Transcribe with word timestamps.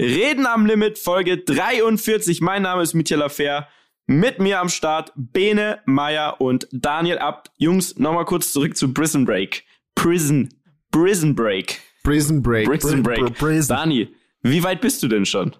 Reden 0.00 0.46
am 0.46 0.64
Limit, 0.66 0.98
Folge 0.98 1.38
43. 1.38 2.40
Mein 2.40 2.62
Name 2.62 2.82
ist 2.82 2.94
Michael 2.94 3.22
Affair. 3.22 3.68
Mit 4.06 4.38
mir 4.38 4.60
am 4.60 4.68
Start 4.68 5.12
Bene, 5.16 5.80
Meier 5.84 6.40
und 6.40 6.66
Daniel 6.72 7.18
Abt. 7.18 7.50
Jungs, 7.56 7.96
nochmal 7.98 8.24
kurz 8.24 8.52
zurück 8.52 8.76
zu 8.76 8.94
Prison 8.94 9.24
Break. 9.26 9.64
Prison. 9.94 10.48
Prison 10.92 11.34
Break. 11.34 11.80
Prison 12.04 12.42
Break. 12.42 12.66
Prison 12.68 13.02
Break. 13.02 13.18
Br- 13.18 13.30
Prison. 13.32 13.76
Dani, 13.76 14.08
wie 14.42 14.62
weit 14.62 14.80
bist 14.80 15.02
du 15.02 15.08
denn 15.08 15.26
schon? 15.26 15.54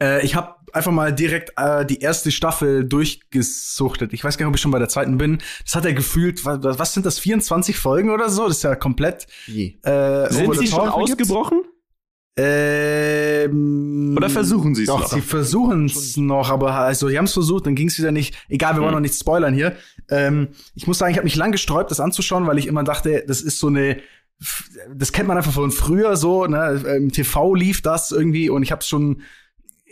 Äh, 0.00 0.24
ich 0.24 0.36
habe 0.36 0.54
einfach 0.72 0.92
mal 0.92 1.12
direkt 1.12 1.52
äh, 1.56 1.84
die 1.84 1.98
erste 2.00 2.30
Staffel 2.30 2.84
durchgesuchtet. 2.84 4.12
Ich 4.12 4.22
weiß 4.22 4.38
gar 4.38 4.44
nicht, 4.46 4.50
ob 4.50 4.56
ich 4.56 4.60
schon 4.62 4.70
bei 4.70 4.78
der 4.78 4.88
zweiten 4.88 5.18
bin. 5.18 5.38
Das 5.64 5.74
hat 5.74 5.84
er 5.84 5.94
gefühlt, 5.94 6.44
was, 6.44 6.60
was 6.78 6.94
sind 6.94 7.06
das, 7.06 7.18
24 7.18 7.76
Folgen 7.76 8.10
oder 8.10 8.28
so? 8.28 8.46
Das 8.46 8.58
ist 8.58 8.62
ja 8.62 8.76
komplett. 8.76 9.26
Je. 9.46 9.78
Äh, 9.82 10.30
Sind 10.30 10.54
sie 10.56 10.68
schon 10.68 10.88
ausgebrochen? 10.88 11.62
Ähm, 12.36 14.14
Oder 14.16 14.30
versuchen 14.30 14.74
sie 14.74 14.82
es 14.82 14.88
Doch, 14.88 15.00
noch? 15.00 15.08
Sie 15.08 15.20
versuchen 15.20 15.86
es 15.86 16.16
noch, 16.16 16.50
aber 16.50 16.74
also 16.74 17.08
die 17.08 17.18
haben 17.18 17.24
es 17.26 17.32
versucht, 17.32 17.66
dann 17.66 17.74
ging 17.74 17.88
es 17.88 17.98
wieder 17.98 18.12
nicht. 18.12 18.34
Egal, 18.48 18.74
wir 18.74 18.80
wollen 18.80 18.88
Hm. 18.90 18.94
noch 18.94 19.00
nicht 19.00 19.18
spoilern 19.18 19.54
hier. 19.54 19.76
Ähm, 20.10 20.48
ich 20.74 20.86
muss 20.86 20.98
sagen, 20.98 21.10
ich 21.12 21.16
habe 21.18 21.24
mich 21.24 21.36
lang 21.36 21.52
gesträubt, 21.52 21.90
das 21.90 22.00
anzuschauen, 22.00 22.46
weil 22.46 22.58
ich 22.58 22.66
immer 22.66 22.84
dachte, 22.84 23.24
das 23.26 23.40
ist 23.42 23.58
so 23.58 23.66
eine, 23.68 23.98
das 24.94 25.12
kennt 25.12 25.28
man 25.28 25.36
einfach 25.36 25.52
von 25.52 25.70
früher 25.70 26.16
so. 26.16 26.46
Ne? 26.46 26.82
Im 26.96 27.12
TV 27.12 27.54
lief 27.54 27.82
das 27.82 28.10
irgendwie 28.10 28.48
und 28.48 28.62
ich 28.62 28.72
habe 28.72 28.82
schon, 28.82 29.22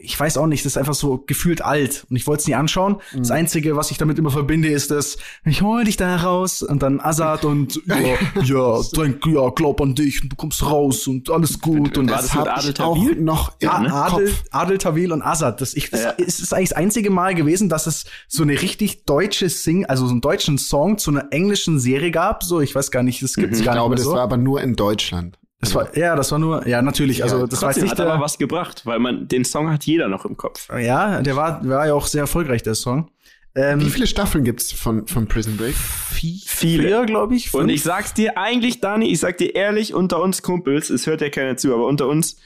ich 0.00 0.18
weiß 0.18 0.36
auch 0.38 0.46
nicht, 0.46 0.64
das 0.64 0.72
ist 0.72 0.76
einfach 0.78 0.94
so 0.94 1.18
gefühlt 1.26 1.60
alt 1.62 2.06
und 2.08 2.16
ich 2.16 2.26
wollte 2.26 2.42
es 2.42 2.46
nie 2.46 2.54
anschauen. 2.54 2.98
Mhm. 3.12 3.18
Das 3.18 3.30
Einzige, 3.32 3.76
was 3.76 3.90
ich 3.90 3.98
damit 3.98 4.18
immer 4.18 4.30
verbinde, 4.30 4.68
ist 4.68 4.90
das, 4.90 5.18
ich 5.44 5.62
hol 5.62 5.82
dich 5.84 5.96
da 5.96 6.16
raus 6.16 6.62
und 6.62 6.82
dann 6.82 7.00
Azad 7.00 7.44
und 7.44 7.80
ja, 7.86 7.96
ja, 8.42 8.80
denk, 8.96 9.26
ja, 9.26 9.48
glaub 9.50 9.80
an 9.80 9.94
dich 9.94 10.22
und 10.22 10.28
du 10.30 10.36
kommst 10.36 10.62
raus 10.64 11.06
und 11.08 11.30
alles 11.30 11.60
gut 11.60 11.98
und 11.98 12.08
War 12.10 12.18
das 12.18 12.34
hat- 12.34 12.48
Adel 12.48 12.68
Ich 12.70 12.74
Tawil? 12.74 13.20
noch 13.20 13.52
ja, 13.60 13.78
ne? 13.80 13.92
Adel, 13.92 14.26
Kopf. 14.26 14.44
Adel 14.52 14.78
Tawil 14.78 15.12
und 15.12 15.22
Azad. 15.22 15.60
Das, 15.60 15.74
ich, 15.74 15.90
das 15.90 16.02
Ja. 16.04 16.10
ist, 16.10 16.40
ist 16.40 16.54
eigentlich 16.54 16.68
das 16.70 16.78
einzige 16.78 17.10
Mal 17.10 17.34
gewesen, 17.34 17.68
dass 17.68 17.86
es 17.86 18.04
so 18.28 18.42
eine 18.44 18.52
richtig 18.60 19.04
deutsche 19.04 19.48
Sing, 19.48 19.84
also 19.86 20.06
so 20.06 20.12
einen 20.12 20.20
deutschen 20.20 20.58
Song 20.58 20.98
zu 20.98 21.10
einer 21.10 21.26
englischen 21.32 21.80
Serie 21.80 22.10
gab. 22.12 22.44
So, 22.44 22.60
ich 22.60 22.74
weiß 22.74 22.90
gar 22.90 23.02
nicht, 23.02 23.22
das 23.22 23.34
gibt's 23.34 23.58
Ich 23.58 23.64
gar 23.64 23.74
glaube, 23.74 23.94
nicht 23.96 24.00
das 24.00 24.06
mehr 24.06 24.12
so. 24.12 24.16
war 24.16 24.22
aber 24.22 24.36
nur 24.36 24.60
in 24.62 24.76
Deutschland. 24.76 25.38
Das 25.60 25.74
war, 25.74 25.96
ja, 25.96 26.14
das 26.14 26.30
war 26.30 26.38
nur, 26.38 26.66
ja, 26.68 26.82
natürlich. 26.82 27.22
Also, 27.22 27.46
das 27.46 27.60
Trotzdem 27.60 27.84
nicht 27.84 27.92
hat 27.92 28.00
aber 28.00 28.22
was 28.22 28.38
gebracht, 28.38 28.86
weil 28.86 28.98
man 29.00 29.26
den 29.26 29.44
Song 29.44 29.70
hat 29.70 29.84
jeder 29.84 30.08
noch 30.08 30.24
im 30.24 30.36
Kopf. 30.36 30.68
ja, 30.78 31.20
der 31.20 31.36
war, 31.36 31.66
war 31.68 31.86
ja 31.86 31.94
auch 31.94 32.06
sehr 32.06 32.22
erfolgreich, 32.22 32.62
der 32.62 32.74
Song. 32.74 33.10
Ähm, 33.54 33.80
Wie 33.80 33.90
viele 33.90 34.06
Staffeln 34.06 34.44
gibt's 34.44 34.70
von, 34.72 35.06
von 35.08 35.26
Prison 35.26 35.56
Break? 35.56 35.74
Viele. 35.74 37.04
glaube 37.06 37.34
ich. 37.34 37.52
Und 37.54 37.62
fünf. 37.62 37.72
ich 37.72 37.82
sag's 37.82 38.14
dir 38.14 38.38
eigentlich, 38.38 38.80
Dani, 38.80 39.10
ich 39.10 39.18
sag 39.18 39.38
dir 39.38 39.54
ehrlich, 39.54 39.94
unter 39.94 40.22
uns 40.22 40.42
Kumpels, 40.42 40.90
es 40.90 41.06
hört 41.06 41.22
ja 41.22 41.30
keiner 41.30 41.56
zu, 41.56 41.74
aber 41.74 41.86
unter 41.86 42.06
uns, 42.06 42.36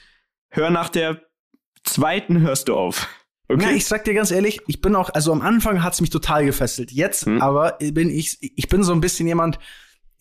hör 0.49 0.71
nach 0.71 0.89
der 0.89 1.21
zweiten 1.85 2.41
hörst 2.41 2.69
du 2.69 2.77
auf. 2.77 3.09
Okay? 3.49 3.65
Ja, 3.65 3.71
ich 3.73 3.85
sag 3.87 4.05
dir 4.05 4.15
ganz 4.15 4.31
ehrlich, 4.31 4.61
ich 4.67 4.81
bin 4.81 4.95
auch, 4.95 5.11
also 5.11 5.33
am 5.33 5.43
Anfang 5.43 5.83
hat's 5.83 6.01
mich 6.01 6.11
total 6.11 6.47
gefesselt. 6.47 6.93
Jetzt 6.93 7.27
Hm. 7.27 7.43
aber 7.43 7.77
bin 7.79 8.09
ich, 8.09 8.39
ich 8.41 8.69
bin 8.69 8.83
so 8.83 8.93
ein 8.93 9.01
bisschen 9.01 9.27
jemand, 9.27 9.59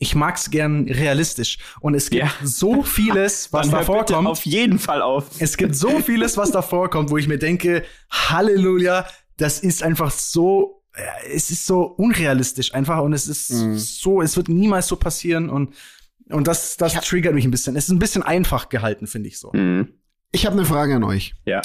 ich 0.02 0.16
mag's 0.16 0.50
gern 0.50 0.90
realistisch. 0.90 1.60
Und 1.80 1.94
es 1.94 2.10
gibt 2.10 2.24
Ja. 2.24 2.32
so 2.44 2.82
vieles, 2.82 3.54
was 3.54 3.70
da 3.70 3.84
vorkommt. 3.84 4.28
auf 4.28 4.46
jeden 4.46 4.80
Fall 4.80 5.02
auf. 5.02 5.26
Es 5.40 5.58
gibt 5.58 5.76
so 5.76 6.00
vieles, 6.00 6.38
was 6.38 6.50
da 6.52 6.62
vorkommt, 6.64 7.12
wo 7.12 7.18
ich 7.18 7.28
mir 7.28 7.38
denke, 7.38 7.84
Halleluja, 8.10 9.06
das 9.38 9.60
ist 9.60 9.84
einfach 9.84 10.10
so, 10.12 10.84
ja, 10.98 11.04
es 11.34 11.52
ist 11.52 11.66
so 11.68 11.84
unrealistisch 11.84 12.74
einfach 12.74 13.00
und 13.02 13.14
es 13.14 13.28
ist 13.28 13.52
Mhm. 13.52 13.78
so, 13.78 14.22
es 14.22 14.36
wird 14.38 14.50
niemals 14.50 14.88
so 14.88 14.96
passieren 14.96 15.50
und 15.50 15.74
und 16.30 16.48
das, 16.48 16.78
das 16.78 16.94
triggert 16.94 17.34
mich 17.36 17.44
ein 17.46 17.52
bisschen. 17.52 17.76
Es 17.76 17.86
ist 17.86 17.90
ein 17.92 18.00
bisschen 18.00 18.24
einfach 18.24 18.70
gehalten, 18.70 19.06
finde 19.06 19.28
ich 19.28 19.38
so. 19.38 19.52
Mhm. 19.54 19.90
Ich 20.32 20.46
habe 20.46 20.56
eine 20.56 20.66
Frage 20.66 20.96
an 20.96 21.04
euch. 21.04 21.36
Ja. 21.46 21.62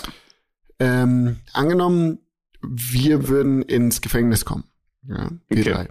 Ähm, 0.81 1.37
angenommen, 1.53 2.19
wir 2.63 3.29
würden 3.29 3.63
ins 3.63 4.01
Gefängnis 4.01 4.45
kommen. 4.45 4.65
Ja, 5.09 5.31
wir 5.49 5.61
Okay. 5.61 5.73
drei. 5.73 5.89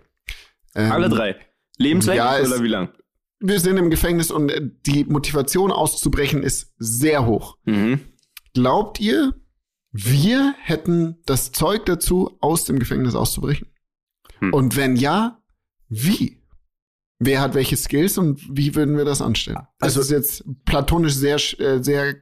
Ähm, 0.75 0.91
Alle 0.91 1.07
drei. 1.09 1.35
Lebenslänglich 1.77 2.23
ja, 2.23 2.37
es- 2.39 2.51
oder 2.51 2.63
wie 2.63 2.67
lang? 2.67 2.89
Wir 3.39 3.59
sind 3.59 3.77
im 3.77 3.89
Gefängnis 3.89 4.31
und 4.31 4.49
äh, 4.49 4.61
die 4.85 5.03
Motivation 5.03 5.71
auszubrechen 5.71 6.41
ist 6.41 6.73
sehr 6.77 7.25
hoch. 7.25 7.57
Mhm. 7.65 7.99
Glaubt 8.53 8.99
ihr, 9.01 9.33
wir 9.91 10.55
hätten 10.59 11.17
das 11.25 11.51
Zeug 11.51 11.85
dazu, 11.85 12.37
aus 12.41 12.65
dem 12.65 12.79
Gefängnis 12.79 13.15
auszubrechen? 13.15 13.67
Hm. 14.39 14.53
Und 14.53 14.75
wenn 14.75 14.95
ja, 14.95 15.41
wie? 15.89 16.41
Wer 17.19 17.39
hat 17.41 17.53
welche 17.53 17.77
Skills 17.77 18.17
und 18.17 18.41
wie 18.51 18.75
würden 18.75 18.97
wir 18.97 19.05
das 19.05 19.21
anstellen? 19.21 19.57
Also 19.79 19.99
Also- 19.99 20.01
ist 20.01 20.09
jetzt 20.11 20.43
platonisch 20.65 21.13
sehr, 21.13 21.35
äh, 21.59 21.81
sehr 21.83 22.15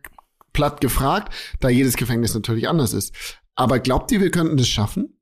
platt 0.53 0.81
gefragt, 0.81 1.33
da 1.59 1.69
jedes 1.69 1.95
Gefängnis 1.95 2.33
natürlich 2.35 2.67
anders 2.67 2.93
ist. 2.93 3.13
Aber 3.55 3.79
glaubt 3.79 4.11
ihr, 4.11 4.21
wir 4.21 4.29
könnten 4.31 4.57
das 4.57 4.67
schaffen? 4.67 5.19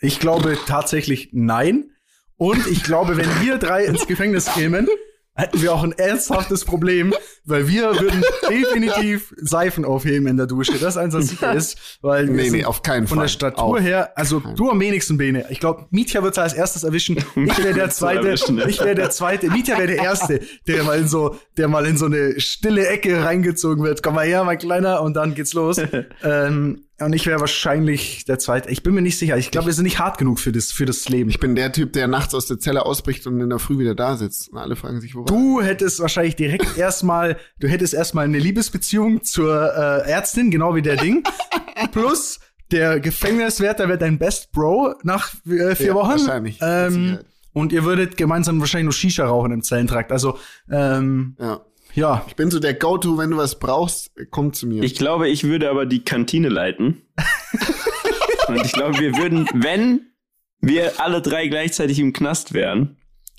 Ich 0.00 0.20
glaube 0.20 0.56
tatsächlich 0.66 1.30
nein. 1.32 1.90
Und 2.38 2.66
ich 2.68 2.82
glaube, 2.84 3.16
wenn 3.16 3.28
wir 3.42 3.58
drei 3.58 3.84
ins 3.84 4.06
Gefängnis 4.06 4.46
kämen, 4.54 4.88
hätten 5.34 5.62
wir 5.62 5.72
auch 5.72 5.84
ein 5.84 5.92
ernsthaftes 5.92 6.64
Problem, 6.64 7.14
weil 7.44 7.68
wir 7.68 7.98
würden 8.00 8.24
definitiv 8.50 9.32
Seifen 9.36 9.84
aufheben 9.84 10.26
in 10.26 10.36
der 10.36 10.46
Dusche. 10.46 10.72
Das 10.72 10.94
ist 10.94 10.96
eins, 10.96 11.14
was 11.14 11.28
sicher 11.28 11.52
ist, 11.54 11.98
weil 12.02 12.26
Nee, 12.26 12.50
nee, 12.50 12.64
auf 12.64 12.82
keinen 12.82 13.06
von 13.06 13.18
Fall. 13.18 13.26
der 13.26 13.28
Statur 13.28 13.64
Auf 13.64 13.80
her, 13.80 14.16
also 14.18 14.40
du 14.40 14.68
am 14.70 14.80
wenigsten 14.80 15.16
Bene. 15.16 15.46
Ich 15.50 15.60
glaube, 15.60 15.86
Mietja 15.90 16.24
wird 16.24 16.36
als 16.38 16.54
erstes 16.54 16.82
erwischen. 16.82 17.18
Ich 17.36 17.58
wäre 17.58 17.72
der 17.74 17.90
zweite. 17.90 18.52
ne? 18.52 18.68
Ich 18.68 18.80
wäre 18.80 18.96
der 18.96 19.10
zweite. 19.10 19.48
Mietja 19.50 19.78
wäre 19.78 19.86
der 19.88 19.98
erste, 19.98 20.40
der 20.66 20.82
mal 20.82 20.98
in 20.98 21.06
so, 21.08 21.36
der 21.56 21.68
mal 21.68 21.86
in 21.86 21.96
so 21.96 22.06
eine 22.06 22.40
stille 22.40 22.88
Ecke 22.88 23.22
reingezogen 23.24 23.84
wird. 23.84 24.02
Komm 24.02 24.16
mal 24.16 24.26
her, 24.26 24.42
mein 24.42 24.58
Kleiner, 24.58 25.02
und 25.02 25.14
dann 25.14 25.34
geht's 25.36 25.54
los. 25.54 25.78
ähm, 26.24 26.84
und 27.00 27.12
ich 27.14 27.26
wäre 27.26 27.40
wahrscheinlich 27.40 28.24
der 28.24 28.38
zweite. 28.38 28.70
Ich 28.70 28.82
bin 28.82 28.94
mir 28.94 29.02
nicht 29.02 29.18
sicher. 29.18 29.36
Ich 29.36 29.50
glaube, 29.50 29.66
wir 29.66 29.72
sind 29.74 29.84
nicht 29.84 29.98
hart 29.98 30.18
genug 30.18 30.40
für 30.40 30.52
das, 30.52 30.72
für 30.72 30.84
das 30.84 31.08
Leben. 31.08 31.30
Ich 31.30 31.38
bin 31.40 31.54
der 31.54 31.72
Typ, 31.72 31.92
der 31.92 32.08
nachts 32.08 32.34
aus 32.34 32.46
der 32.46 32.58
Zelle 32.58 32.84
ausbricht 32.84 33.26
und 33.26 33.40
in 33.40 33.48
der 33.50 33.58
Früh 33.58 33.78
wieder 33.78 33.94
da 33.94 34.16
sitzt. 34.16 34.48
Und 34.50 34.58
alle 34.58 34.74
fragen 34.76 35.00
sich, 35.00 35.14
wo 35.14 35.22
Du 35.24 35.60
hättest 35.62 36.00
wahrscheinlich 36.00 36.36
direkt 36.36 36.66
erstmal, 36.76 37.36
du 37.60 37.68
hättest 37.68 37.94
erstmal 37.94 38.24
eine 38.24 38.38
Liebesbeziehung 38.38 39.22
zur 39.22 39.72
äh, 40.04 40.10
Ärztin, 40.10 40.50
genau 40.50 40.74
wie 40.74 40.82
der 40.82 40.96
Ding. 40.96 41.22
Plus 41.92 42.40
der 42.70 43.00
Gefängniswärter 43.00 43.88
wäre 43.88 43.98
dein 43.98 44.18
Best 44.18 44.52
Bro 44.52 44.94
nach 45.02 45.32
äh, 45.46 45.74
vier 45.74 45.86
Ja, 45.86 45.94
Wochen. 45.94 46.10
wahrscheinlich, 46.10 46.58
Ähm, 46.60 47.18
und 47.54 47.72
ihr 47.72 47.84
würdet 47.84 48.16
gemeinsam 48.16 48.60
wahrscheinlich 48.60 48.84
nur 48.84 48.92
Shisha 48.92 49.24
rauchen 49.26 49.52
im 49.52 49.62
Zellentrakt. 49.62 50.12
Also 50.12 50.38
ähm, 50.70 51.34
Ja. 51.40 51.60
Ja, 51.94 52.24
Ich 52.28 52.36
bin 52.36 52.50
so 52.50 52.58
der 52.60 52.74
Go-To, 52.74 53.18
wenn 53.18 53.30
du 53.30 53.36
was 53.36 53.58
brauchst, 53.58 54.10
komm 54.30 54.52
zu 54.52 54.66
mir. 54.66 54.82
Ich 54.82 54.94
glaube, 54.94 55.28
ich 55.28 55.44
würde 55.44 55.70
aber 55.70 55.86
die 55.86 56.04
Kantine 56.04 56.48
leiten. 56.48 57.02
Und 58.48 58.64
ich 58.64 58.72
glaube, 58.72 58.98
wir 58.98 59.16
würden, 59.16 59.48
wenn 59.54 60.12
wir 60.60 61.00
alle 61.00 61.20
drei 61.22 61.48
gleichzeitig 61.48 61.98
im 61.98 62.12
Knast 62.12 62.54
wären, 62.54 62.98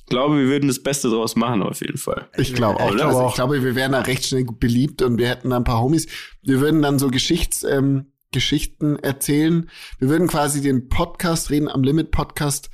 glaube, 0.10 0.38
wir 0.38 0.48
würden 0.48 0.68
das 0.68 0.82
Beste 0.82 1.10
draus 1.10 1.36
machen, 1.36 1.62
auf 1.62 1.80
jeden 1.82 1.98
Fall. 1.98 2.28
Ich 2.36 2.54
glaube 2.54 2.80
auch. 2.80 2.92
Also 2.92 3.06
auch. 3.06 3.30
ich 3.30 3.36
glaube, 3.36 3.64
wir 3.64 3.76
wären 3.76 3.94
da 3.94 4.02
recht 4.02 4.26
schnell 4.26 4.46
beliebt 4.46 5.02
und 5.02 5.18
wir 5.18 5.30
hätten 5.30 5.52
da 5.52 5.58
ein 5.58 5.64
paar 5.64 5.82
Homies. 5.82 6.08
Wir 6.42 6.60
würden 6.60 6.82
dann 6.82 7.00
so 7.00 7.10
Geschichts, 7.10 7.64
ähm, 7.64 8.12
Geschichten 8.32 8.98
erzählen. 8.98 9.70
Wir 10.00 10.10
würden 10.10 10.28
quasi 10.28 10.62
den 10.62 10.90
Podcast 10.90 11.50
reden, 11.50 11.70
am 11.70 11.84
Limit 11.84 12.12
Podcast, 12.12 12.70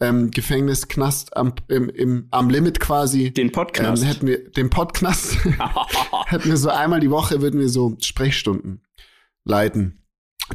ähm, 0.00 0.30
Gefängnis, 0.30 0.88
Knast, 0.88 1.36
am, 1.36 1.54
im, 1.68 1.88
im, 1.88 2.28
am 2.30 2.50
Limit 2.50 2.80
quasi. 2.80 3.32
Den 3.32 3.46
ähm, 3.46 3.52
Podcast. 3.52 4.04
hätten 4.04 4.26
wir 4.26 4.50
den 4.50 4.70
Podcast, 4.70 5.38
hätten 6.26 6.48
wir 6.48 6.56
so 6.56 6.70
einmal 6.70 7.00
die 7.00 7.10
Woche, 7.10 7.40
würden 7.40 7.60
wir 7.60 7.68
so 7.68 7.96
Sprechstunden 8.00 8.82
leiten, 9.44 10.02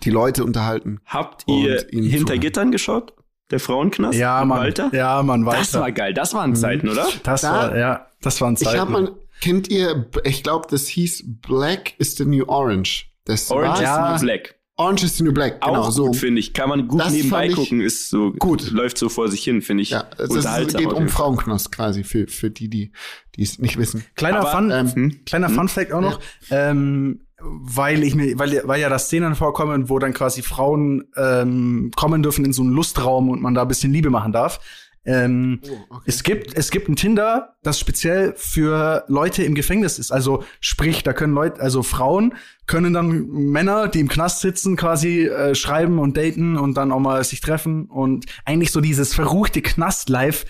die 0.04 0.10
Leute 0.10 0.44
unterhalten. 0.44 1.00
Habt 1.06 1.46
ihr 1.48 1.86
hinter 1.90 2.26
zuhören. 2.26 2.40
Gittern 2.40 2.72
geschaut? 2.72 3.14
Der 3.52 3.60
Frauenknast? 3.60 4.18
ja, 4.18 4.44
Mann. 4.46 4.60
Walter? 4.60 4.90
Ja, 4.94 5.24
Mann, 5.24 5.46
Walter. 5.46 5.60
Das 5.60 5.74
war 5.74 5.92
geil. 5.92 6.14
Das 6.14 6.34
waren 6.36 6.56
Zeiten, 6.56 6.88
oder? 6.90 7.08
das 7.24 7.42
Da- 7.42 7.52
war, 7.52 7.78
ja, 7.78 8.08
das 8.22 8.40
waren 8.42 8.56
Zeiten. 8.58 8.76
Ich 8.76 8.80
habe 8.80 8.92
mal, 8.92 9.16
kennt 9.42 9.70
ihr, 9.70 10.08
ich 10.24 10.44
glaube, 10.44 10.68
das 10.70 10.88
hieß 10.88 11.24
Black 11.42 12.00
is 12.00 12.16
the 12.16 12.26
New 12.26 12.46
Orange. 12.48 13.06
Das 13.26 13.50
Orange 13.50 13.68
war, 13.70 13.76
is 13.78 13.82
Ja. 13.82 14.18
the 14.18 14.26
New 14.26 14.32
Black. 14.32 14.59
Orange 14.80 15.04
is 15.04 15.18
the 15.18 15.24
New 15.26 15.34
Black, 15.34 15.60
genau 15.62 15.82
Auch 15.82 15.92
so. 15.92 16.14
finde 16.14 16.40
ich. 16.40 16.54
Kann 16.54 16.70
man 16.70 16.88
gut 16.88 17.02
Das 17.02 17.12
nebenbei 17.12 17.50
gucken. 17.50 17.82
Ist 17.82 18.10
so, 18.10 18.32
gut. 18.32 18.72
läuft 18.72 18.98
so 18.98 19.10
vor 19.10 19.28
sich 19.28 19.44
hin, 19.44 19.62
finde 19.62 19.84
ich. 19.84 19.90
Ja, 19.90 20.06
es 20.18 20.30
unterhaltsam 20.30 20.82
geht 20.82 20.94
um. 20.94 21.10
Frauenknost 21.10 21.72
quasi 21.72 22.06
für, 22.06 22.28
für 22.28 22.50
die, 22.50 22.70
die 22.70 22.92
die 23.36 23.44
es 23.44 23.60
nicht 23.60 23.78
wissen. 23.78 24.06
Kleiner 24.16 24.40
Aber, 24.40 24.52
Fun, 24.52 24.72
ähm, 24.72 24.94
Hm? 24.94 25.26
Kleiner 25.26 25.50
Fun 25.50 25.68
Fact 25.68 25.92
auch 25.92 26.02
noch, 26.02 26.20
ähm, 26.50 27.22
weil 27.42 28.04
ich 28.04 28.16
mir, 28.16 28.38
weil, 28.38 28.62
weil 28.66 28.82
ja 28.82 28.90
da 28.90 29.00
Szenen 29.00 29.36
vorkommen, 29.36 29.90
wo 29.90 30.00
dann 30.00 30.14
quasi 30.14 30.42
Frauen 30.42 31.08
ähm, 31.16 31.92
kommen 31.96 32.22
dürfen 32.24 32.44
in 32.46 32.54
so 32.54 32.62
einen 32.62 32.72
Lustraum 32.72 33.30
und 33.30 33.42
man 33.42 33.54
da 33.54 33.62
ein 33.64 33.68
bisschen 33.68 33.94
Liebe 33.94 34.10
machen 34.10 34.32
darf. 34.34 34.60
Ähm, 35.06 35.60
okay. 35.90 36.04
Es 36.06 36.24
gibt, 36.24 36.56
es 36.56 36.70
gibt 36.72 36.90
ein 36.90 36.96
Tinder, 36.96 37.56
das 37.64 37.80
speziell 37.80 38.34
für 38.36 39.06
Leute 39.08 39.44
im 39.44 39.56
Gefängnis 39.56 39.98
ist. 39.98 40.12
Also 40.12 40.44
sprich, 40.60 41.04
da 41.04 41.14
können 41.14 41.34
Leute, 41.34 41.62
also 41.62 41.84
Frauen 41.84 42.36
können 42.68 42.94
dann 42.94 43.28
Männer, 43.30 43.88
die 43.88 44.02
im 44.02 44.10
Knast 44.10 44.42
sitzen, 44.42 44.76
quasi 44.76 45.26
äh, 45.26 45.56
schreiben 45.56 45.98
und 46.00 46.18
daten 46.18 46.58
und 46.58 46.76
dann 46.76 46.92
auch 46.92 47.00
mal 47.00 47.24
sich 47.24 47.42
treffen 47.42 47.86
und 47.86 48.26
eigentlich 48.46 48.72
so 48.72 48.82
dieses 48.82 49.14
verruchte 49.16 49.62
Knast-Life. 49.62 50.46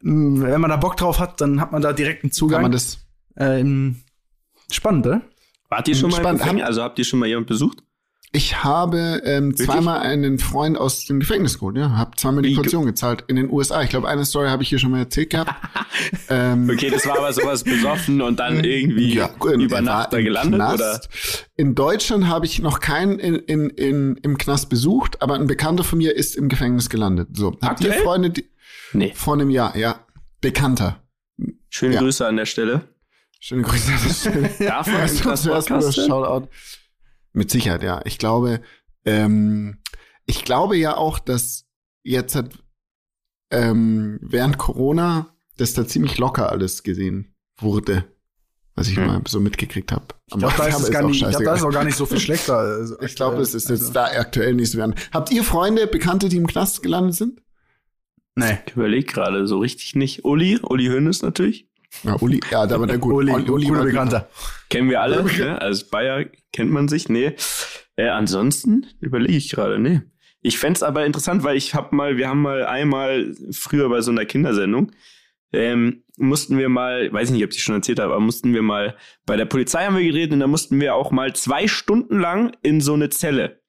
mh, 0.00 0.48
Wenn 0.48 0.60
man 0.60 0.70
da 0.70 0.76
Bock 0.76 0.96
drauf 0.96 1.18
hat, 1.20 1.40
dann 1.40 1.60
hat 1.60 1.72
man 1.72 1.80
da 1.80 1.92
direkt 1.92 2.24
einen 2.24 2.30
Kann 2.30 2.36
Zugang. 2.36 2.62
man 2.62 2.72
das? 2.72 2.98
ähm, 3.36 3.96
spannend, 4.72 5.06
ne? 5.06 5.22
Wart 5.70 5.88
ihr 5.88 5.94
schon 5.94 6.10
mal 6.10 6.16
im 6.18 6.22
Spannend. 6.22 6.40
Gefängnis? 6.42 6.64
Also 6.66 6.82
habt 6.82 6.98
ihr 6.98 7.04
schon 7.04 7.20
mal 7.20 7.26
jemanden 7.26 7.48
besucht? 7.48 7.83
Ich 8.36 8.64
habe 8.64 9.22
ähm, 9.24 9.56
zweimal 9.56 10.00
einen 10.00 10.38
Freund 10.40 10.76
aus 10.76 11.06
dem 11.06 11.20
Gefängnis 11.20 11.54
geholt, 11.60 11.76
ja. 11.76 11.96
Hab 11.96 12.18
zweimal 12.18 12.42
die 12.42 12.50
Wie- 12.50 12.54
Kaution 12.56 12.84
gezahlt 12.84 13.22
in 13.28 13.36
den 13.36 13.48
USA. 13.48 13.82
Ich 13.82 13.90
glaube, 13.90 14.08
eine 14.08 14.24
Story 14.24 14.48
habe 14.48 14.62
ich 14.64 14.68
hier 14.68 14.80
schon 14.80 14.90
mal 14.90 14.98
erzählt 14.98 15.30
gehabt. 15.30 15.54
ähm, 16.28 16.68
Okay, 16.68 16.90
das 16.90 17.06
war 17.06 17.16
aber 17.18 17.32
sowas 17.32 17.62
besoffen 17.62 18.20
und 18.20 18.40
dann 18.40 18.64
irgendwie 18.64 19.22
gut, 19.38 19.52
über 19.52 19.76
er 19.76 19.82
Nacht 19.82 20.12
da 20.12 20.20
gelandet, 20.20 20.56
Knast. 20.60 20.74
oder? 20.74 21.00
In 21.56 21.76
Deutschland 21.76 22.26
habe 22.26 22.44
ich 22.46 22.58
noch 22.60 22.80
keinen 22.80 23.20
in, 23.20 23.36
in, 23.36 23.70
in, 23.70 24.16
im 24.16 24.36
Knast 24.36 24.68
besucht, 24.68 25.22
aber 25.22 25.34
ein 25.36 25.46
Bekannter 25.46 25.84
von 25.84 25.98
mir 25.98 26.16
ist 26.16 26.34
im 26.34 26.48
Gefängnis 26.48 26.90
gelandet. 26.90 27.28
So, 27.34 27.52
habt 27.62 27.80
ihr 27.82 27.90
Aktuell? 27.90 28.02
Freunde 28.02 28.30
die, 28.30 28.50
Nee. 28.92 29.12
vor 29.14 29.34
einem 29.34 29.50
Jahr? 29.50 29.76
Ja, 29.76 30.00
Bekannter. 30.40 31.00
Schöne 31.70 31.94
Ja. 31.94 32.00
Grüße 32.00 32.26
an 32.26 32.36
der 32.36 32.46
Stelle. 32.46 32.80
Schöne 33.38 33.62
Grüße 33.62 33.92
an 33.92 33.98
der 34.08 34.12
Stelle. 34.14 34.50
Darf 34.58 34.86
man 34.88 35.02
das 35.02 35.20
podcasten? 35.20 36.06
Shoutout. 36.08 36.48
Mit 37.34 37.50
Sicherheit, 37.50 37.82
ja. 37.82 38.00
Ich 38.06 38.18
glaube, 38.18 38.62
ähm, 39.04 39.78
ich 40.24 40.44
glaube 40.44 40.76
ja 40.78 40.96
auch, 40.96 41.18
dass 41.18 41.66
jetzt 42.02 42.34
hat 42.34 42.58
ähm, 43.50 44.18
während 44.22 44.56
Corona 44.58 45.34
das 45.56 45.74
da 45.74 45.86
ziemlich 45.86 46.18
locker 46.18 46.50
alles 46.50 46.82
gesehen 46.82 47.34
wurde, 47.58 48.04
was 48.74 48.88
ich 48.88 48.96
Hm. 48.96 49.06
mal 49.06 49.20
so 49.28 49.38
mitgekriegt 49.40 49.92
habe. 49.92 50.06
Ich 50.26 50.36
glaube, 50.38 50.54
da, 50.56 50.66
ist 50.66 50.80
es 50.80 50.90
gar 50.90 51.02
nicht- 51.06 51.22
ich 51.22 51.28
glaub, 51.28 51.44
da 51.44 51.54
ist 51.54 51.62
auch 51.62 51.70
gar 51.70 51.84
nicht 51.84 51.96
so 51.96 52.06
viel 52.06 52.18
schlechter. 52.20 52.56
Also, 52.56 53.00
Ich 53.00 53.14
glaube, 53.14 53.40
es 53.42 53.54
ist 53.54 53.70
also, 53.70 53.84
jetzt 53.84 53.94
da 53.94 54.04
aktuell 54.06 54.54
nicht 54.54 54.70
so 54.72 54.78
werden. 54.78 54.94
Habt 55.12 55.30
ihr 55.30 55.44
Freunde, 55.44 55.86
Bekannte, 55.86 56.28
die 56.28 56.36
im 56.38 56.46
Knast 56.46 56.82
gelandet 56.82 57.14
sind? 57.14 57.40
Nee. 58.36 58.58
Ich 58.66 58.72
überlege 58.74 59.06
gerade 59.12 59.46
so 59.46 59.58
richtig 59.58 59.94
nicht. 59.94 60.24
Uli, 60.24 60.58
Uli 60.62 60.86
Hönes 60.86 61.22
natürlich. 61.22 61.68
Ja, 62.02 62.16
Uli, 62.20 62.40
ja, 62.50 62.66
da 62.66 62.78
war 62.80 62.86
der 62.86 62.98
gut. 62.98 63.14
Uli, 63.14 63.32
Uli 63.32 63.66
guter 63.66 63.78
war- 63.80 63.84
Bekannter. 63.86 64.28
Kennen 64.68 64.90
wir 64.90 65.00
alle. 65.00 65.24
Ne? 65.24 65.60
Als 65.60 65.88
Bayer 65.88 66.24
kennt 66.52 66.70
man 66.70 66.88
sich. 66.88 67.08
Nee. 67.08 67.34
Äh, 67.96 68.08
ansonsten 68.08 68.86
überlege 69.00 69.36
ich 69.36 69.50
gerade. 69.50 69.78
Nee. 69.78 70.00
Ich 70.42 70.58
fänd's 70.58 70.82
aber 70.82 71.06
interessant, 71.06 71.42
weil 71.44 71.56
ich 71.56 71.74
hab 71.74 71.92
mal, 71.92 72.16
wir 72.18 72.28
haben 72.28 72.42
mal 72.42 72.66
einmal 72.66 73.32
früher 73.52 73.88
bei 73.88 74.00
so 74.02 74.10
einer 74.10 74.26
Kindersendung, 74.26 74.92
ähm, 75.52 76.02
mussten 76.18 76.58
wir 76.58 76.68
mal, 76.68 77.10
weiß 77.12 77.28
ich 77.28 77.34
nicht, 77.34 77.44
ob 77.44 77.52
ich 77.52 77.62
schon 77.62 77.76
erzählt 77.76 77.98
habe, 78.00 78.12
aber 78.12 78.20
mussten 78.20 78.52
wir 78.52 78.60
mal, 78.62 78.96
bei 79.24 79.36
der 79.36 79.46
Polizei 79.46 79.86
haben 79.86 79.96
wir 79.96 80.04
geredet 80.04 80.32
und 80.32 80.40
da 80.40 80.46
mussten 80.46 80.80
wir 80.80 80.96
auch 80.96 81.12
mal 81.12 81.32
zwei 81.34 81.66
Stunden 81.68 82.18
lang 82.20 82.54
in 82.62 82.80
so 82.80 82.92
eine 82.94 83.08
Zelle. 83.08 83.62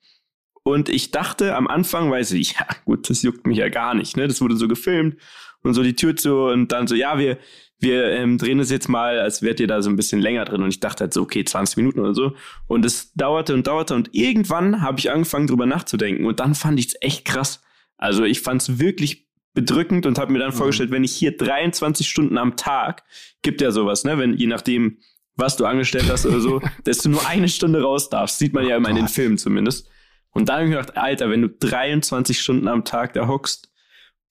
Und 0.63 0.89
ich 0.89 1.11
dachte 1.11 1.55
am 1.55 1.67
Anfang, 1.67 2.09
weiß 2.11 2.31
ich, 2.33 2.53
ja 2.53 2.65
gut, 2.85 3.09
das 3.09 3.21
juckt 3.21 3.45
mich 3.45 3.59
ja 3.59 3.69
gar 3.69 3.93
nicht, 3.93 4.17
ne? 4.17 4.27
Das 4.27 4.41
wurde 4.41 4.57
so 4.57 4.67
gefilmt 4.67 5.17
und 5.61 5.75
so 5.75 5.83
die 5.83 5.95
Tür 5.95 6.15
zu 6.15 6.35
und 6.45 6.71
dann 6.71 6.87
so, 6.87 6.95
ja, 6.95 7.19
wir, 7.19 7.37
wir 7.79 8.05
ähm, 8.11 8.37
drehen 8.37 8.59
es 8.59 8.71
jetzt 8.71 8.87
mal, 8.87 9.19
als 9.19 9.41
wärt 9.41 9.59
ihr 9.59 9.67
da 9.67 9.81
so 9.81 9.89
ein 9.89 9.95
bisschen 9.95 10.21
länger 10.21 10.45
drin. 10.45 10.63
Und 10.63 10.69
ich 10.69 10.79
dachte 10.79 11.03
halt 11.03 11.13
so, 11.13 11.21
okay, 11.21 11.43
20 11.43 11.77
Minuten 11.77 11.99
oder 11.99 12.13
so. 12.13 12.33
Und 12.67 12.85
es 12.85 13.11
dauerte 13.13 13.53
und 13.53 13.67
dauerte 13.67 13.95
und 13.95 14.09
irgendwann 14.13 14.81
habe 14.81 14.99
ich 14.99 15.11
angefangen, 15.11 15.47
drüber 15.47 15.65
nachzudenken. 15.65 16.25
Und 16.25 16.39
dann 16.39 16.55
fand 16.55 16.79
ich 16.79 16.87
es 16.87 16.95
echt 17.01 17.25
krass. 17.25 17.61
Also 17.97 18.23
ich 18.23 18.41
fand 18.41 18.61
es 18.61 18.79
wirklich 18.79 19.27
bedrückend 19.53 20.05
und 20.05 20.17
habe 20.19 20.31
mir 20.33 20.39
dann 20.39 20.51
Mhm. 20.51 20.55
vorgestellt, 20.57 20.91
wenn 20.91 21.03
ich 21.03 21.13
hier 21.15 21.35
23 21.35 22.07
Stunden 22.09 22.37
am 22.37 22.55
Tag, 22.57 23.03
gibt 23.41 23.61
ja 23.61 23.71
sowas, 23.71 24.03
ne? 24.03 24.17
Wenn 24.17 24.35
je 24.35 24.47
nachdem, 24.47 24.97
was 25.35 25.55
du 25.57 25.65
angestellt 25.65 26.09
hast 26.09 26.25
oder 26.25 26.39
so, 26.39 26.61
dass 26.85 26.99
du 26.99 27.09
nur 27.09 27.25
eine 27.27 27.49
Stunde 27.49 27.81
raus 27.81 28.09
darfst. 28.09 28.39
Sieht 28.39 28.53
man 28.53 28.65
ja 28.65 28.77
immer 28.77 28.89
in 28.89 28.95
den. 28.95 29.07
Filmen 29.07 29.37
zumindest. 29.37 29.89
Und 30.31 30.49
dann 30.49 30.55
habe 30.55 30.65
ich 30.65 30.71
gedacht, 30.71 30.97
Alter, 30.97 31.29
wenn 31.29 31.41
du 31.41 31.49
23 31.49 32.39
Stunden 32.41 32.67
am 32.67 32.83
Tag 32.83 33.13
da 33.13 33.27
hockst, 33.27 33.69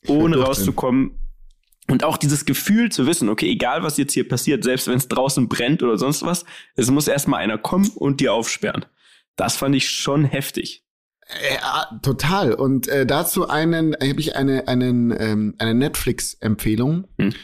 ohne 0.07 0.37
rauszukommen, 0.43 1.19
und 1.89 2.05
auch 2.05 2.17
dieses 2.17 2.45
Gefühl 2.45 2.91
zu 2.91 3.07
wissen, 3.07 3.29
okay, 3.29 3.51
egal 3.51 3.83
was 3.83 3.97
jetzt 3.97 4.15
hier 4.15 4.27
passiert, 4.27 4.65
selbst 4.65 4.87
wenn 4.89 4.97
es 4.97 5.09
draußen 5.09 5.49
brennt 5.49 5.83
oder 5.83 5.99
sonst 5.99 6.23
was, 6.23 6.45
es 6.77 6.91
muss 6.91 7.09
erstmal 7.09 7.41
einer 7.41 7.59
kommen 7.59 7.91
und 7.95 8.21
dir 8.21 8.33
aufsperren. 8.33 8.87
Das 9.37 9.57
fand 9.57 9.75
ich 9.75 9.89
schon 9.89 10.25
heftig. 10.25 10.85
Ja, 11.51 11.99
total. 12.03 12.55
Und 12.55 12.89
äh, 12.89 13.07
dazu 13.07 13.49
einen, 13.49 13.95
habe 13.95 14.21
ich 14.21 14.37
eine, 14.37 14.69
einen, 14.69 15.15
ähm, 15.19 15.55
eine 15.59 15.75
Netflix-Empfehlung. 15.75 17.07
Hm. 17.19 17.35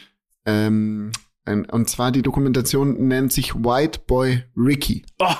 Ähm, 0.45 1.11
ein, 1.45 1.65
und 1.65 1.89
zwar 1.89 2.11
die 2.11 2.21
Dokumentation 2.21 3.07
nennt 3.07 3.33
sich 3.33 3.55
White 3.55 4.01
Boy 4.05 4.43
Ricky. 4.55 5.05
Oh, 5.19 5.33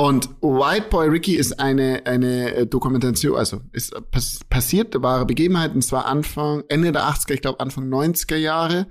Und 0.00 0.30
White 0.40 0.90
Boy 0.90 1.08
Ricky 1.08 1.34
ist 1.34 1.58
eine, 1.58 2.02
eine 2.06 2.54
äh, 2.54 2.66
Dokumentation, 2.66 3.36
also 3.36 3.60
ist 3.72 3.92
pass 4.12 4.38
passiert, 4.48 4.94
wahre 5.02 5.26
Begebenheit, 5.26 5.74
und 5.74 5.82
zwar 5.82 6.06
Anfang, 6.06 6.62
Ende 6.68 6.92
der 6.92 7.02
80er, 7.02 7.34
ich 7.34 7.42
glaube 7.42 7.58
Anfang 7.58 7.92
90er 7.92 8.36
Jahre. 8.36 8.86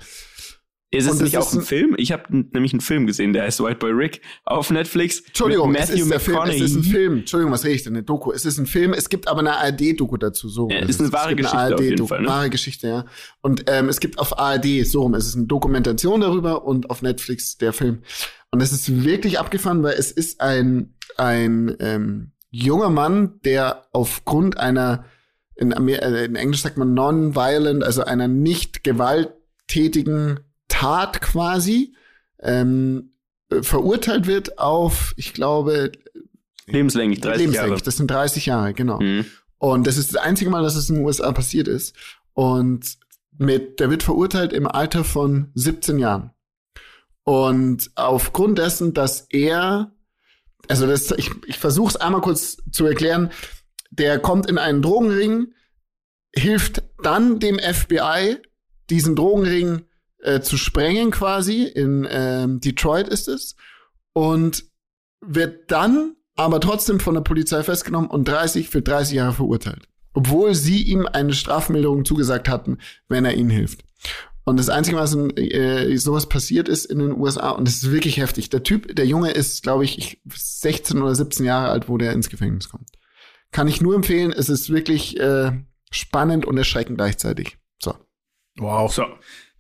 Ist 0.90 1.06
es 1.10 1.20
nicht 1.20 1.38
auch 1.38 1.52
ein 1.52 1.60
ein- 1.60 1.66
Film? 1.66 1.96
Ich 1.98 2.12
habe 2.14 2.24
nämlich 2.30 2.72
einen 2.74 2.80
Film 2.82 3.08
gesehen, 3.08 3.34
der 3.34 3.44
heißt 3.44 3.62
White 3.62 3.76
Boy 3.80 3.92
Rick 3.92 4.22
auf 4.46 4.70
Netflix. 4.72 5.20
Entschuldigung, 5.22 5.76
es 5.76 5.90
ist, 5.90 6.10
der 6.10 6.20
Film, 6.20 6.40
es 6.48 6.62
ist 6.62 6.76
ein 6.76 6.84
Film. 6.84 7.18
Entschuldigung, 7.20 7.52
was 7.52 7.66
rede 7.66 7.76
ich 7.76 7.84
denn? 7.84 7.94
Eine 7.94 8.04
Doku. 8.04 8.32
Es 8.32 8.46
ist 8.46 8.58
ein 8.58 8.66
Film. 8.66 8.94
Es 8.94 9.10
gibt 9.10 9.28
aber 9.28 9.40
eine 9.42 9.58
ARD-Doku 9.58 10.16
dazu. 10.18 10.48
So. 10.48 10.70
Ja, 10.70 10.78
Es 10.80 10.90
ist 10.92 11.02
eine 11.02 11.12
wahre 11.12 11.36
Geschichte 11.36 11.58
auf 11.76 11.82
jeden 11.82 11.94
ARD-Doku, 11.94 12.08
Fall, 12.08 12.22
ne? 12.22 12.28
Wahre 12.30 12.50
Geschichte, 12.50 12.88
ja. 12.88 13.06
Und 13.42 13.66
ähm, 13.68 13.90
es 13.90 14.00
gibt 14.00 14.18
auf 14.20 14.40
ARD, 14.40 14.86
so 14.86 15.02
rum, 15.02 15.14
es 15.14 15.28
ist 15.28 15.36
eine 15.36 15.46
Dokumentation 15.46 16.22
darüber 16.22 16.64
und 16.66 16.90
auf 16.90 17.02
Netflix 17.02 17.58
der 17.58 17.74
Film. 17.74 18.04
Und 18.52 18.62
es 18.62 18.72
ist 18.72 19.04
wirklich 19.04 19.40
abgefahren, 19.40 19.84
weil 19.84 19.96
es 19.96 20.12
ist 20.12 20.40
ein, 20.40 20.94
ein 21.18 21.76
ähm, 21.82 22.32
junger 22.50 22.90
Mann, 22.90 23.42
der 23.44 23.88
aufgrund 23.92 24.58
einer, 24.58 25.04
in, 25.58 25.74
Amer 25.74 26.02
äh, 26.02 26.26
in 26.26 26.36
Englisch 26.38 26.62
sagt 26.62 26.78
man 26.78 26.94
non-violent, 26.94 27.84
also 27.84 28.04
einer 28.06 28.30
nicht 28.30 28.86
gewalttätigen 28.86 30.40
Tat 30.78 31.22
quasi, 31.22 31.96
ähm, 32.40 33.14
äh, 33.50 33.64
verurteilt 33.64 34.28
wird 34.28 34.60
auf, 34.60 35.14
ich 35.18 35.34
glaube, 35.34 35.92
Lebenslänglich, 36.68 37.22
30 37.22 37.40
lebenslänglich. 37.40 37.82
Das 37.82 37.98
sind 37.98 38.12
30 38.12 38.46
Jahre, 38.46 38.74
genau. 38.74 39.00
Jahre. 39.00 39.04
Mhm. 39.04 39.26
Und 39.58 39.88
das 39.88 39.98
ist 39.98 40.14
das 40.14 40.22
einzige 40.22 40.50
Mal, 40.50 40.62
dass 40.62 40.76
es 40.76 40.90
in 40.90 40.96
den 40.96 41.06
USA 41.06 41.32
passiert 41.32 41.68
ist. 41.68 41.96
Und 42.34 42.98
mit, 43.38 43.80
der 43.80 43.90
wird 43.90 44.04
verurteilt 44.04 44.54
im 44.54 44.68
Alter 44.68 45.04
von 45.04 45.50
17 45.56 45.98
Jahren. 45.98 46.32
Und 47.24 47.90
aufgrund 47.96 48.60
dessen, 48.60 48.94
dass 48.94 49.22
er, 49.30 49.92
also 50.68 50.86
das, 50.86 51.12
ich, 51.12 51.32
ich 51.48 51.58
versuche 51.58 51.90
es 51.90 51.96
einmal 51.96 52.22
kurz 52.22 52.58
zu 52.72 52.86
erklären, 52.86 53.32
der 53.90 54.20
kommt 54.20 54.50
in 54.50 54.58
einen 54.58 54.82
Drogenring, 54.82 55.54
hilft 56.36 56.84
dann 57.02 57.40
dem 57.40 57.58
FBI, 57.58 58.38
diesen 58.90 59.16
Drogenring 59.16 59.87
äh, 60.28 60.42
zu 60.42 60.58
sprengen 60.58 61.12
quasi. 61.12 61.64
In 61.64 62.08
ähm, 62.10 62.60
Detroit 62.60 63.08
ist 63.08 63.28
es. 63.28 63.56
Und 64.14 64.66
wird 65.22 65.72
dann 65.72 66.16
aber 66.36 66.60
trotzdem 66.60 67.00
von 67.00 67.16
der 67.16 67.22
Polizei 67.22 67.64
festgenommen 67.64 68.10
und 68.10 68.28
30 68.28 68.70
für 68.70 68.82
30 68.82 69.16
Jahre 69.16 69.34
verurteilt. 69.34 69.88
Obwohl 70.14 70.56
sie 70.56 70.84
ihm 70.84 71.08
eine 71.12 71.34
Strafmilderung 71.34 72.06
zugesagt 72.06 72.50
hatten, 72.50 72.78
wenn 73.08 73.26
er 73.26 73.36
ihnen 73.36 73.50
hilft. 73.50 73.84
Und 74.46 74.58
das 74.58 74.70
Einzige, 74.70 74.98
was 74.98 75.14
in, 75.14 75.36
äh, 75.36 75.98
sowas 75.98 76.30
passiert 76.30 76.70
ist 76.70 76.86
in 76.86 77.00
den 77.00 77.12
USA, 77.12 77.50
und 77.50 77.68
das 77.68 77.76
ist 77.76 77.92
wirklich 77.92 78.18
heftig. 78.18 78.50
Der 78.50 78.64
Typ, 78.64 78.96
der 78.96 79.06
Junge 79.06 79.32
ist, 79.32 79.62
glaube 79.62 79.84
ich, 79.84 79.98
ich, 79.98 80.22
16 80.34 81.02
oder 81.02 81.14
17 81.14 81.46
Jahre 81.46 81.70
alt, 81.70 81.90
wo 81.90 81.98
der 81.98 82.14
ins 82.14 82.30
Gefängnis 82.30 82.70
kommt. 82.70 82.90
Kann 83.52 83.68
ich 83.68 83.82
nur 83.82 83.96
empfehlen. 83.96 84.32
Es 84.32 84.48
ist 84.48 84.70
wirklich 84.70 85.20
äh, 85.20 85.52
spannend 85.92 86.46
und 86.46 86.58
erschreckend 86.58 86.98
gleichzeitig. 86.98 87.58
So. 87.80 87.96
Wow. 88.58 88.94
So. 88.94 89.06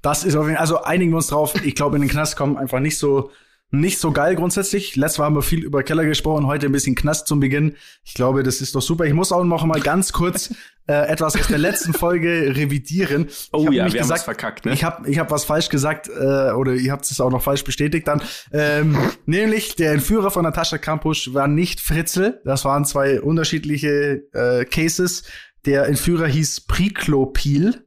Das 0.02 0.24
ist 0.24 0.36
auf 0.36 0.46
jeden 0.46 0.56
Fall, 0.56 0.62
also 0.62 0.84
einigen 0.84 1.12
wir 1.12 1.18
uns 1.18 1.28
drauf. 1.28 1.54
Ich 1.64 1.76
glaube, 1.76 1.96
in 1.96 2.02
den 2.02 2.12
Knast 2.12 2.36
kommen 2.36 2.58
einfach 2.58 2.80
nicht 2.80 2.98
so, 2.98 3.32
nicht 3.72 4.00
so 4.00 4.12
geil 4.12 4.36
grundsätzlich. 4.36 4.96
Letztes 4.96 5.18
Mal 5.18 5.26
haben 5.26 5.36
wir 5.36 5.42
viel 5.42 5.64
über 5.64 5.84
Keller 5.84 6.06
gesprochen, 6.06 6.48
heute 6.48 6.68
ein 6.68 6.72
bisschen 6.72 6.96
Knast 6.96 7.28
zum 7.28 7.40
Beginn. 7.40 7.76
Ich 8.06 8.14
glaube, 8.14 8.44
das 8.44 8.62
ist 8.62 8.76
doch 8.76 8.82
super. 8.82 9.06
Ich 9.06 9.14
muss 9.14 9.32
auch 9.32 9.44
noch 9.44 9.66
mal 9.66 9.82
ganz 9.82 10.14
kurz 10.14 10.54
äh, 10.88 10.94
etwas 11.10 11.36
aus 11.36 11.48
der 11.48 11.58
letzten 11.58 11.94
Folge 11.94 12.56
revidieren. 12.56 13.28
Oh 13.52 13.70
ja, 13.70 13.92
wir 13.92 14.02
haben 14.02 14.10
was 14.10 14.24
verkackt, 14.24 14.66
ne? 14.66 14.72
Ich 14.72 14.86
habe 14.86 15.10
ich 15.10 15.20
hab 15.20 15.32
was 15.32 15.44
falsch 15.44 15.68
gesagt 15.68 16.08
äh, 16.08 16.52
oder 16.52 16.74
ihr 16.74 16.94
habt 16.94 17.10
es 17.12 17.20
auch 17.20 17.30
noch 17.30 17.44
falsch 17.44 17.66
bestätigt 17.66 18.08
dann. 18.08 18.22
Ähm, 18.54 18.98
nämlich 19.26 19.76
der 19.76 19.92
Entführer 19.92 20.32
von 20.32 20.44
Natascha 20.44 20.78
Kampusch 20.78 21.34
war 21.34 21.50
nicht 21.50 21.82
Fritzl. 21.82 22.40
Das 22.46 22.64
waren 22.64 22.86
zwei 22.86 23.20
unterschiedliche 23.20 24.24
äh, 24.32 24.64
Cases. 24.64 25.24
Der 25.66 25.88
Entführer 25.88 26.28
hieß 26.28 26.62
Priklopil. 26.62 27.84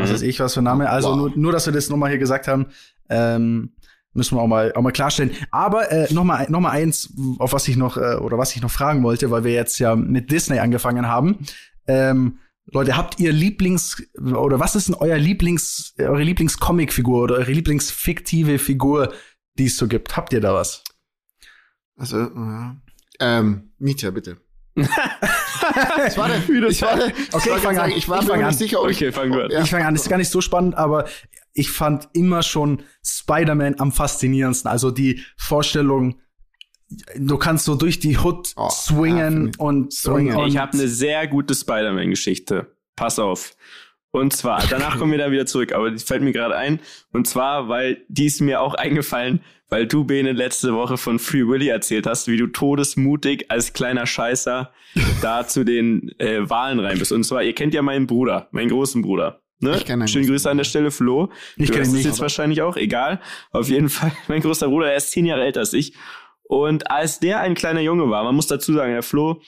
Was 0.00 0.08
Mhm. 0.10 0.14
weiß 0.14 0.22
ich, 0.22 0.40
was 0.40 0.54
für 0.54 0.60
ein 0.60 0.64
Name. 0.64 0.88
Also 0.90 1.08
Wow. 1.10 1.16
nur, 1.16 1.30
nur, 1.36 1.52
dass 1.52 1.66
wir 1.66 1.72
das 1.72 1.88
nochmal 1.90 2.10
hier 2.10 2.18
gesagt 2.18 2.48
haben, 2.48 2.66
ähm, 3.08 3.72
müssen 4.14 4.36
wir 4.36 4.42
auch 4.42 4.46
mal, 4.48 4.72
auch 4.74 4.82
mal 4.82 4.92
klarstellen. 4.92 5.30
Aber 5.50 5.90
äh, 5.92 6.12
nochmal 6.12 6.46
noch 6.50 6.60
mal 6.60 6.70
eins, 6.70 7.12
auf 7.38 7.52
was 7.52 7.66
ich 7.68 7.76
noch, 7.76 7.96
äh, 7.96 8.16
oder 8.16 8.36
was 8.38 8.54
ich 8.54 8.62
noch 8.62 8.70
fragen 8.70 9.02
wollte, 9.02 9.30
weil 9.30 9.44
wir 9.44 9.52
jetzt 9.52 9.78
ja 9.78 9.96
mit 9.96 10.30
Disney 10.30 10.58
angefangen 10.58 11.06
haben. 11.06 11.38
Ähm, 11.86 12.38
Leute, 12.66 12.96
habt 12.96 13.18
ihr 13.20 13.32
Lieblings, 13.32 14.02
oder 14.18 14.60
was 14.60 14.76
ist 14.76 14.88
denn 14.88 14.94
euer 14.94 15.18
Lieblings, 15.18 15.94
eure 15.98 16.22
Lieblingscomicfigur 16.22 17.22
oder 17.22 17.34
eure 17.36 17.50
Lieblingsfiktive 17.52 18.58
Figur, 18.58 19.12
die 19.58 19.66
es 19.66 19.76
so 19.76 19.88
gibt? 19.88 20.16
Habt 20.16 20.32
ihr 20.32 20.40
da 20.40 20.54
was? 20.54 20.84
Also, 21.96 22.18
ja. 22.20 22.76
Ähm, 23.20 23.72
Mietja, 23.78 24.10
bitte. 24.10 24.36
ich 26.08 26.16
war 26.18 26.28
der, 26.28 26.38
ich 26.68 26.82
war 26.82 26.94
Okay, 26.94 27.12
ich, 27.32 27.34
ich 27.34 27.42
fang 27.62 27.74
sagen, 27.76 27.92
an. 27.92 27.98
ich 27.98 28.08
war 28.08 28.18
Ich 28.18 28.24
mir 28.24 28.30
fang 28.30 28.38
nicht 28.40 28.46
an. 28.48 28.54
sicher, 28.54 28.80
ob 28.82 28.90
ich, 28.90 28.96
Okay, 28.96 29.12
wir 29.32 29.44
an. 29.44 29.50
Ja. 29.50 29.62
Ich 29.62 29.70
fange 29.70 29.86
an, 29.86 29.94
das 29.94 30.04
ist 30.04 30.08
gar 30.08 30.18
nicht 30.18 30.30
so 30.30 30.40
spannend, 30.40 30.74
aber 30.76 31.06
ich 31.54 31.70
fand 31.70 32.08
immer 32.12 32.42
schon 32.42 32.82
Spider-Man 33.04 33.78
am 33.78 33.92
faszinierendsten. 33.92 34.70
Also 34.70 34.90
die 34.90 35.22
Vorstellung, 35.36 36.20
du 37.16 37.36
kannst 37.38 37.64
so 37.64 37.74
durch 37.74 38.00
die 38.00 38.18
Hood 38.18 38.52
Oh, 38.56 38.68
swingen 38.70 39.46
ja, 39.46 39.52
und, 39.64 39.92
Swingen. 39.92 40.38
Ich 40.46 40.56
habe 40.56 40.72
eine 40.72 40.88
sehr 40.88 41.26
gute 41.28 41.54
Spider-Man-Geschichte. 41.54 42.74
Pass 42.96 43.18
auf. 43.18 43.54
Und 44.14 44.34
zwar, 44.34 44.62
danach 44.68 44.98
kommen 44.98 45.10
wir 45.12 45.18
da 45.18 45.30
wieder 45.30 45.46
zurück, 45.46 45.72
aber 45.72 45.90
die 45.90 45.98
fällt 45.98 46.22
mir 46.22 46.32
gerade 46.32 46.54
ein. 46.54 46.80
Und 47.12 47.26
zwar, 47.26 47.68
weil 47.68 48.04
die 48.08 48.26
ist 48.26 48.40
mir 48.42 48.60
auch 48.60 48.74
eingefallen, 48.74 49.40
weil 49.72 49.86
du, 49.86 50.04
Bene, 50.04 50.32
letzte 50.32 50.74
Woche 50.74 50.98
von 50.98 51.18
Free 51.18 51.48
Willy 51.48 51.68
erzählt 51.68 52.06
hast, 52.06 52.28
wie 52.28 52.36
du 52.36 52.46
todesmutig 52.46 53.50
als 53.50 53.72
kleiner 53.72 54.04
Scheißer 54.04 54.70
da 55.22 55.46
zu 55.46 55.64
den 55.64 56.10
äh, 56.18 56.40
Wahlen 56.50 56.78
rein 56.78 56.98
bist. 56.98 57.10
Und 57.10 57.24
zwar, 57.24 57.42
ihr 57.42 57.54
kennt 57.54 57.72
ja 57.72 57.80
meinen 57.80 58.06
Bruder, 58.06 58.48
meinen 58.50 58.68
großen 58.68 59.00
Bruder. 59.00 59.40
Ne? 59.60 59.74
Ich 59.78 59.86
kenn 59.86 59.98
deinen 59.98 60.08
Schönen 60.08 60.26
Grüße 60.26 60.50
an 60.50 60.58
der 60.58 60.64
Stelle, 60.64 60.90
Flo. 60.90 61.30
Ich 61.56 61.68
du 61.68 61.72
kenn 61.72 61.86
ihn 61.86 61.92
nicht, 61.92 62.04
jetzt 62.04 62.20
wahrscheinlich 62.20 62.60
auch, 62.60 62.76
egal. 62.76 63.22
Auf 63.50 63.70
jeden 63.70 63.88
Fall, 63.88 64.12
mein 64.28 64.42
großer 64.42 64.68
Bruder, 64.68 64.90
er 64.90 64.96
ist 64.98 65.10
zehn 65.10 65.24
Jahre 65.24 65.42
älter 65.42 65.60
als 65.60 65.72
ich. 65.72 65.94
Und 66.42 66.90
als 66.90 67.18
der 67.20 67.40
ein 67.40 67.54
kleiner 67.54 67.80
Junge 67.80 68.10
war, 68.10 68.24
man 68.24 68.34
muss 68.34 68.48
dazu 68.48 68.74
sagen, 68.74 68.92
der 68.92 69.02
Flo, 69.02 69.40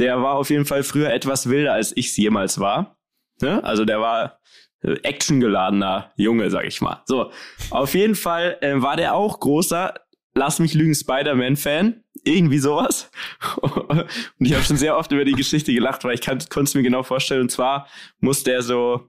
der 0.00 0.20
war 0.20 0.34
auf 0.34 0.50
jeden 0.50 0.64
Fall 0.64 0.82
früher 0.82 1.12
etwas 1.12 1.48
wilder, 1.48 1.74
als 1.74 1.96
ich 1.96 2.08
es 2.08 2.16
jemals 2.16 2.58
war. 2.58 2.98
Ne? 3.40 3.62
Also 3.62 3.84
der 3.84 4.00
war 4.00 4.40
actiongeladener 4.82 6.12
Junge, 6.16 6.50
sag 6.50 6.66
ich 6.66 6.80
mal. 6.80 7.02
So, 7.06 7.30
auf 7.70 7.94
jeden 7.94 8.14
Fall 8.14 8.58
äh, 8.60 8.80
war 8.80 8.96
der 8.96 9.14
auch 9.14 9.40
großer, 9.40 9.94
lass 10.34 10.58
mich 10.58 10.74
lügen, 10.74 10.94
Spider-Man-Fan. 10.94 12.04
Irgendwie 12.24 12.58
sowas. 12.58 13.10
Und 13.60 14.06
ich 14.40 14.52
habe 14.52 14.64
schon 14.64 14.76
sehr 14.76 14.96
oft 14.96 15.12
über 15.12 15.24
die 15.24 15.32
Geschichte 15.32 15.72
gelacht, 15.72 16.04
weil 16.04 16.14
ich 16.14 16.20
konnte 16.20 16.62
es 16.62 16.74
mir 16.74 16.82
genau 16.82 17.02
vorstellen. 17.02 17.42
Und 17.42 17.50
zwar 17.50 17.86
musste 18.20 18.52
er 18.52 18.62
so, 18.62 19.08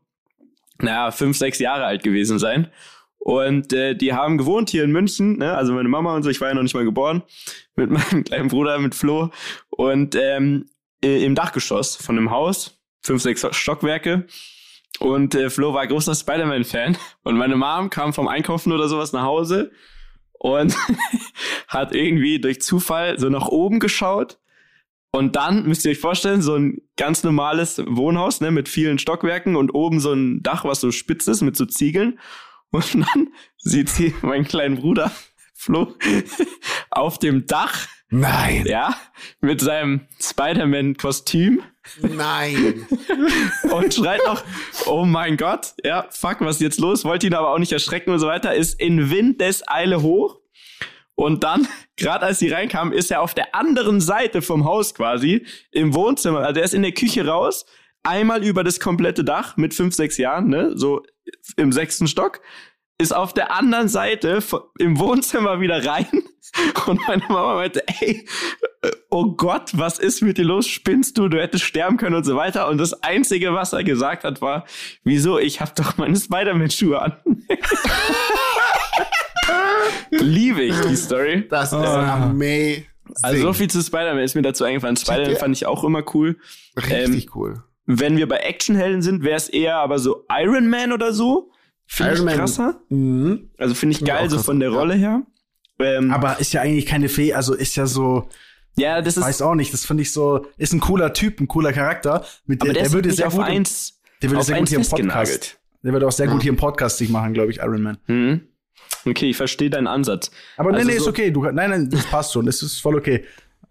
naja, 0.80 1.12
fünf, 1.12 1.38
sechs 1.38 1.60
Jahre 1.60 1.86
alt 1.86 2.04
gewesen 2.04 2.40
sein. 2.40 2.70
Und 3.20 3.74
äh, 3.74 3.96
die 3.96 4.14
haben 4.14 4.38
gewohnt 4.38 4.70
hier 4.70 4.84
in 4.84 4.92
München, 4.92 5.38
ne? 5.38 5.54
also 5.54 5.74
meine 5.74 5.90
Mama 5.90 6.16
und 6.16 6.24
so, 6.24 6.30
ich 6.30 6.40
war 6.40 6.48
ja 6.48 6.54
noch 6.54 6.64
nicht 6.64 6.74
mal 6.74 6.86
geboren, 6.86 7.22
mit 7.76 7.90
meinem 7.90 8.24
kleinen 8.24 8.48
Bruder, 8.48 8.80
mit 8.80 8.96
Flo. 8.96 9.30
Und 9.70 10.16
ähm, 10.16 10.66
äh, 11.04 11.24
im 11.24 11.36
Dachgeschoss 11.36 11.96
von 11.96 12.18
einem 12.18 12.32
Haus, 12.32 12.80
fünf, 13.02 13.22
sechs 13.22 13.46
Stockwerke. 13.52 14.26
Und 15.00 15.36
äh, 15.36 15.50
Flo 15.50 15.74
war 15.74 15.88
großer 15.88 16.15
Spider-Man-Fan. 16.15 16.98
Und 17.24 17.38
meine 17.38 17.55
Mom 17.55 17.89
kam 17.89 18.13
vom 18.13 18.27
Einkaufen 18.27 18.72
oder 18.72 18.89
sowas 18.89 19.13
nach 19.13 19.24
Hause 19.24 19.72
und 20.34 20.75
hat 21.67 21.93
irgendwie 21.93 22.39
durch 22.39 22.62
Zufall 22.62 23.19
so 23.19 23.29
nach 23.29 23.48
oben 23.48 23.79
geschaut. 23.79 24.39
Und 25.12 25.36
dann 25.36 25.65
müsst 25.65 25.86
ihr 25.86 25.91
euch 25.91 26.00
vorstellen, 26.00 26.41
so 26.41 26.55
ein 26.55 26.81
ganz 26.96 27.24
normales 27.24 27.81
Wohnhaus 27.88 28.41
ne, 28.41 28.51
mit 28.51 28.69
vielen 28.69 29.00
Stockwerken 29.00 29.55
und 29.55 29.72
oben 29.72 30.00
so 30.00 30.13
ein 30.13 30.43
Dach, 30.43 30.65
was 30.65 30.81
so 30.81 30.91
spitz 30.91 31.27
ist 31.27 31.41
mit 31.41 31.55
so 31.55 31.65
Ziegeln. 31.65 32.19
Und 32.72 32.93
dann 32.93 33.29
sieht 33.58 33.89
sie 33.89 34.13
meinen 34.22 34.46
kleinen 34.46 34.77
Bruder 34.77 35.12
Flo 35.55 35.96
auf 36.91 37.17
dem 37.17 37.48
Dach, 37.48 37.88
Nein. 38.10 38.66
ja, 38.66 38.96
mit 39.39 39.62
seinem 39.62 40.08
Spider-Man-Kostüm 40.20 41.62
Nein. 42.01 42.88
und 43.72 43.94
schreit 43.94 44.22
noch, 44.25 44.44
oh 44.86 45.06
mein 45.06 45.38
Gott, 45.38 45.74
ja, 45.84 46.06
fuck, 46.10 46.42
was 46.42 46.58
ist 46.58 46.62
jetzt 46.62 46.80
los? 46.80 47.06
Wollte 47.06 47.28
ihn 47.28 47.34
aber 47.34 47.50
auch 47.54 47.60
nicht 47.60 47.72
erschrecken 47.72 48.12
und 48.12 48.20
so 48.20 48.28
weiter, 48.28 48.54
ist 48.54 48.80
in 48.80 49.10
Windeseile 49.10 50.01
hoch. 50.01 50.39
Und 51.16 51.44
dann, 51.44 51.68
gerade 51.98 52.25
als 52.28 52.39
sie 52.39 52.50
reinkamen, 52.50 52.94
ist 52.94 53.12
er 53.12 53.22
auf 53.22 53.34
der 53.34 53.54
anderen 53.54 54.00
Seite 54.00 54.42
vom 54.42 54.63
Haus 54.63 54.94
quasi, 54.96 55.46
im 55.72 55.94
Wohnzimmer. 55.94 56.39
Also 56.39 56.60
er 56.60 56.66
ist 56.66 56.74
in 56.74 56.82
der 56.82 56.94
Küche 56.94 57.25
raus, 57.25 57.66
einmal 58.04 58.44
über 58.44 58.63
das 58.63 58.80
komplette 58.80 59.24
Dach 59.24 59.58
mit 59.58 59.74
fünf, 59.74 59.94
sechs 59.96 60.18
Jahren, 60.18 60.48
ne, 60.48 60.72
so 60.75 61.04
im 61.58 61.72
sechsten 61.72 62.08
Stock, 62.08 62.42
ist 63.01 63.13
auf 63.15 63.34
der 63.34 63.51
anderen 63.56 63.88
Seite 63.88 64.39
im 64.77 65.00
Wohnzimmer 65.00 65.62
wieder 65.62 65.86
rein. 65.86 66.08
Und 66.88 67.00
meine 67.08 67.24
Mama 67.29 67.56
meinte, 67.56 67.84
ey, 68.01 68.25
äh, 68.82 68.91
oh 69.10 69.32
Gott, 69.36 69.72
was 69.75 70.00
ist 70.00 70.22
mit 70.22 70.38
dir 70.38 70.44
los? 70.46 70.68
Spinnst 70.68 71.18
du? 71.18 71.29
Du 71.29 71.39
hättest 71.39 71.63
sterben 71.63 71.98
können 71.98 72.15
und 72.15 72.24
so 72.25 72.36
weiter. 72.36 72.68
Und 72.68 72.77
das 72.79 73.03
Einzige, 73.03 73.53
was 73.53 73.72
er 73.72 73.84
gesagt 73.84 74.24
hat, 74.24 74.41
war, 74.41 74.65
wieso? 75.03 75.38
Ich 75.39 75.62
hab 75.62 75.75
doch 75.75 75.98
meine 75.98 76.15
Spider-Man-Schuhe 76.20 77.00
an. 77.01 77.15
Liebe 80.12 80.63
ich 80.63 80.75
die 80.82 80.96
Story. 80.96 81.48
Das 81.50 81.70
ist 81.72 81.77
Ah. 81.79 82.24
amazing. 82.25 82.86
Also 83.22 83.41
so 83.41 83.53
viel 83.53 83.70
zu 83.70 83.82
Spider-Man 83.82 84.24
ist 84.24 84.36
mir 84.36 84.41
dazu 84.41 84.63
eingefallen. 84.63 84.98
Spider-Man 84.98 85.36
fand 85.38 85.56
ich 85.56 85.65
auch 85.65 85.84
immer 85.84 86.03
cool. 86.13 86.38
Richtig 86.77 87.36
cool. 87.36 87.63
Wenn 87.86 88.18
wir 88.18 88.27
bei 88.27 88.38
Actionhelden 88.38 89.01
sind, 89.01 89.24
wäre 89.24 89.38
es 89.38 89.50
eher 89.50 89.77
aber 89.77 89.98
so 90.00 90.25
Iron 90.32 90.70
Man 90.70 90.91
oder 90.91 91.12
so. 91.13 91.51
Finde 91.91 92.12
ich 92.13 92.17
Iron 92.19 92.25
Man. 92.25 92.36
krasser. 92.38 92.81
Mhm. 92.89 93.50
Also 93.58 93.74
finde 93.74 93.96
ich 93.96 94.05
geil, 94.05 94.29
so 94.29 94.38
von 94.39 94.60
der 94.60 94.69
ja. 94.72 94.77
Rolle 94.77 94.93
her. 94.93 95.24
Ähm, 95.79 96.12
aber 96.12 96.39
ist 96.39 96.53
ja 96.53 96.62
eigentlich 96.62 96.86
keine 96.86 97.10
Fee, 97.10 97.34
also 97.34 97.53
ist 97.55 97.75
ja 97.75 97.86
so, 97.88 98.29
ja, 98.77 99.01
das 99.01 99.17
ist. 99.17 99.24
weiß 99.24 99.41
auch 99.41 99.55
nicht, 99.55 99.74
das 99.74 99.86
finde 99.86 100.03
ich 100.03 100.12
so, 100.12 100.46
ist 100.58 100.74
ein 100.74 100.81
cooler 100.81 101.13
Typ, 101.13 101.39
ein 101.39 101.48
cooler 101.48 101.74
Charakter, 101.74 102.25
mit 102.46 102.62
aber 102.62 102.74
der, 102.74 102.74
der, 102.74 102.81
der 102.84 102.88
ist 102.88 102.93
würde 102.93 103.12
sehr 103.12 103.27
auf 103.27 103.34
gut, 103.36 103.43
eins, 103.46 104.00
der 104.22 104.29
würde 104.29 104.43
sehr 104.43 104.60
gut 104.60 104.69
hier 104.69 104.77
im. 104.79 104.86
Podcast, 104.86 105.60
der 105.84 105.93
würde 105.93 106.05
auch 106.08 106.12
sehr 106.12 106.25
Ja. 106.27 106.31
gut 106.34 106.41
hier 106.43 106.51
im 106.51 106.58
Podcast 106.58 106.98
sich 106.98 107.10
machen, 107.10 107.34
glaube 107.34 107.51
ich, 107.51 107.58
Iron 107.60 107.81
Man. 107.81 107.98
Hm. 108.05 108.41
Okay, 109.05 109.29
ich 109.29 109.38
verstehe 109.38 109.69
deinen 109.69 109.88
Ansatz. 109.88 110.31
Aber 110.58 110.72
nee, 110.72 110.77
Also 110.79 110.89
nee, 110.89 110.96
ist 110.98 111.03
so- 111.05 111.10
okay, 111.10 111.31
du, 111.31 111.43
nein, 111.43 111.69
nein, 111.69 111.89
das 111.89 112.05
passt 112.08 112.34
schon, 112.34 112.46
das 112.46 112.62
ist 112.62 112.79
voll 112.81 112.96
okay. 112.98 113.24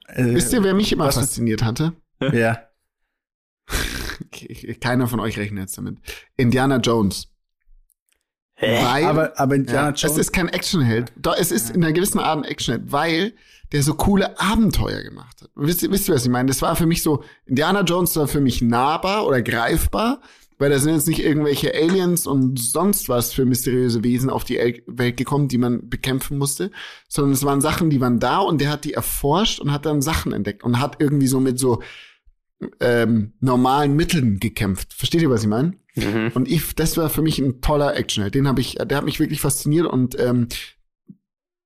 Äh, 0.08 0.24
Wisst 0.34 0.52
ihr, 0.54 0.62
wer 0.64 0.72
mich 0.74 0.90
immer 0.90 1.08
ist- 1.08 1.16
fasziniert 1.16 1.62
hatte? 1.62 1.92
ja. 2.32 2.62
Keiner 4.80 5.06
von 5.08 5.20
euch 5.20 5.38
rechnet 5.38 5.60
jetzt 5.64 5.78
damit. 5.78 5.98
Indiana 6.36 6.78
Jones. 6.78 7.28
Weil, 8.60 9.04
Aber, 9.04 9.38
aber 9.38 9.54
Indiana 9.54 9.88
ja, 9.88 9.94
es 9.94 10.02
Jones, 10.02 10.18
ist 10.18 10.32
kein 10.32 10.48
Actionheld. 10.48 11.12
Doch, 11.16 11.36
es 11.38 11.52
ist 11.52 11.70
in 11.70 11.84
einer 11.84 11.92
gewissen 11.92 12.18
Art 12.18 12.38
ein 12.38 12.44
Actionheld, 12.44 12.90
weil 12.90 13.34
der 13.72 13.82
so 13.82 13.94
coole 13.94 14.38
Abenteuer 14.40 15.02
gemacht 15.02 15.42
hat. 15.42 15.50
Wisst 15.54 15.82
ihr, 15.82 15.90
wisst 15.90 16.08
ihr, 16.08 16.14
was 16.14 16.24
ich 16.24 16.30
meine? 16.30 16.48
Das 16.48 16.62
war 16.62 16.74
für 16.74 16.86
mich 16.86 17.02
so, 17.02 17.22
Indiana 17.46 17.82
Jones 17.82 18.16
war 18.16 18.26
für 18.26 18.40
mich 18.40 18.62
nahbar 18.62 19.26
oder 19.26 19.42
greifbar, 19.42 20.20
weil 20.58 20.70
da 20.70 20.78
sind 20.78 20.94
jetzt 20.94 21.06
nicht 21.06 21.22
irgendwelche 21.22 21.72
Aliens 21.72 22.26
und 22.26 22.58
sonst 22.58 23.08
was 23.08 23.32
für 23.32 23.44
mysteriöse 23.44 24.02
Wesen 24.02 24.30
auf 24.30 24.44
die 24.44 24.58
El 24.58 24.82
Welt 24.86 25.16
gekommen, 25.16 25.48
die 25.48 25.58
man 25.58 25.88
bekämpfen 25.88 26.38
musste, 26.38 26.72
sondern 27.08 27.34
es 27.34 27.44
waren 27.44 27.60
Sachen, 27.60 27.90
die 27.90 28.00
waren 28.00 28.18
da 28.18 28.38
und 28.38 28.60
der 28.60 28.70
hat 28.70 28.84
die 28.84 28.94
erforscht 28.94 29.60
und 29.60 29.70
hat 29.70 29.86
dann 29.86 30.02
Sachen 30.02 30.32
entdeckt 30.32 30.64
und 30.64 30.80
hat 30.80 30.96
irgendwie 30.98 31.28
so 31.28 31.38
mit 31.38 31.58
so 31.58 31.80
ähm, 32.80 33.34
normalen 33.40 33.94
Mitteln 33.94 34.40
gekämpft. 34.40 34.94
Versteht 34.94 35.22
ihr, 35.22 35.30
was 35.30 35.42
ich 35.42 35.48
meine? 35.48 35.74
Mhm. 35.98 36.32
Und 36.34 36.48
ich, 36.48 36.74
das 36.74 36.96
war 36.96 37.08
für 37.08 37.22
mich 37.22 37.38
ein 37.38 37.60
toller 37.60 37.96
Actionheld. 37.96 38.34
Den 38.34 38.48
habe 38.48 38.60
ich, 38.60 38.74
der 38.74 38.96
hat 38.98 39.04
mich 39.04 39.20
wirklich 39.20 39.40
fasziniert 39.40 39.86
und 39.86 40.18
ähm, 40.18 40.48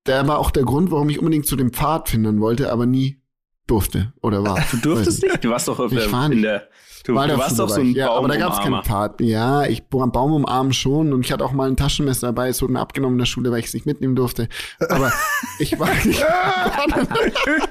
der 0.07 0.27
war 0.27 0.39
auch 0.39 0.51
der 0.51 0.65
Grund, 0.65 0.91
warum 0.91 1.09
ich 1.09 1.19
unbedingt 1.19 1.47
zu 1.47 1.57
den 1.57 1.71
Pfadfindern 1.71 2.41
wollte, 2.41 2.73
aber 2.73 2.87
nie 2.87 3.21
durfte 3.67 4.12
oder 4.21 4.43
war. 4.45 4.59
Du 4.71 4.77
durftest 4.79 5.23
nicht? 5.23 5.45
Du 5.45 5.51
warst 5.51 5.69
doch 5.69 5.79
auf 5.79 5.93
Ich 5.93 5.99
der, 5.99 6.12
war 6.12 6.31
in 6.31 6.43
der. 6.43 6.69
Du, 7.05 7.17
War 7.17 7.27
du 7.27 7.37
warst 7.37 7.59
doch 7.59 7.69
so 7.69 7.81
ein 7.81 7.95
ja, 7.95 8.12
aber 8.12 8.29
da 8.29 8.37
gab 8.37 8.53
es 8.53 8.61
keinen. 8.61 8.81
Pfad. 8.83 9.21
Ja, 9.21 9.65
ich 9.65 9.83
am 9.91 10.12
Baum 10.12 10.33
umarmen 10.35 10.73
schon 10.73 11.12
und 11.12 11.27
ich 11.27 11.33
hatte 11.33 11.45
auch 11.45 11.51
mal 11.51 11.69
ein 11.69 11.77
Taschenmesser 11.77 12.29
dabei. 12.29 12.49
Es 12.49 12.62
wurde 12.62 12.75
mir 12.75 12.81
abgenommen 12.81 13.17
in 13.17 13.19
der 13.19 13.27
Schule, 13.27 13.51
weil 13.51 13.59
ich 13.59 13.67
es 13.67 13.75
nicht 13.75 13.87
mitnehmen 13.87 14.15
durfte. 14.15 14.49
Aber 14.89 15.12
ich 15.59 15.79
war 15.81 15.93
nicht. 16.05 16.25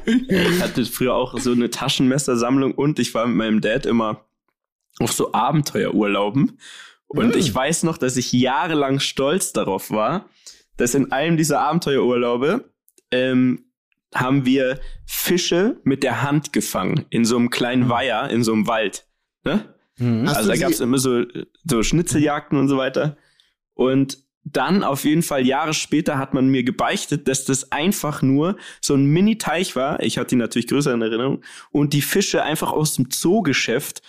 Ich 0.05 0.61
hatte 0.61 0.85
früher 0.85 1.13
auch 1.13 1.37
so 1.39 1.51
eine 1.51 1.69
Taschenmessersammlung 1.69 2.73
und 2.73 2.99
ich 2.99 3.13
war 3.13 3.25
mit 3.27 3.37
meinem 3.37 3.61
Dad 3.61 3.85
immer 3.85 4.25
auf 5.01 5.11
so 5.11 5.33
Abenteuerurlauben. 5.33 6.59
Und 7.07 7.35
Mm. 7.35 7.37
ich 7.37 7.53
weiß 7.53 7.83
noch, 7.83 7.97
dass 7.97 8.17
ich 8.17 8.31
jahrelang 8.31 8.99
stolz 8.99 9.53
darauf 9.53 9.91
war, 9.91 10.25
dass 10.77 10.95
in 10.95 11.11
einem 11.11 11.37
dieser 11.37 11.59
Abenteuerurlaube 11.61 12.71
ähm, 13.11 13.65
haben 14.13 14.45
wir 14.45 14.79
Fische 15.05 15.79
mit 15.83 16.03
der 16.03 16.21
Hand 16.21 16.53
gefangen 16.53 17.05
in 17.09 17.25
so 17.25 17.37
einem 17.37 17.49
kleinen 17.49 17.89
Weiher, 17.89 18.29
in 18.29 18.43
so 18.43 18.53
einem 18.53 18.67
Wald. 18.67 19.07
Ne? 19.43 19.73
Mhm. 19.97 20.27
Also 20.27 20.49
da 20.49 20.55
gab 20.55 20.71
es 20.71 20.79
immer 20.79 20.97
so, 20.97 21.23
so 21.65 21.83
Schnitzeljagden 21.83 22.57
und 22.57 22.67
so 22.67 22.77
weiter. 22.77 23.17
Und 23.73 24.17
dann 24.43 24.83
auf 24.83 25.03
jeden 25.03 25.21
Fall 25.21 25.45
Jahre 25.45 25.73
später 25.73 26.17
hat 26.17 26.33
man 26.33 26.47
mir 26.47 26.63
gebeichtet, 26.63 27.27
dass 27.27 27.45
das 27.45 27.71
einfach 27.71 28.21
nur 28.21 28.57
so 28.81 28.95
ein 28.95 29.05
Mini-Teich 29.05 29.75
war. 29.75 30.01
Ich 30.01 30.17
hatte 30.17 30.35
ihn 30.35 30.39
natürlich 30.39 30.67
größer 30.67 30.93
in 30.93 31.01
Erinnerung. 31.01 31.43
Und 31.71 31.93
die 31.93 32.01
Fische 32.01 32.43
einfach 32.43 32.71
aus 32.71 32.95
dem 32.95 33.11
Zoogeschäft, 33.11 34.01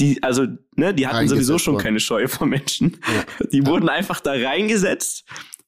die, 0.00 0.22
also, 0.22 0.46
ne, 0.74 0.94
die 0.94 1.06
hatten 1.06 1.28
sowieso 1.28 1.58
schon 1.58 1.74
worden. 1.74 1.84
keine 1.84 2.00
Scheu 2.00 2.26
vor 2.26 2.46
Menschen. 2.46 2.96
Die 3.52 3.66
wurden 3.66 3.88
einfach 3.88 4.20
da 4.20 4.32
reingesetzt, 4.32 5.24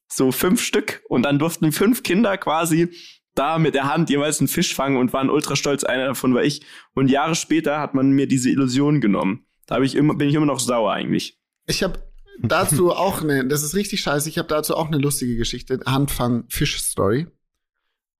so 0.07 0.31
fünf 0.31 0.61
Stück. 0.61 1.03
Und 1.07 1.23
dann 1.23 1.39
durften 1.39 1.71
fünf 1.71 2.03
Kinder 2.03 2.37
quasi 2.37 2.89
da 3.35 3.57
mit 3.57 3.75
der 3.75 3.91
Hand 3.91 4.09
jeweils 4.09 4.39
einen 4.39 4.47
Fisch 4.47 4.73
fangen 4.73 4.97
und 4.97 5.13
waren 5.13 5.29
ultra 5.29 5.55
stolz. 5.55 5.83
Einer 5.83 6.07
davon 6.07 6.33
war 6.33 6.43
ich. 6.43 6.61
Und 6.93 7.09
Jahre 7.09 7.35
später 7.35 7.79
hat 7.79 7.93
man 7.93 8.11
mir 8.11 8.27
diese 8.27 8.49
Illusion 8.49 9.01
genommen. 9.01 9.45
Da 9.65 9.79
ich 9.79 9.95
immer, 9.95 10.15
bin 10.15 10.29
ich 10.29 10.35
immer 10.35 10.45
noch 10.45 10.59
sauer 10.59 10.91
eigentlich. 10.91 11.39
Ich 11.65 11.83
habe 11.83 12.03
dazu 12.41 12.91
auch 12.95 13.21
eine, 13.21 13.47
das 13.47 13.63
ist 13.63 13.75
richtig 13.75 14.01
scheiße, 14.01 14.29
ich 14.29 14.37
habe 14.37 14.47
dazu 14.47 14.75
auch 14.75 14.87
eine 14.87 14.97
lustige 14.97 15.35
Geschichte, 15.37 15.79
Handfang-Fisch-Story. 15.85 17.27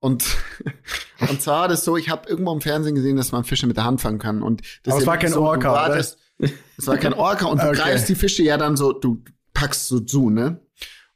Und, 0.04 0.26
und 1.30 1.42
zwar 1.42 1.62
war 1.62 1.68
das 1.70 1.86
so, 1.86 1.96
ich 1.96 2.10
habe 2.10 2.28
irgendwo 2.30 2.52
im 2.52 2.60
Fernsehen 2.60 2.94
gesehen, 2.94 3.16
dass 3.16 3.32
man 3.32 3.46
Fische 3.46 3.68
mit 3.68 3.78
der 3.78 3.86
Hand 3.86 4.02
fangen 4.02 4.20
kann. 4.20 4.44
Und 4.44 4.62
das 4.84 4.94
Aber 4.96 5.02
es 5.02 5.08
war 5.08 5.18
kein 5.18 5.32
so, 5.32 5.42
Orca, 5.42 5.72
oder? 5.72 5.96
wartest- 5.96 6.18
Es 6.78 6.88
war 6.88 6.98
kein 6.98 7.14
Orca 7.14 7.46
und 7.46 7.62
du 7.62 7.68
Okay. 7.68 7.78
greifst 7.78 8.10
die 8.10 8.16
Fische 8.16 8.44
ja 8.44 8.58
dann 8.58 8.76
so, 8.76 8.92
du 8.92 9.24
packst 9.54 9.88
so 9.88 10.02
zu, 10.02 10.30
ne? 10.30 10.60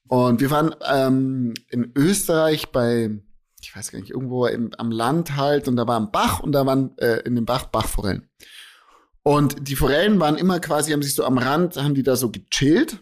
Und 0.08 0.40
wir 0.40 0.50
waren 0.52 0.74
ähm, 0.90 1.54
in 1.70 1.92
Österreich 1.96 2.72
bei 2.72 3.20
ich 3.60 3.76
weiß 3.76 3.92
gar 3.92 4.00
nicht, 4.00 4.12
irgendwo 4.12 4.46
im, 4.46 4.70
am 4.78 4.92
Land 4.92 5.36
halt 5.36 5.68
und 5.68 5.76
da 5.76 5.86
war 5.88 6.00
ein 6.00 6.12
Bach 6.12 6.40
und 6.40 6.54
da 6.54 6.66
waren 6.66 6.98
äh, 7.00 7.18
in 7.26 7.36
dem 7.36 7.44
Bach 7.46 7.66
Bachforellen. 7.66 8.30
Und 9.24 9.68
die 9.68 9.76
Forellen 9.76 10.22
waren 10.22 10.38
immer 10.38 10.62
quasi, 10.62 10.94
haben 10.94 11.02
sich 11.02 11.16
so 11.16 11.26
am 11.26 11.38
Rand, 11.38 11.76
haben 11.76 11.96
die 11.96 12.04
da 12.04 12.16
so 12.16 12.32
gechillt. 12.32 13.00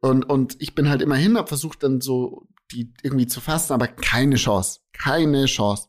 Und, 0.00 0.24
und 0.24 0.56
ich 0.62 0.74
bin 0.74 0.88
halt 0.88 1.02
immer 1.02 1.16
hin, 1.16 1.36
hab 1.36 1.48
versucht 1.48 1.82
dann 1.82 2.00
so 2.00 2.46
die 2.72 2.92
irgendwie 3.02 3.26
zu 3.26 3.40
fassen, 3.40 3.72
aber 3.72 3.88
keine 3.88 4.36
Chance. 4.36 4.80
Keine 4.92 5.46
Chance. 5.46 5.88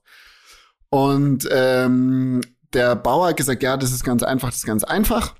Und 0.89 1.47
ähm, 1.51 2.41
der 2.73 2.95
Bauer 2.95 3.29
hat 3.29 3.37
gesagt, 3.37 3.63
ja, 3.63 3.77
das 3.77 3.91
ist 3.91 4.03
ganz 4.03 4.23
einfach, 4.23 4.49
das 4.49 4.59
ist 4.59 4.65
ganz 4.65 4.83
einfach. 4.83 5.35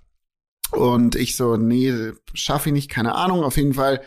Und 0.71 1.15
ich 1.15 1.35
so, 1.35 1.55
nee, 1.57 2.11
schaffe 2.33 2.69
ich 2.69 2.73
nicht, 2.73 2.89
keine 2.89 3.15
Ahnung. 3.15 3.43
Auf 3.43 3.57
jeden 3.57 3.73
Fall 3.73 4.01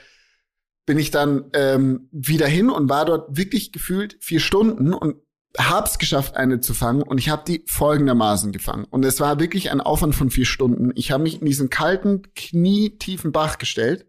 bin 0.87 0.99
ich 0.99 1.11
dann 1.11 1.51
ähm, 1.55 2.09
wieder 2.11 2.47
hin 2.47 2.69
und 2.71 2.89
war 2.89 3.05
dort 3.05 3.37
wirklich 3.37 3.73
gefühlt 3.73 4.17
vier 4.21 4.41
Stunden 4.41 4.93
und 4.93 5.17
hab's 5.59 5.99
geschafft, 5.99 6.37
eine 6.37 6.61
zu 6.61 6.75
fangen. 6.75 7.03
Und 7.03 7.19
ich 7.19 7.29
habe 7.29 7.45
die 7.47 7.65
folgendermaßen 7.67 8.53
gefangen. 8.53 8.85
Und 8.85 9.05
es 9.05 9.21
war 9.21 9.41
wirklich 9.41 9.71
ein 9.71 9.81
Aufwand 9.81 10.15
von 10.15 10.31
vier 10.31 10.47
Stunden. 10.47 10.93
Ich 10.95 11.11
habe 11.11 11.23
mich 11.23 11.41
in 11.41 11.47
diesen 11.47 11.71
kalten, 11.71 12.23
knietiefen 12.35 13.33
Bach 13.33 13.59
gestellt, 13.59 14.07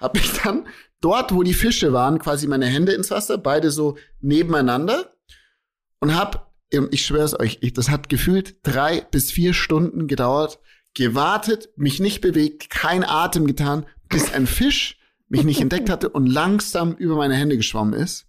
habe 0.00 0.18
mich 0.18 0.32
dann 0.42 0.66
dort, 1.00 1.34
wo 1.34 1.42
die 1.42 1.54
Fische 1.54 1.92
waren, 1.92 2.18
quasi 2.18 2.46
meine 2.46 2.66
Hände 2.66 2.92
ins 2.92 3.10
Wasser, 3.10 3.38
beide 3.38 3.70
so 3.70 3.96
nebeneinander 4.20 5.14
und 6.00 6.16
hab, 6.16 6.52
ich 6.90 7.04
schwör's 7.04 7.38
euch, 7.38 7.58
ich, 7.60 7.72
das 7.72 7.88
hat 7.90 8.08
gefühlt 8.08 8.56
drei 8.62 9.00
bis 9.00 9.30
vier 9.30 9.54
Stunden 9.54 10.06
gedauert, 10.06 10.58
gewartet, 10.94 11.70
mich 11.76 12.00
nicht 12.00 12.20
bewegt, 12.20 12.70
kein 12.70 13.04
Atem 13.04 13.46
getan, 13.46 13.86
bis 14.08 14.32
ein 14.32 14.46
Fisch 14.46 14.98
mich 15.28 15.44
nicht 15.44 15.60
entdeckt 15.60 15.90
hatte 15.90 16.08
und 16.08 16.26
langsam 16.26 16.94
über 16.94 17.16
meine 17.16 17.34
Hände 17.34 17.56
geschwommen 17.56 17.94
ist. 17.94 18.26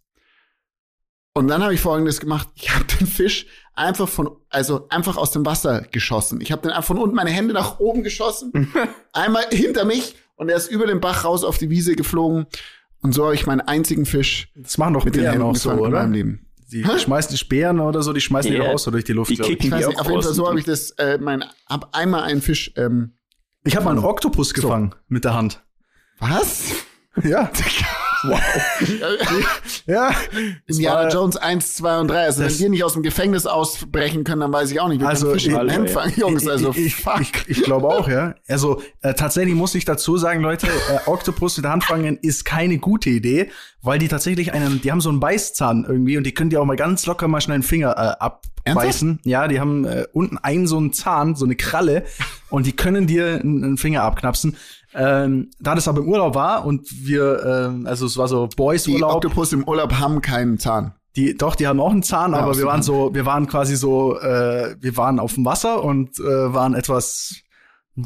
Und 1.33 1.47
dann 1.47 1.63
habe 1.63 1.73
ich 1.73 1.79
folgendes 1.79 2.19
gemacht. 2.19 2.49
Ich 2.55 2.73
habe 2.73 2.85
den 2.85 3.07
Fisch 3.07 3.45
einfach 3.73 4.09
von, 4.09 4.29
also 4.49 4.87
einfach 4.89 5.15
aus 5.15 5.31
dem 5.31 5.45
Wasser 5.45 5.81
geschossen. 5.83 6.41
Ich 6.41 6.51
habe 6.51 6.63
den 6.63 6.71
einfach 6.71 6.87
von 6.87 6.97
unten 6.97 7.15
meine 7.15 7.29
Hände 7.29 7.53
nach 7.53 7.79
oben 7.79 8.03
geschossen, 8.03 8.73
einmal 9.13 9.45
hinter 9.49 9.85
mich 9.85 10.15
und 10.39 10.49
er 10.49 10.55
ist 10.55 10.71
über 10.71 10.87
den 10.87 10.99
Bach 11.01 11.25
raus 11.25 11.43
auf 11.43 11.57
die 11.57 11.69
Wiese 11.69 11.95
geflogen. 11.95 12.47
Und 13.01 13.13
so 13.13 13.25
habe 13.25 13.35
ich 13.35 13.45
meinen 13.45 13.61
einzigen 13.61 14.05
Fisch 14.05 14.51
Das 14.55 14.77
machen 14.77 14.93
doch 14.93 15.05
mit 15.05 15.15
den 15.15 15.21
Bären 15.21 15.33
Händen 15.33 15.47
auch 15.47 15.55
so, 15.55 15.69
gefangen 15.69 15.85
in 15.85 15.91
oder? 15.91 15.99
meinem 16.01 16.13
Leben. 16.13 16.45
Die 16.71 16.85
Hä? 16.87 16.97
schmeißen 16.99 17.31
die 17.31 17.37
Speeren 17.37 17.79
oder 17.79 18.01
so, 18.03 18.13
die 18.13 18.21
schmeißen 18.21 18.51
die 18.51 18.57
Ja, 18.57 18.63
doch 18.65 18.73
auch 18.73 18.79
so 18.79 18.91
durch 18.91 19.03
die 19.03 19.13
Luft. 19.13 19.31
die 19.31 19.35
kicken 19.37 19.67
Ich 19.67 19.71
weiß 19.71 19.81
die 19.83 19.87
nicht, 19.89 19.99
auf 19.99 20.07
jeden 20.07 20.21
Fall 20.21 20.33
so 20.33 20.47
habe 20.47 20.59
ich 20.59 20.65
das, 20.65 20.91
äh, 20.91 21.17
mein, 21.19 21.43
hab 21.67 21.95
einmal 21.95 22.23
einen 22.23 22.41
Fisch, 22.41 22.71
ähm, 22.75 23.13
ich 23.63 23.75
habe 23.75 23.85
mal 23.85 23.91
einen 23.91 24.03
Oktopus 24.05 24.53
gefangen 24.53 24.95
mit 25.07 25.25
der 25.25 25.33
Hand. 25.33 25.63
was? 26.19 26.71
Ja. 27.23 27.51
Ja. 29.85 30.11
Das 30.67 30.77
Indiana 30.77 31.03
war- 31.03 31.09
Jones 31.09 31.37
1, 31.37 31.75
2 31.75 31.99
und 31.99 32.07
3. 32.09 32.23
Also 32.25 32.43
wenn 32.43 32.59
wir 32.59 32.69
nicht 32.69 32.83
aus 32.83 32.93
dem 32.93 33.03
Gefängnis 33.03 33.45
ausbrechen 33.45 34.23
können, 34.23 34.41
dann 34.41 34.53
weiß 34.53 34.71
ich 34.71 34.79
auch 34.79 34.87
nicht. 34.87 35.01
Wir 35.01 35.07
Also, 35.07 35.33
ich- 35.33 35.47
ich- 35.47 35.53
fangen, 35.91 36.13
Jungs. 36.15 36.47
Also 36.47 36.73
ich, 36.75 36.95
fuck. 36.95 37.21
ich, 37.21 37.31
ich 37.47 37.63
glaube 37.63 37.87
auch, 37.87 38.07
ja. 38.07 38.35
Also 38.47 38.81
äh, 39.01 39.13
tatsächlich 39.13 39.55
muss 39.55 39.75
ich 39.75 39.85
dazu 39.85 40.17
sagen, 40.17 40.41
Leute, 40.41 40.67
äh, 40.67 40.99
Oktopus 41.09 41.57
mit 41.57 41.65
der 41.65 41.71
Hand 41.71 41.83
fangen 41.83 42.17
ist 42.21 42.45
keine 42.45 42.77
gute 42.77 43.09
Idee, 43.09 43.49
weil 43.81 43.99
die 43.99 44.07
tatsächlich 44.07 44.53
einen, 44.53 44.81
die 44.81 44.91
haben 44.91 45.01
so 45.01 45.09
einen 45.09 45.19
Beißzahn 45.19 45.85
irgendwie 45.87 46.17
und 46.17 46.23
die 46.25 46.33
können 46.33 46.49
dir 46.49 46.61
auch 46.61 46.65
mal 46.65 46.75
ganz 46.75 47.05
locker 47.05 47.27
mal 47.27 47.41
schnell 47.41 47.55
einen 47.55 47.63
Finger 47.63 47.91
äh, 48.19 48.69
abbeißen. 48.69 49.19
Ja, 49.23 49.47
die 49.47 49.59
haben 49.59 49.85
äh, 49.85 50.05
unten 50.13 50.37
einen 50.37 50.67
so 50.67 50.77
einen 50.77 50.93
Zahn, 50.93 51.35
so 51.35 51.45
eine 51.45 51.55
Kralle 51.55 52.03
und 52.49 52.65
die 52.65 52.75
können 52.75 53.07
dir 53.07 53.39
einen, 53.41 53.63
einen 53.63 53.77
Finger 53.77 54.03
abknapsen. 54.03 54.57
Ähm, 54.93 55.51
da 55.59 55.75
das 55.75 55.87
aber 55.87 56.01
im 56.01 56.07
Urlaub 56.07 56.35
war 56.35 56.65
und 56.65 56.87
wir, 57.05 57.43
ähm, 57.45 57.85
also 57.87 58.05
es 58.05 58.17
war 58.17 58.27
so 58.27 58.47
Die 58.47 58.55
Boys-Urlaub, 58.55 59.15
Oktopus 59.15 59.53
im 59.53 59.67
Urlaub 59.67 59.93
haben 59.93 60.21
keinen 60.21 60.57
Zahn. 60.57 60.93
die, 61.15 61.35
doch, 61.37 61.55
die 61.55 61.67
haben 61.67 61.79
auch 61.79 61.91
einen 61.91 62.03
Zahn, 62.03 62.31
Ja, 62.31 62.39
aber 62.39 62.57
wir 62.57 62.65
waren 62.65 62.81
so, 62.81 63.13
wir 63.13 63.25
waren 63.25 63.45
quasi 63.47 63.75
so, 63.75 64.19
äh, 64.19 64.75
wir 64.79 64.97
waren 64.97 65.19
auf 65.19 65.35
dem 65.35 65.45
Wasser 65.45 65.83
und 65.83 66.17
äh, 66.19 66.23
waren 66.53 66.73
etwas 66.73 67.35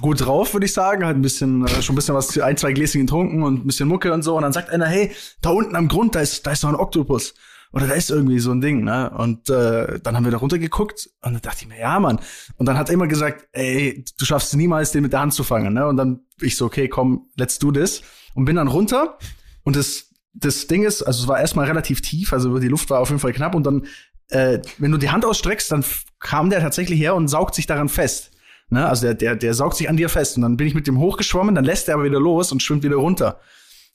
gut 0.02 0.26
drauf, 0.26 0.54
würde 0.54 0.66
ich 0.66 0.74
sagen. 0.74 1.06
Halt 1.06 1.16
ein 1.16 1.22
bisschen, 1.22 1.66
äh, 1.68 1.82
schon 1.82 1.94
ein 1.94 1.98
bisschen 1.98 2.16
was, 2.16 2.38
ein, 2.40 2.58
zwei 2.58 2.74
Gläschen 2.74 3.02
getrunken 3.02 3.44
und 3.44 3.64
ein 3.64 3.68
bisschen 3.68 3.88
Mucke 3.88 4.12
und 4.12 4.24
so. 4.24 4.36
Und 4.36 4.42
dann 4.42 4.54
sagt 4.54 4.70
einer, 4.70 4.86
hey, 4.88 5.12
da 5.42 5.52
unten 5.52 5.76
am 5.76 5.88
Grund, 5.88 6.16
da 6.16 6.20
ist, 6.22 6.46
da 6.46 6.52
ist 6.52 6.62
so 6.62 6.68
ein 6.68 6.76
Oktopus. 6.76 7.34
Oder 7.74 7.88
da 7.88 7.94
ist 7.96 8.12
irgendwie 8.12 8.38
so 8.40 8.52
ein 8.52 8.62
Ding, 8.62 8.84
ne? 8.84 9.10
Und 9.18 9.50
äh, 9.50 10.00
dann 10.00 10.16
haben 10.16 10.26
wir 10.26 10.32
da 10.32 10.38
runtergeguckt 10.38 11.10
und 11.24 11.34
dann 11.34 11.42
dachte 11.42 11.62
ich 11.62 11.68
mir, 11.68 11.80
ja, 11.80 12.00
Mann. 12.00 12.20
Und 12.58 12.68
dann 12.68 12.78
hat 12.78 12.90
er 12.90 12.94
immer 12.94 13.08
gesagt, 13.08 13.48
ey, 13.52 14.06
du 14.20 14.26
schaffst 14.26 14.50
es 14.50 14.56
niemals, 14.56 14.92
den 14.92 15.02
mit 15.02 15.12
der 15.12 15.22
Hand 15.22 15.34
zu 15.34 15.44
fangen, 15.44 15.74
ne? 15.74 15.88
Und 15.88 15.98
dann 15.98 16.20
ich 16.44 16.58
so, 16.58 16.66
okay, 16.66 16.88
komm, 16.88 17.28
let's 17.36 17.60
do 17.60 17.72
this. 17.72 18.02
Und 18.34 18.46
bin 18.46 18.56
dann 18.56 18.68
runter 18.68 19.18
und 19.64 19.76
das, 19.76 20.10
das 20.34 20.68
Ding 20.68 20.84
ist, 20.84 21.04
also 21.04 21.24
es 21.24 21.28
war 21.28 21.40
erstmal 21.40 21.68
relativ 21.68 22.02
tief, 22.02 22.34
also 22.34 22.58
die 22.60 22.68
Luft 22.68 22.90
war 22.90 23.00
auf 23.00 23.10
jeden 23.10 23.20
Fall 23.20 23.34
knapp 23.34 23.54
und 23.56 23.64
dann, 23.64 23.86
äh, 24.30 24.60
wenn 24.80 24.92
du 24.92 24.98
die 24.98 25.12
Hand 25.12 25.26
ausstreckst, 25.26 25.72
dann 25.72 25.86
kam 26.20 26.50
der 26.50 26.62
tatsächlich 26.62 27.00
her 27.00 27.16
und 27.16 27.28
saugt 27.28 27.56
sich 27.56 27.68
daran 27.68 27.90
fest. 27.90 28.32
Ne? 28.70 28.88
Also 28.88 29.04
der, 29.04 29.14
der, 29.14 29.36
der 29.36 29.54
saugt 29.54 29.78
sich 29.78 29.90
an 29.90 29.98
dir 29.98 30.10
fest 30.10 30.36
und 30.36 30.42
dann 30.42 30.58
bin 30.58 30.66
ich 30.66 30.74
mit 30.74 30.88
dem 30.88 31.00
hochgeschwommen, 31.00 31.54
dann 31.54 31.66
lässt 31.66 31.88
er 31.88 31.96
aber 31.96 32.06
wieder 32.06 32.20
los 32.20 32.52
und 32.52 32.64
schwimmt 32.64 32.84
wieder 32.84 32.96
runter. 32.96 33.40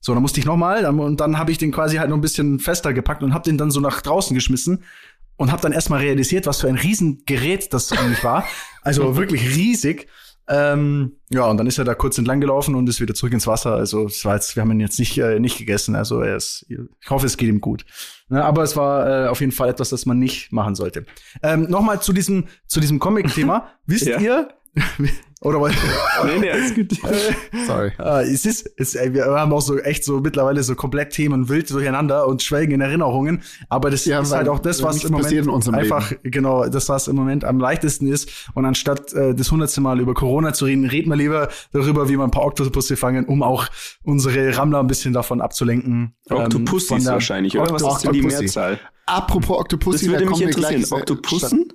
So, 0.00 0.14
dann 0.14 0.22
musste 0.22 0.38
ich 0.38 0.46
nochmal 0.46 0.86
und 0.86 1.18
dann 1.18 1.38
habe 1.38 1.50
ich 1.50 1.58
den 1.58 1.72
quasi 1.72 1.96
halt 1.96 2.10
noch 2.10 2.16
ein 2.16 2.22
bisschen 2.22 2.60
fester 2.60 2.92
gepackt 2.92 3.24
und 3.24 3.34
habe 3.34 3.44
den 3.44 3.58
dann 3.58 3.72
so 3.72 3.80
nach 3.80 4.00
draußen 4.00 4.32
geschmissen 4.32 4.84
und 5.36 5.50
habe 5.50 5.62
dann 5.62 5.72
erstmal 5.72 6.00
realisiert, 6.00 6.46
was 6.46 6.60
für 6.60 6.68
ein 6.68 6.76
Riesengerät 6.76 7.72
das 7.72 7.90
eigentlich 7.90 8.22
war. 8.22 8.44
Also 8.82 9.16
wirklich 9.16 9.56
riesig. 9.56 10.08
Ähm, 10.48 11.12
ja, 11.30 11.44
und 11.44 11.58
dann 11.58 11.66
ist 11.66 11.78
er 11.78 11.84
da 11.84 11.94
kurz 11.94 12.16
entlang 12.16 12.40
gelaufen 12.40 12.74
und 12.74 12.88
ist 12.88 13.00
wieder 13.00 13.14
zurück 13.14 13.32
ins 13.34 13.46
Wasser. 13.46 13.74
Also 13.74 14.06
es 14.06 14.24
war 14.24 14.34
jetzt, 14.34 14.56
wir 14.56 14.62
haben 14.62 14.70
ihn 14.72 14.80
jetzt 14.80 14.98
nicht, 14.98 15.18
äh, 15.18 15.38
nicht 15.38 15.58
gegessen. 15.58 15.94
Also 15.94 16.20
er 16.22 16.36
ist, 16.36 16.64
ich 16.68 17.10
hoffe, 17.10 17.26
es 17.26 17.36
geht 17.36 17.48
ihm 17.48 17.60
gut. 17.60 17.84
Ne, 18.30 18.42
aber 18.44 18.62
es 18.62 18.76
war 18.76 19.26
äh, 19.26 19.28
auf 19.28 19.40
jeden 19.40 19.52
Fall 19.52 19.68
etwas, 19.68 19.90
das 19.90 20.06
man 20.06 20.18
nicht 20.18 20.52
machen 20.52 20.74
sollte. 20.74 21.04
Ähm, 21.42 21.64
Nochmal 21.68 22.00
zu 22.00 22.12
diesem, 22.12 22.46
zu 22.66 22.80
diesem 22.80 22.98
Comic-Thema. 22.98 23.68
Wisst 23.86 24.06
Ja. 24.06 24.18
ihr? 24.20 24.48
Oder 25.40 25.60
was? 25.60 25.72
Nee, 26.24 26.38
nee, 26.40 26.50
alles 26.50 26.74
gut. 26.74 26.90
Sorry. 27.66 27.92
Äh, 27.96 28.24
es 28.24 28.44
ist, 28.44 28.68
es, 28.76 28.96
ey, 28.96 29.14
wir 29.14 29.24
haben 29.26 29.52
auch 29.52 29.60
so 29.60 29.78
echt 29.78 30.02
so 30.02 30.18
mittlerweile 30.18 30.64
so 30.64 30.74
komplett 30.74 31.10
Themen 31.12 31.48
wild 31.48 31.70
durcheinander 31.70 32.26
und 32.26 32.42
schwelgen 32.42 32.72
in 32.74 32.80
Erinnerungen. 32.80 33.42
Aber 33.68 33.88
das 33.90 34.04
Ja, 34.04 34.20
ist 34.20 34.30
weil 34.32 34.38
halt 34.38 34.48
auch 34.48 34.58
das, 34.58 34.82
was 34.82 35.04
im 35.04 35.12
Moment 35.12 35.46
unserem 35.46 35.76
einfach, 35.76 36.12
genau, 36.24 36.66
das, 36.68 36.88
was 36.88 37.06
im 37.06 37.14
Moment 37.14 37.44
am 37.44 37.60
leichtesten 37.60 38.08
ist. 38.08 38.50
Und 38.54 38.64
anstatt 38.64 39.12
äh, 39.12 39.32
das 39.32 39.52
hundertste 39.52 39.80
Mal 39.80 40.00
über 40.00 40.12
Corona 40.14 40.52
zu 40.54 40.64
reden, 40.64 40.86
reden 40.86 41.08
wir 41.08 41.16
lieber 41.16 41.48
darüber, 41.72 42.08
wie 42.08 42.16
wir 42.16 42.24
ein 42.24 42.32
paar 42.32 42.44
Oktopusse 42.44 42.96
fangen, 42.96 43.24
um 43.26 43.44
auch 43.44 43.68
unsere 44.02 44.56
Rammler 44.56 44.80
ein 44.80 44.88
bisschen 44.88 45.12
davon 45.12 45.40
abzulenken. 45.40 46.16
ähm, 46.30 46.36
Oktopussis 46.36 47.04
der- 47.04 47.12
wahrscheinlich, 47.12 47.56
oder? 47.56 47.70
Was 47.72 47.82
ist 47.98 48.04
denn 48.04 48.12
die. 48.12 48.22
Mehrzahl? 48.22 48.80
Apropos 49.06 49.50
Das 49.56 49.58
Oktopussi, 49.60 50.08
würde 50.08 50.24
da 50.24 50.30
mich 50.30 50.38
gleich, 50.40 50.74
interessieren. 50.76 50.82
äh, 50.90 50.94
Oktopussen? 51.00 51.72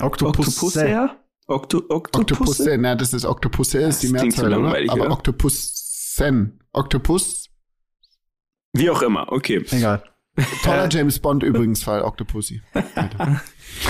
Oktopussis? 0.00 0.58
Octopusse. 0.58 0.80
Octopusse? 0.80 1.28
Okto 1.48 1.78
Oktopusse? 1.88 2.20
Oktopusse, 2.20 2.78
na, 2.78 2.94
das 2.94 3.14
ist 3.14 3.24
Oktopusse, 3.24 3.78
ist 3.78 4.02
die 4.02 4.12
Das 4.12 4.20
so 4.20 4.24
Mehrzahl, 4.24 4.54
oder? 4.54 4.68
Aber 4.90 5.02
oder? 5.02 5.10
Oktopussen. 5.12 6.60
Oktopus, 6.72 7.48
Wie 8.74 8.90
auch 8.90 9.02
immer, 9.02 9.32
okay. 9.32 9.64
Egal. 9.70 10.02
toller 10.62 10.88
James 10.90 11.18
Bond 11.18 11.42
übrigens 11.42 11.82
Fall, 11.82 12.02
Oktopussi. 12.02 12.62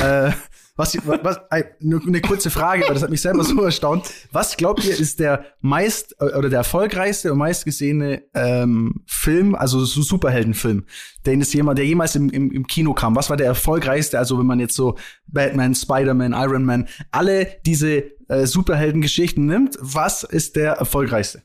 Äh, 0.03 0.33
was, 0.79 0.97
was, 1.05 1.41
eine 1.51 2.21
kurze 2.21 2.51
Frage, 2.51 2.85
weil 2.87 2.95
das 2.95 3.03
hat 3.03 3.11
mich 3.11 3.21
selber 3.21 3.43
so 3.43 3.61
erstaunt. 3.63 4.11
Was 4.31 4.57
glaubt 4.57 4.85
ihr, 4.85 4.97
ist 4.97 5.19
der 5.19 5.45
meist 5.61 6.15
äh, 6.21 6.37
oder 6.37 6.49
der 6.49 6.61
erfolgreichste 6.61 7.33
und 7.33 7.39
meistgesehene 7.39 8.23
ähm, 8.33 9.03
Film, 9.07 9.57
also 9.57 9.85
so 9.85 10.03
Superheldenfilm, 10.03 10.87
den 11.27 11.41
es 11.41 11.53
jemand, 11.53 11.79
der 11.79 11.85
jemals 11.85 12.15
im, 12.15 12.31
im, 12.31 12.53
im 12.53 12.67
Kino 12.69 12.95
kam? 12.95 13.17
Was 13.17 13.29
war 13.29 13.37
der 13.37 13.49
erfolgreichste? 13.49 14.21
Also 14.21 14.39
wenn 14.39 14.47
man 14.47 14.61
jetzt 14.61 14.77
so 14.77 14.97
Batman, 15.27 15.75
Spider-Man, 15.75 16.33
Iron 16.33 16.65
Man, 16.65 16.89
alle 17.11 17.57
diese 17.67 18.05
äh, 18.29 18.47
Superheldengeschichten 18.47 19.47
nimmt, 19.47 19.77
was 19.81 20.23
ist 20.23 20.55
der 20.55 20.75
erfolgreichste? 20.75 21.43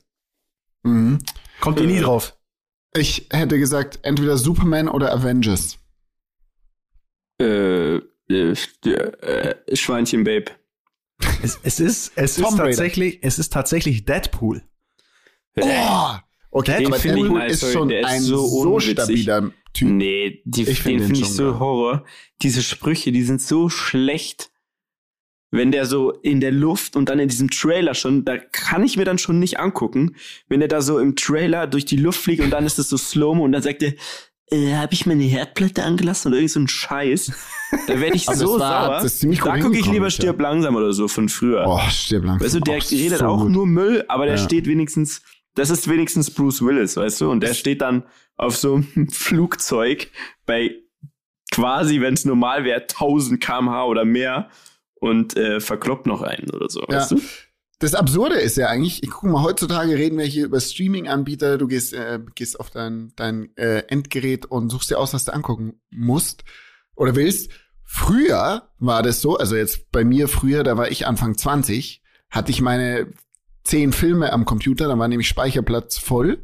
Mhm. 0.84 1.18
Kommt 1.60 1.80
ihr 1.80 1.88
nie 1.88 1.96
Äh. 1.98 2.02
drauf? 2.02 2.38
Ich 2.96 3.26
hätte 3.32 3.58
gesagt, 3.58 3.98
entweder 4.02 4.36
Superman 4.36 4.86
oder 4.88 5.12
Avengers. 5.12 5.76
Äh, 7.40 7.98
äh, 8.28 8.52
äh, 8.52 9.76
Schweinchen 9.76 10.24
Babe. 10.24 10.46
Es, 11.42 11.58
es 11.62 11.80
ist, 11.80 12.12
es 12.16 12.36
Tomb 12.36 12.46
ist 12.48 12.52
Raider. 12.58 12.64
tatsächlich, 12.70 13.18
es 13.22 13.38
ist 13.38 13.52
tatsächlich 13.52 14.04
Deadpool. 14.04 14.62
Oh! 15.60 16.14
Okay, 16.50 16.78
Den 16.78 16.86
aber 16.86 16.96
find 16.96 17.16
ich- 17.16 17.22
Deadpool 17.22 17.38
nein, 17.38 17.50
ist 17.50 17.60
sorry, 17.60 17.72
schon 17.72 17.88
der 17.88 18.00
ist 18.00 18.06
ein 18.06 18.22
so 18.22 18.46
so, 18.46 18.80
stabiler 18.80 19.50
Typ. 19.72 19.88
Nee, 19.88 20.42
die, 20.44 20.62
Ich 20.62 20.66
den 20.66 20.76
find 20.76 21.00
den 21.00 21.06
finde 21.06 21.20
ich 21.20 21.28
so 21.28 21.50
geil. 21.50 21.58
Horror. 21.60 22.04
Diese 22.42 22.62
Sprüche, 22.62 23.10
die 23.12 23.22
sind 23.24 23.42
so 23.42 23.68
schlecht. 23.68 24.50
Wenn 25.50 25.70
der 25.70 25.86
so 25.86 26.10
in 26.10 26.40
der 26.40 26.50
Luft 26.50 26.96
und 26.96 27.08
dann 27.08 27.20
in 27.20 27.28
diesem 27.28 27.48
Trailer 27.50 27.94
schon, 27.94 28.24
da 28.24 28.38
kann 28.38 28.84
ich 28.84 28.96
mir 28.96 29.04
dann 29.04 29.18
schon 29.18 29.38
nicht 29.38 29.60
angucken, 29.60 30.16
wenn 30.48 30.60
er 30.60 30.66
da 30.68 30.80
so 30.82 30.98
im 30.98 31.14
Trailer 31.14 31.68
durch 31.68 31.84
die 31.84 31.96
Luft 31.96 32.20
fliegt 32.20 32.42
und 32.42 32.50
dann 32.50 32.66
ist 32.66 32.78
es 32.80 32.88
so 32.88 32.96
slow 32.96 33.40
und 33.40 33.52
dann 33.52 33.62
sagt 33.62 33.82
er, 33.84 33.94
äh, 34.50 34.74
habe 34.74 34.94
ich 34.94 35.06
meine 35.06 35.22
Herdplatte 35.22 35.84
angelassen 35.84 36.28
oder 36.28 36.38
irgend 36.38 36.50
so 36.50 36.60
ein 36.60 36.68
Scheiß. 36.68 37.32
Da 37.86 38.00
werde 38.00 38.16
ich 38.16 38.24
so 38.26 38.58
sauer. 38.58 39.02
da 39.02 39.58
gucke 39.60 39.78
ich 39.78 39.86
lieber. 39.86 40.10
Stirb 40.10 40.40
langsam 40.40 40.76
oder 40.76 40.92
so 40.92 41.08
von 41.08 41.28
früher. 41.28 41.64
Oh, 41.66 41.80
stirb 41.90 42.24
langsam. 42.24 42.44
Weißt 42.46 42.54
du, 42.54 42.60
der 42.60 42.78
Auch 42.78 42.90
redet 42.90 43.18
so 43.18 43.26
auch 43.26 43.42
gut. 43.42 43.50
nur 43.50 43.66
Müll, 43.66 44.04
aber 44.08 44.26
der 44.26 44.36
Ja. 44.36 44.42
steht 44.42 44.66
wenigstens 44.66 45.22
das 45.56 45.70
ist 45.70 45.88
wenigstens 45.88 46.32
Bruce 46.32 46.62
Willis, 46.62 46.96
weißt 46.96 47.20
du? 47.20 47.30
Und 47.30 47.40
der 47.40 47.54
steht 47.54 47.80
dann 47.80 48.02
auf 48.36 48.56
so 48.56 48.74
einem 48.74 49.08
Flugzeug 49.10 50.10
bei 50.46 50.74
quasi, 51.52 52.00
wenn 52.00 52.14
es 52.14 52.24
normal 52.24 52.64
wäre, 52.64 52.80
1000 52.82 53.40
kmh 53.40 53.84
oder 53.84 54.04
mehr 54.04 54.48
und 54.96 55.36
äh, 55.36 55.60
verkloppt 55.60 56.06
noch 56.06 56.22
einen 56.22 56.50
oder 56.50 56.68
so, 56.68 56.80
Ja. 56.88 56.96
weißt 56.96 57.12
du? 57.12 57.20
Das 57.80 57.94
Absurde 57.94 58.36
ist 58.36 58.56
ja 58.56 58.68
eigentlich, 58.68 59.02
ich 59.02 59.10
guck 59.10 59.30
mal, 59.30 59.42
heutzutage 59.42 59.94
reden 59.96 60.16
wir 60.18 60.24
hier 60.24 60.46
über 60.46 60.60
Streaming-Anbieter, 60.60 61.58
du 61.58 61.66
gehst, 61.66 61.92
äh, 61.92 62.18
gehst 62.34 62.58
auf 62.58 62.70
dein, 62.70 63.12
dein 63.16 63.54
äh, 63.56 63.80
Endgerät 63.88 64.46
und 64.46 64.70
suchst 64.70 64.90
dir 64.90 64.98
aus, 64.98 65.12
was 65.12 65.24
du 65.24 65.34
angucken 65.34 65.80
musst 65.90 66.44
oder 66.96 67.14
willst. 67.14 67.50
Früher 67.84 68.68
war 68.78 69.02
das 69.02 69.20
so, 69.20 69.36
also 69.36 69.56
jetzt 69.56 69.90
bei 69.92 70.04
mir 70.04 70.28
früher, 70.28 70.62
da 70.64 70.76
war 70.76 70.90
ich 70.90 71.06
Anfang 71.06 71.36
20, 71.36 72.02
hatte 72.30 72.50
ich 72.50 72.60
meine 72.60 73.08
zehn 73.62 73.92
Filme 73.92 74.32
am 74.32 74.44
Computer, 74.44 74.88
da 74.88 74.98
war 74.98 75.08
nämlich 75.08 75.28
Speicherplatz 75.28 75.98
voll. 75.98 76.38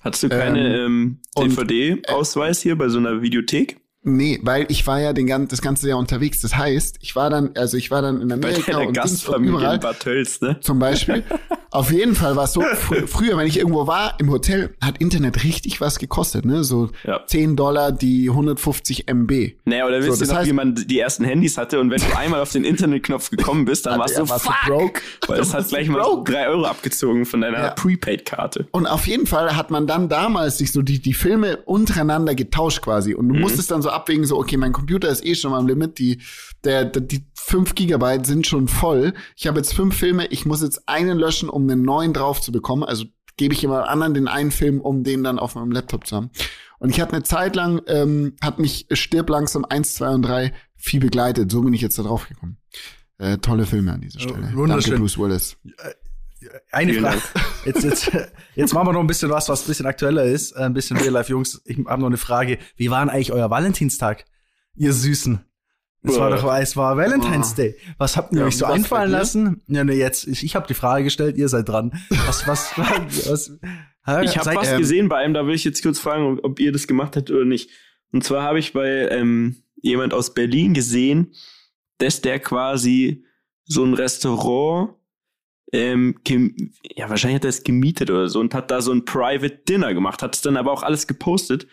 Hattest 0.00 0.22
du 0.24 0.28
keine 0.28 0.84
ähm, 0.84 1.18
und- 1.34 1.56
DVD-Ausweis 1.58 2.60
hier 2.60 2.76
bei 2.76 2.88
so 2.88 2.98
einer 2.98 3.22
Videothek? 3.22 3.80
Nee, 4.08 4.38
weil 4.42 4.66
ich 4.68 4.86
war 4.86 5.00
ja 5.00 5.12
den, 5.12 5.26
gan- 5.26 5.48
das 5.48 5.60
ganze 5.60 5.88
Jahr 5.88 5.98
unterwegs. 5.98 6.40
Das 6.40 6.56
heißt, 6.56 6.98
ich 7.00 7.16
war 7.16 7.28
dann, 7.28 7.50
also 7.56 7.76
ich 7.76 7.90
war 7.90 8.02
dann 8.02 8.20
in 8.20 8.28
Bei 8.28 8.34
Amerika 8.34 8.72
deiner 8.72 8.86
und 8.86 8.92
Gastfamilie 8.94 9.50
überall. 9.58 9.74
in 9.74 9.80
Bad 9.80 9.98
Tölz, 10.00 10.40
ne? 10.40 10.58
zum 10.60 10.78
Beispiel. 10.78 11.24
Auf 11.72 11.90
jeden 11.90 12.14
Fall 12.14 12.36
war 12.36 12.44
es 12.44 12.52
so, 12.54 12.62
fr 12.62 13.06
früher, 13.06 13.36
wenn 13.36 13.46
ich 13.46 13.58
irgendwo 13.58 13.86
war 13.86 14.14
im 14.18 14.30
Hotel, 14.30 14.74
hat 14.82 14.96
Internet 14.98 15.42
richtig 15.44 15.78
was 15.80 15.98
gekostet, 15.98 16.46
ne? 16.46 16.64
So 16.64 16.88
Ja. 17.04 17.20
10 17.26 17.54
Dollar 17.56 17.92
die 17.92 18.30
150 18.30 19.08
MB. 19.08 19.56
Naja, 19.66 19.84
oder 19.86 19.96
willst 20.00 20.18
So, 20.18 20.24
das 20.24 20.28
noch, 20.30 20.36
heißt- 20.42 20.46
wie 20.46 20.52
man 20.54 20.74
die 20.74 20.98
ersten 21.00 21.24
Handys 21.24 21.58
hatte 21.58 21.78
und 21.80 21.90
wenn 21.90 22.00
du 22.00 22.16
einmal 22.16 22.40
auf 22.40 22.52
den 22.52 22.64
Internetknopf 22.64 23.28
gekommen 23.30 23.64
bist, 23.66 23.84
dann 23.84 23.98
warst 23.98 24.16
du 24.16 24.26
warst 24.28 24.46
du 24.46 24.50
fuck, 24.50 24.66
broke. 24.66 25.00
weil 25.26 25.40
es 25.40 25.52
hat 25.52 25.68
gleich 25.68 25.88
mal 25.88 26.00
broke. 26.00 26.32
drei 26.32 26.48
Euro 26.48 26.64
abgezogen 26.64 27.26
von 27.26 27.40
deiner 27.42 27.58
Ja. 27.58 27.70
Prepaid-Karte. 27.70 28.68
Und 28.70 28.86
auf 28.86 29.06
jeden 29.06 29.26
Fall 29.26 29.54
hat 29.56 29.70
man 29.70 29.86
dann 29.86 30.08
damals 30.08 30.58
sich 30.58 30.72
so 30.72 30.80
die, 30.80 31.00
die 31.00 31.14
Filme 31.14 31.58
untereinander 31.66 32.34
getauscht 32.34 32.80
quasi. 32.82 33.12
Und 33.14 33.28
du 33.28 33.34
Mhm. 33.34 33.40
musstest 33.40 33.70
dann 33.72 33.82
so 33.82 33.90
abwägen, 33.96 34.24
so, 34.24 34.38
okay, 34.38 34.56
mein 34.56 34.72
Computer 34.72 35.08
ist 35.08 35.24
eh 35.24 35.34
schon 35.34 35.52
am 35.52 35.66
Limit, 35.66 35.98
die, 35.98 36.20
der, 36.64 36.84
der, 36.84 37.02
die 37.02 37.26
5 37.34 37.74
Gigabyte 37.74 38.26
sind 38.26 38.46
schon 38.46 38.68
voll. 38.68 39.14
Ich 39.36 39.46
habe 39.46 39.58
jetzt 39.58 39.74
fünf 39.74 39.96
Filme, 39.96 40.26
ich 40.26 40.46
muss 40.46 40.62
jetzt 40.62 40.88
einen 40.88 41.18
löschen, 41.18 41.48
um 41.48 41.62
einen 41.62 41.82
neuen 41.82 42.12
drauf 42.12 42.40
zu 42.40 42.52
bekommen. 42.52 42.82
Also 42.84 43.04
gebe 43.36 43.54
ich 43.54 43.62
jemand 43.62 43.88
anderen 43.88 44.14
den 44.14 44.28
einen 44.28 44.50
Film, 44.50 44.80
um 44.80 45.04
den 45.04 45.22
dann 45.22 45.38
auf 45.38 45.54
meinem 45.54 45.70
Laptop 45.70 46.06
zu 46.06 46.16
haben. 46.16 46.30
Und 46.78 46.90
ich 46.90 47.00
hatte 47.00 47.14
eine 47.14 47.22
Zeit 47.22 47.56
lang, 47.56 47.80
ähm, 47.86 48.34
hat 48.42 48.58
mich 48.58 48.86
Stirb 48.92 49.30
langsam 49.30 49.64
1, 49.64 49.94
2 49.94 50.08
und 50.10 50.22
3 50.22 50.52
viel 50.76 51.00
begleitet. 51.00 51.50
So 51.50 51.62
bin 51.62 51.72
ich 51.72 51.80
jetzt 51.80 51.98
da 51.98 52.02
drauf 52.02 52.28
gekommen. 52.28 52.58
Äh, 53.18 53.38
tolle 53.38 53.64
Filme 53.64 53.92
an 53.92 54.00
dieser 54.00 54.20
Stelle. 54.20 54.52
wunderschön. 54.54 54.92
Danke, 54.92 54.98
Bruce 54.98 55.18
Willis. 55.18 55.56
Eine 56.70 56.92
Vielen 56.92 57.04
Frage. 57.04 57.22
Jetzt, 57.64 57.82
jetzt, 57.82 58.12
jetzt 58.54 58.74
machen 58.74 58.86
wir 58.86 58.92
noch 58.92 59.00
ein 59.00 59.08
bisschen 59.08 59.28
was, 59.28 59.48
was 59.48 59.64
ein 59.64 59.66
bisschen 59.66 59.86
aktueller 59.86 60.22
ist. 60.22 60.52
Äh, 60.52 60.60
Ein 60.60 60.72
bisschen 60.72 60.96
Real 60.98 61.12
Life, 61.12 61.32
Jungs. 61.32 61.60
Ich 61.64 61.76
habe 61.84 62.00
noch 62.00 62.06
eine 62.06 62.16
Frage. 62.16 62.58
Wie 62.76 62.90
war 62.92 63.00
denn 63.00 63.10
eigentlich 63.10 63.32
euer 63.32 63.50
Valentinstag, 63.50 64.24
ihr 64.76 64.92
Süßen? 64.92 65.44
Es 66.04 66.16
war 66.16 66.30
doch, 66.30 66.54
es 66.58 66.76
war 66.76 66.96
Valentine's 66.96 67.54
Day. 67.56 67.76
Was 67.98 68.16
habt 68.16 68.32
ihr 68.32 68.40
Ja, 68.40 68.46
euch 68.46 68.56
so 68.58 68.66
was 68.66 68.72
einfallen 68.74 69.10
lassen? 69.10 69.62
Ja, 69.66 69.82
ne, 69.82 69.94
jetzt, 69.94 70.28
ich, 70.28 70.44
ich 70.44 70.54
habe 70.54 70.68
die 70.68 70.74
Frage 70.74 71.02
gestellt, 71.02 71.36
ihr 71.36 71.48
seid 71.48 71.68
dran. 71.68 71.92
Was, 72.26 72.46
was, 72.46 72.72
was? 72.78 73.50
hä? 74.04 74.24
Ich 74.24 74.38
habe 74.38 74.54
was 74.54 74.70
ähm, 74.70 74.78
gesehen 74.78 75.08
bei 75.08 75.16
einem, 75.16 75.34
da 75.34 75.44
will 75.46 75.54
ich 75.54 75.64
jetzt 75.64 75.82
kurz 75.82 75.98
fragen, 75.98 76.38
ob, 76.38 76.44
ob 76.44 76.60
ihr 76.60 76.70
das 76.70 76.86
gemacht 76.86 77.16
habt 77.16 77.32
oder 77.32 77.44
nicht. 77.44 77.70
Und 78.12 78.22
zwar 78.22 78.44
habe 78.44 78.60
ich 78.60 78.72
bei 78.72 79.08
ähm, 79.08 79.56
jemand 79.82 80.14
aus 80.14 80.32
Berlin 80.34 80.74
gesehen, 80.74 81.34
dass 81.98 82.20
der 82.20 82.38
quasi 82.38 83.24
so 83.64 83.84
ein 83.84 83.94
Restaurant, 83.94 84.94
ähm, 85.72 86.16
ja, 86.94 87.08
wahrscheinlich 87.10 87.36
hat 87.36 87.44
er 87.44 87.50
es 87.50 87.64
gemietet 87.64 88.10
oder 88.10 88.28
so 88.28 88.40
und 88.40 88.54
hat 88.54 88.70
da 88.70 88.80
so 88.80 88.92
ein 88.92 89.04
Private 89.04 89.62
Dinner 89.68 89.94
gemacht, 89.94 90.22
hat 90.22 90.34
es 90.34 90.40
dann 90.40 90.56
aber 90.56 90.72
auch 90.72 90.82
alles 90.82 91.06
gepostet 91.06 91.66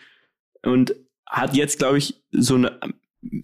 und 0.62 0.94
hat 1.26 1.54
jetzt, 1.56 1.78
glaube 1.78 1.98
ich, 1.98 2.22
so 2.32 2.56
eine, 2.56 2.78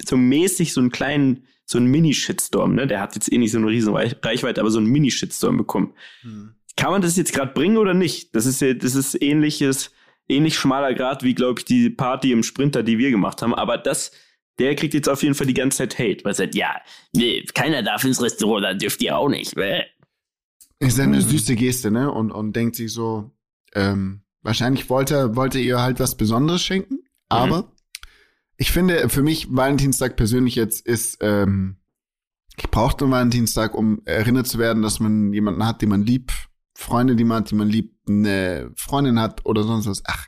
so 0.04 0.16
mäßig 0.16 0.72
so 0.72 0.80
einen 0.80 0.90
kleinen, 0.90 1.46
so 1.64 1.78
einen 1.78 1.86
Mini-Shitstorm, 1.86 2.74
ne? 2.74 2.86
Der 2.86 3.00
hat 3.00 3.14
jetzt 3.14 3.32
eh 3.32 3.38
nicht 3.38 3.52
so 3.52 3.58
eine 3.58 3.68
riesen 3.68 3.94
Reich- 3.94 4.16
Reichweite, 4.22 4.60
aber 4.60 4.70
so 4.70 4.78
einen 4.78 4.88
Mini-Shitstorm 4.88 5.56
bekommen. 5.56 5.94
Kann 6.76 6.90
man 6.90 7.02
das 7.02 7.16
jetzt 7.16 7.32
gerade 7.32 7.52
bringen 7.52 7.76
oder 7.76 7.94
nicht? 7.94 8.34
Das 8.34 8.46
ist 8.46 8.60
ja, 8.60 8.74
das 8.74 8.94
ist 8.94 9.20
ähnliches, 9.22 9.92
ähnlich 10.28 10.56
schmaler 10.56 10.94
Grad 10.94 11.22
wie, 11.22 11.34
glaube 11.34 11.60
ich, 11.60 11.64
die 11.64 11.90
Party 11.90 12.32
im 12.32 12.42
Sprinter, 12.42 12.82
die 12.82 12.98
wir 12.98 13.10
gemacht 13.10 13.42
haben. 13.42 13.54
Aber 13.54 13.78
das, 13.78 14.12
der 14.58 14.74
kriegt 14.74 14.94
jetzt 14.94 15.08
auf 15.08 15.22
jeden 15.22 15.34
Fall 15.34 15.46
die 15.46 15.54
ganze 15.54 15.78
Zeit 15.78 15.98
Hate, 15.98 16.24
weil 16.24 16.32
er 16.32 16.34
sagt, 16.34 16.54
ja, 16.54 16.74
nee, 17.12 17.44
keiner 17.54 17.82
darf 17.82 18.04
ins 18.04 18.20
Restaurant, 18.22 18.64
dann 18.64 18.78
dürft 18.78 19.02
ihr 19.02 19.16
auch 19.16 19.28
nicht. 19.28 19.54
Bäh. 19.54 19.82
Ist 20.80 20.98
ja 20.98 21.04
eine 21.04 21.18
Mhm. 21.18 21.22
süße 21.22 21.54
Geste, 21.56 21.90
ne? 21.90 22.10
Und, 22.10 22.32
und 22.32 22.56
denkt 22.56 22.74
sich 22.76 22.92
so, 22.92 23.30
ähm, 23.74 24.22
wahrscheinlich 24.42 24.88
wollte, 24.90 25.36
wollte 25.36 25.60
ihr 25.60 25.80
halt 25.80 26.00
was 26.00 26.16
Besonderes 26.16 26.62
schenken, 26.62 27.00
aber 27.28 27.70
ich 28.56 28.72
finde, 28.72 29.08
für 29.08 29.22
mich 29.22 29.54
Valentinstag 29.54 30.16
persönlich 30.16 30.54
jetzt 30.54 30.84
ist, 30.86 31.18
ähm, 31.20 31.76
ich 32.56 32.68
brauche 32.70 32.96
den 32.96 33.10
Valentinstag, 33.10 33.74
um 33.74 34.02
erinnert 34.04 34.46
zu 34.46 34.58
werden, 34.58 34.82
dass 34.82 35.00
man 35.00 35.32
jemanden 35.32 35.64
hat, 35.64 35.80
den 35.82 35.90
man 35.90 36.02
liebt, 36.02 36.32
Freunde, 36.74 37.14
die 37.14 37.24
man 37.24 37.38
hat, 37.44 37.50
die 37.50 37.54
man 37.54 37.68
liebt, 37.68 38.08
eine 38.08 38.70
Freundin 38.76 39.20
hat 39.20 39.44
oder 39.46 39.62
sonst 39.64 39.86
was. 39.86 40.02
Ach, 40.06 40.26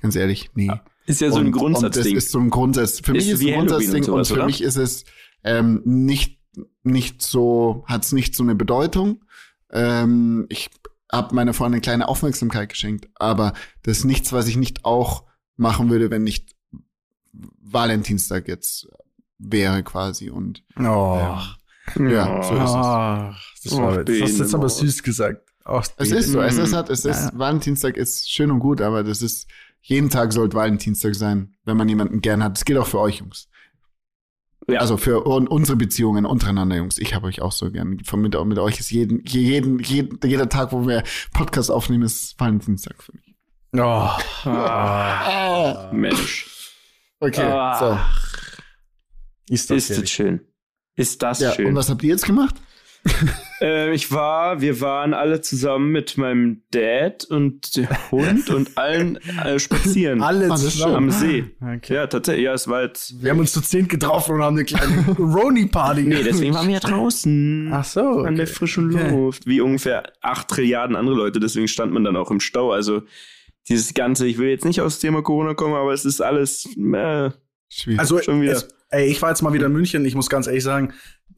ganz 0.00 0.16
ehrlich, 0.16 0.50
nee. 0.54 0.70
Ist 1.06 1.20
ja 1.20 1.30
so 1.30 1.36
ein 1.38 1.46
Und- 1.46 1.52
Und 1.54 1.58
Grundsatzding. 1.60 2.14
das 2.14 2.24
ist 2.24 2.32
so 2.32 2.40
ein 2.40 2.50
Grundsatz. 2.50 3.00
Für 3.00 3.16
Ist 3.16 3.24
mich 3.26 3.28
ist 3.28 3.34
es 3.34 3.40
ein 3.40 3.46
Halloween 3.54 3.66
Grundsatzding 3.68 4.02
und 4.04 4.10
und, 4.10 4.14
sowas, 4.24 4.28
für 4.28 4.34
oder? 4.34 4.46
mich 4.46 4.60
ist 4.62 4.76
es 4.76 5.04
ähm, 5.44 5.80
nicht 5.84 6.40
nicht 6.82 7.20
so 7.22 7.84
hat 7.86 8.04
es 8.04 8.12
nicht 8.12 8.34
so 8.34 8.42
eine 8.42 8.54
Bedeutung. 8.54 9.22
Ähm, 9.70 10.46
ich 10.48 10.70
habe 11.10 11.34
meiner 11.34 11.54
Freundin 11.54 11.80
kleine 11.80 12.08
Aufmerksamkeit 12.08 12.68
geschenkt, 12.68 13.08
aber 13.14 13.52
das 13.82 13.98
ist 13.98 14.04
nichts, 14.04 14.32
was 14.32 14.48
ich 14.48 14.56
nicht 14.56 14.84
auch 14.84 15.24
machen 15.56 15.88
würde, 15.90 16.10
wenn 16.10 16.24
nicht 16.24 16.54
Valentinstag 17.32 18.48
jetzt 18.48 18.88
wäre 19.38 19.82
quasi 19.82 20.30
und 20.30 20.62
Oh. 20.78 20.82
ja, 21.98 22.42
so 22.42 22.54
ist 22.54 22.62
es. 22.62 22.70
Ach, 22.74 23.42
das 23.62 23.72
Och, 23.72 23.78
war 23.80 23.98
jetzt, 23.98 24.08
das 24.08 24.20
hast 24.22 24.38
du 24.38 24.42
jetzt 24.44 24.54
aber 24.54 24.66
Bene, 24.68 24.78
süß 24.80 25.02
gesagt. 25.02 25.42
Ach, 25.64 25.86
Es 25.96 26.10
ist 26.10 26.30
so, 26.32 26.40
es 26.40 26.56
ist 26.56 26.72
halt, 26.72 26.90
es 26.90 27.04
ist, 27.04 27.24
Ja. 27.24 27.30
Valentinstag 27.34 27.96
ist 27.96 28.30
schön 28.30 28.50
und 28.50 28.60
gut, 28.60 28.80
aber 28.80 29.02
das 29.04 29.20
ist, 29.22 29.48
jeden 29.82 30.10
Tag 30.10 30.32
sollte 30.32 30.56
Valentinstag 30.56 31.14
sein, 31.14 31.54
wenn 31.64 31.76
man 31.76 31.88
jemanden 31.88 32.20
gern 32.20 32.42
hat. 32.42 32.56
Das 32.56 32.64
gilt 32.64 32.78
auch 32.78 32.86
für 32.86 33.00
euch, 33.00 33.18
Jungs. 33.18 33.48
Ja. 34.68 34.80
Also 34.80 34.96
für 34.96 35.26
un 35.26 35.46
unsere 35.46 35.76
Beziehungen 35.76 36.26
untereinander, 36.26 36.76
Jungs. 36.76 36.98
Ich 36.98 37.14
habe 37.14 37.26
euch 37.28 37.40
auch 37.40 37.52
so 37.52 37.70
gern. 37.70 38.00
Von 38.04 38.20
mit, 38.20 38.34
mit 38.44 38.58
euch 38.58 38.80
ist 38.80 38.90
jeden, 38.90 39.22
jeden, 39.24 39.78
jeden, 39.78 40.18
jeder 40.24 40.48
Tag, 40.48 40.72
wo 40.72 40.86
wir 40.86 41.04
Podcast 41.32 41.70
aufnehmen, 41.70 42.02
ist 42.02 42.38
Valentinstag 42.38 43.00
für 43.02 43.12
mich. 43.12 43.34
Oh. 43.74 44.48
Ah, 44.48 45.90
Mensch. 45.92 46.46
Okay, 47.20 47.42
Ah, 47.42 48.06
Ist 49.48 49.70
Ist 49.70 49.90
das 49.90 50.00
das 50.00 50.10
schön. 50.10 50.40
Ist 50.96 51.22
das 51.22 51.38
so. 51.38 51.44
Ja, 51.44 51.52
schön. 51.52 51.66
und 51.66 51.74
was 51.76 51.88
habt 51.88 52.02
ihr 52.02 52.10
jetzt 52.10 52.26
gemacht? 52.26 52.56
Äh, 53.58 53.94
ich 53.94 54.12
war, 54.12 54.60
wir 54.60 54.82
waren 54.82 55.14
alle 55.14 55.40
zusammen 55.40 55.90
mit 55.90 56.18
meinem 56.18 56.60
Dad 56.72 57.24
und 57.24 57.74
dem 57.74 57.88
Hund 58.10 58.50
und 58.54 58.76
allen 58.76 59.16
äh, 59.16 59.58
spazieren 59.58 60.20
Alle 60.20 60.54
zusammen. 60.56 60.94
am 60.94 61.10
See. 61.10 61.44
Okay. 61.62 61.94
Ja, 61.94 62.06
tatsächlich. 62.06 62.44
Ja, 62.44 62.52
es 62.52 62.68
war 62.68 62.82
jetzt. 62.82 63.22
Wir 63.22 63.30
haben 63.30 63.38
uns 63.38 63.54
zu 63.54 63.62
zehn 63.62 63.88
getroffen 63.88 64.34
und 64.34 64.42
haben 64.42 64.56
eine 64.56 64.66
kleine 64.66 65.06
Roni-Party 65.18 66.02
Nee, 66.02 66.22
deswegen 66.22 66.52
waren 66.52 66.66
wir 66.66 66.74
ja 66.74 66.80
draußen. 66.80 67.70
Ach 67.72 67.84
so. 67.86 68.00
An 68.00 68.36
der 68.36 68.44
okay. 68.44 68.52
frischen 68.52 68.94
Okay. 68.94 69.08
Luft. 69.08 69.46
Wie 69.46 69.62
ungefähr 69.62 70.12
acht 70.20 70.48
Trilliarden 70.48 70.94
andere 70.94 71.16
Leute. 71.16 71.40
Deswegen 71.40 71.66
stand 71.66 71.94
man 71.94 72.04
dann 72.04 72.16
auch 72.16 72.30
im 72.30 72.40
Stau. 72.40 72.72
Also 72.72 73.04
dieses 73.70 73.94
Ganze, 73.94 74.26
ich 74.26 74.36
will 74.36 74.50
jetzt 74.50 74.66
nicht 74.66 74.82
aufs 74.82 74.98
Thema 74.98 75.22
Corona 75.22 75.54
kommen, 75.54 75.76
aber 75.76 75.94
es 75.94 76.04
ist 76.04 76.20
alles 76.20 76.66
äh, 76.76 77.30
Schwierig. 77.68 78.00
Also, 78.00 78.20
Schon 78.22 78.42
wieder. 78.42 78.52
Es, 78.52 78.68
ey, 78.90 79.06
ich 79.06 79.20
war 79.22 79.30
jetzt 79.30 79.42
mal 79.42 79.52
wieder 79.52 79.66
in 79.66 79.72
München. 79.72 80.04
Ich 80.04 80.14
muss 80.14 80.30
ganz 80.30 80.46
ehrlich 80.46 80.62
sagen, 80.62 80.92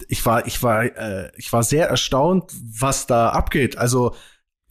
ich 0.09 0.25
war, 0.25 0.47
ich 0.47 0.63
war, 0.63 0.85
äh, 0.85 1.31
ich 1.37 1.53
war 1.53 1.63
sehr 1.63 1.89
erstaunt, 1.89 2.53
was 2.81 3.07
da 3.07 3.31
abgeht. 3.31 3.79
Also, 3.79 4.15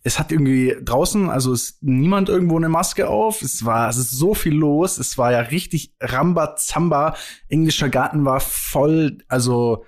es 0.03 0.19
hat 0.19 0.32
irgendwie 0.32 0.75
draußen, 0.82 1.30
also 1.30 1.51
ist 1.51 1.84
niemand 1.84 2.30
irgendwo 2.30 2.56
eine 2.56 2.69
Maske 2.69 3.10
auf. 3.10 3.41
Es 3.41 3.65
war, 3.65 3.89
es 3.89 3.97
ist 3.97 4.12
so 4.12 4.34
viel 4.34 4.53
los. 4.53 4.99
Es 4.99 5.17
war 5.17 5.34
ja 5.34 5.41
richtig 5.41 5.93
Rambazamba. 5.99 7.15
Englischer 7.49 7.89
Garten 7.89 8.23
war 8.23 8.39
voll, 8.39 9.17
also, 9.27 9.84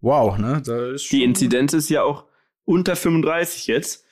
wow, 0.00 0.38
ne? 0.38 0.62
Die 1.10 1.24
Inzidenz 1.24 1.72
ist 1.72 1.88
ja 1.88 2.02
auch 2.02 2.26
unter 2.64 2.94
35 2.94 3.66
jetzt. 3.66 4.04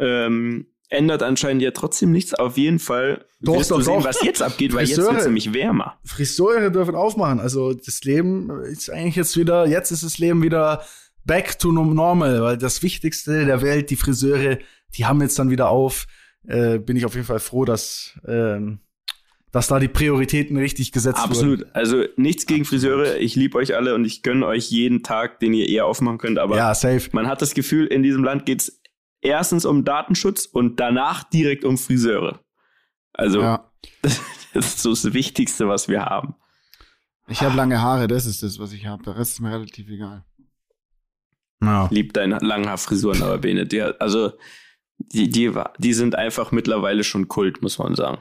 Ähm, 0.00 0.66
ändert 0.88 1.22
anscheinend 1.22 1.62
ja 1.62 1.70
trotzdem 1.70 2.12
nichts. 2.12 2.34
Auf 2.34 2.56
jeden 2.56 2.78
Fall 2.78 3.24
Doch, 3.40 3.58
wirst 3.58 3.70
doch, 3.70 3.76
du 3.78 3.82
sehen, 3.82 3.98
doch. 4.00 4.04
was 4.06 4.22
jetzt 4.22 4.42
abgeht, 4.42 4.72
weil 4.74 4.80
jetzt 4.86 4.94
Friseure. 4.94 5.10
wird 5.12 5.20
es 5.20 5.26
nämlich 5.26 5.52
wärmer. 5.52 5.98
Friseure 6.04 6.70
dürfen 6.70 6.94
aufmachen. 6.94 7.40
Also 7.40 7.74
das 7.74 8.02
Leben 8.04 8.50
ist 8.64 8.90
eigentlich 8.90 9.16
jetzt 9.16 9.36
wieder, 9.36 9.66
jetzt 9.66 9.90
ist 9.90 10.02
das 10.02 10.18
Leben 10.18 10.42
wieder 10.42 10.82
back 11.24 11.58
to 11.58 11.70
normal, 11.72 12.42
weil 12.42 12.56
das 12.56 12.82
Wichtigste 12.82 13.44
der 13.44 13.60
Welt, 13.60 13.90
die 13.90 13.96
Friseure, 13.96 14.58
die 14.96 15.04
haben 15.04 15.20
jetzt 15.20 15.38
dann 15.38 15.50
wieder 15.50 15.68
auf. 15.68 16.06
Äh, 16.46 16.78
bin 16.78 16.96
ich 16.96 17.04
auf 17.04 17.14
jeden 17.14 17.26
Fall 17.26 17.40
froh, 17.40 17.66
dass, 17.66 18.18
ähm, 18.26 18.78
dass 19.52 19.66
da 19.66 19.78
die 19.78 19.88
Prioritäten 19.88 20.56
richtig 20.56 20.92
gesetzt 20.92 21.18
wurden. 21.18 21.30
Absolut. 21.30 21.66
Also 21.74 22.04
nichts 22.16 22.46
gegen 22.46 22.64
Friseure. 22.64 23.18
Ich 23.18 23.34
liebe 23.34 23.58
euch 23.58 23.74
alle 23.74 23.94
und 23.94 24.04
ich 24.06 24.22
gönne 24.22 24.46
euch 24.46 24.70
jeden 24.70 25.02
Tag, 25.02 25.40
den 25.40 25.52
ihr 25.52 25.68
eher 25.68 25.84
aufmachen 25.84 26.16
könnt. 26.18 26.38
Aber 26.38 26.56
Ja, 26.56 26.74
safe. 26.74 27.10
man 27.12 27.26
hat 27.26 27.42
das 27.42 27.52
Gefühl, 27.54 27.86
in 27.86 28.02
diesem 28.02 28.24
Land 28.24 28.46
geht's 28.46 28.77
erstens 29.20 29.64
um 29.64 29.84
Datenschutz 29.84 30.46
und 30.46 30.80
danach 30.80 31.24
direkt 31.24 31.64
um 31.64 31.78
Friseure. 31.78 32.40
Also, 33.12 33.40
Ja. 33.40 33.70
das, 34.02 34.20
das 34.54 34.66
ist 34.66 34.82
so 34.82 34.90
das 34.90 35.12
Wichtigste, 35.12 35.68
was 35.68 35.88
wir 35.88 36.04
haben. 36.04 36.34
Ich 37.28 37.42
habe 37.42 37.56
lange 37.56 37.80
Haare, 37.82 38.08
das 38.08 38.24
ist 38.26 38.42
das, 38.42 38.58
was 38.58 38.72
ich 38.72 38.86
habe. 38.86 39.02
Der 39.02 39.16
Rest 39.18 39.32
ist 39.32 39.40
mir 39.40 39.52
relativ 39.52 39.88
egal. 39.88 40.24
Ja. 41.62 41.88
Lieb 41.90 42.12
deine 42.14 42.38
Langhaarfrisuren, 42.38 43.22
aber 43.22 43.38
Bene, 43.38 43.66
die, 43.66 43.82
also, 43.82 44.32
die, 44.98 45.28
die, 45.28 45.52
die 45.78 45.92
sind 45.92 46.14
einfach 46.14 46.52
mittlerweile 46.52 47.04
schon 47.04 47.28
Kult, 47.28 47.60
muss 47.62 47.78
man 47.78 47.94
sagen. 47.94 48.18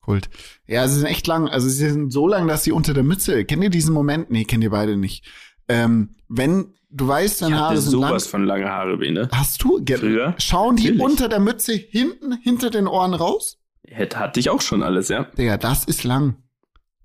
Kult. 0.00 0.30
Ja, 0.66 0.88
sie 0.88 0.98
sind 0.98 1.06
echt 1.06 1.26
lang. 1.28 1.48
Also 1.48 1.68
sie 1.68 1.88
sind 1.88 2.10
so 2.10 2.26
lang, 2.26 2.48
dass 2.48 2.64
sie 2.64 2.72
unter 2.72 2.92
der 2.92 3.04
Mütze. 3.04 3.44
Kennt 3.44 3.62
ihr 3.62 3.70
diesen 3.70 3.94
Moment? 3.94 4.30
Nee, 4.30 4.44
kennt 4.44 4.64
ihr 4.64 4.70
beide 4.70 4.96
nicht. 4.96 5.24
Ähm, 5.72 6.10
wenn 6.28 6.74
du 6.90 7.08
weißt, 7.08 7.34
Ich 7.34 7.40
deine 7.40 7.58
Haare 7.60 7.78
sind 7.78 7.98
lang. 8.00 8.10
sowas 8.10 8.26
von 8.26 8.44
lange 8.44 8.68
Haare, 8.68 8.96
Bene. 8.98 9.28
Hast 9.32 9.62
du? 9.62 9.82
Früher? 9.84 10.34
Schauen 10.38 10.76
die 10.76 10.84
Natürlich. 10.90 11.02
unter 11.02 11.28
der 11.28 11.40
Mütze 11.40 11.72
hinten, 11.74 12.34
hinter 12.42 12.70
den 12.70 12.86
Ohren 12.86 13.14
raus? 13.14 13.58
Hätte, 13.86 14.18
hatte 14.18 14.40
ich 14.40 14.50
auch 14.50 14.60
schon 14.60 14.82
alles, 14.82 15.08
ja. 15.08 15.24
Digga, 15.24 15.56
das 15.56 15.84
ist 15.84 16.04
lang. 16.04 16.36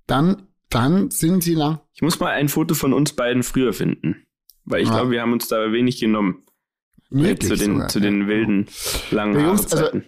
Dann, 0.06 0.44
dann 0.70 1.10
sind 1.12 1.44
sie 1.44 1.54
lang. 1.56 1.80
Ich 1.94 2.02
muss 2.02 2.20
mal 2.20 2.32
ein 2.32 2.50
Foto 2.50 2.76
von 2.76 2.94
uns 2.94 3.14
beiden 3.14 3.44
früher 3.44 3.74
finden. 3.74 4.26
Weil 4.66 4.82
ich 4.82 4.90
Ja. 4.90 4.96
glaube, 4.96 5.12
wir 5.12 5.22
haben 5.22 5.34
uns 5.34 5.48
da 5.48 5.72
wenig 5.72 6.00
genommen. 6.00 6.44
Möglich 7.10 7.50
zu 7.50 7.56
den, 7.56 7.74
sogar. 7.74 7.88
zu 7.88 8.00
den 8.02 8.28
wilden, 8.28 8.68
langen 9.12 9.36
Ja, 9.40 9.46
Jungs, 9.48 9.72
also-. 9.74 10.02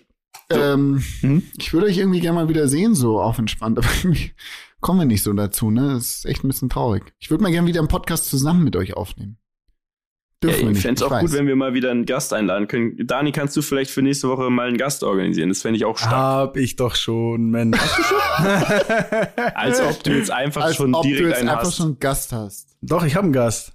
So. 0.52 0.60
Ähm, 0.60 1.04
Hm? 1.22 1.43
ich 1.58 1.72
würde 1.74 1.88
euch 1.88 1.98
irgendwie 1.98 2.19
gerne 2.22 2.36
mal 2.39 2.50
wieder 2.50 2.67
sehen, 2.67 2.95
so 2.95 3.22
auf 3.22 3.38
entspannt, 3.39 3.78
aber 3.78 3.88
irgendwie 4.04 4.32
kommen 4.81 4.99
wir 4.99 5.05
nicht 5.05 5.23
so 5.23 5.33
dazu, 5.33 5.71
ne? 5.71 5.93
Das 5.93 6.03
ist 6.17 6.25
echt 6.25 6.43
ein 6.43 6.47
bisschen 6.47 6.69
traurig. 6.69 7.03
Ich 7.19 7.29
würde 7.29 7.43
mal 7.43 7.51
gerne 7.51 7.67
wieder 7.67 7.79
einen 7.79 7.87
Podcast 7.89 8.25
zusammen 8.29 8.63
mit 8.63 8.75
euch 8.75 8.95
aufnehmen. 8.95 9.37
Ja, 10.41 10.49
Dürfen 10.51 10.61
wir 10.61 10.67
ich 10.69 10.73
nicht. 10.75 10.81
fände 10.83 10.99
es 10.99 11.03
auch 11.03 11.11
weiß. 11.11 11.21
gut, 11.21 11.33
wenn 11.33 11.47
wir 11.47 11.55
mal 11.57 11.73
wieder 11.73 11.91
einen 11.91 12.05
Gast 12.05 12.33
einladen 12.33 12.67
können. 12.69 12.95
Dani, 13.05 13.33
kannst 13.33 13.57
du 13.57 13.61
vielleicht 13.61 13.91
für 13.91 14.01
nächste 14.01 14.29
Woche 14.29 14.49
mal 14.49 14.69
einen 14.69 14.77
Gast 14.77 15.03
organisieren? 15.03 15.49
Das 15.49 15.61
fände 15.61 15.75
ich 15.77 15.83
auch 15.83 15.97
stark. 15.97 16.13
Hab 16.13 16.57
ich 16.57 16.77
doch 16.77 16.95
schon, 16.95 17.49
Mensch. 17.49 17.77
Als 19.55 19.81
ob 19.81 20.03
du 20.03 20.11
jetzt 20.11 20.31
einfach 20.31 20.63
Als 20.63 20.75
schon 20.77 20.95
ob 20.95 21.03
du 21.03 21.09
direkt 21.09 21.27
jetzt 21.29 21.39
einen 21.39 21.49
einfach 21.49 21.65
hast. 21.65 21.75
schon 21.77 21.85
einen 21.87 21.99
Gast 21.99 22.31
hast. 22.31 22.77
doch, 22.81 23.03
ich 23.03 23.15
habe 23.15 23.25
einen 23.25 23.33
Gast. 23.33 23.73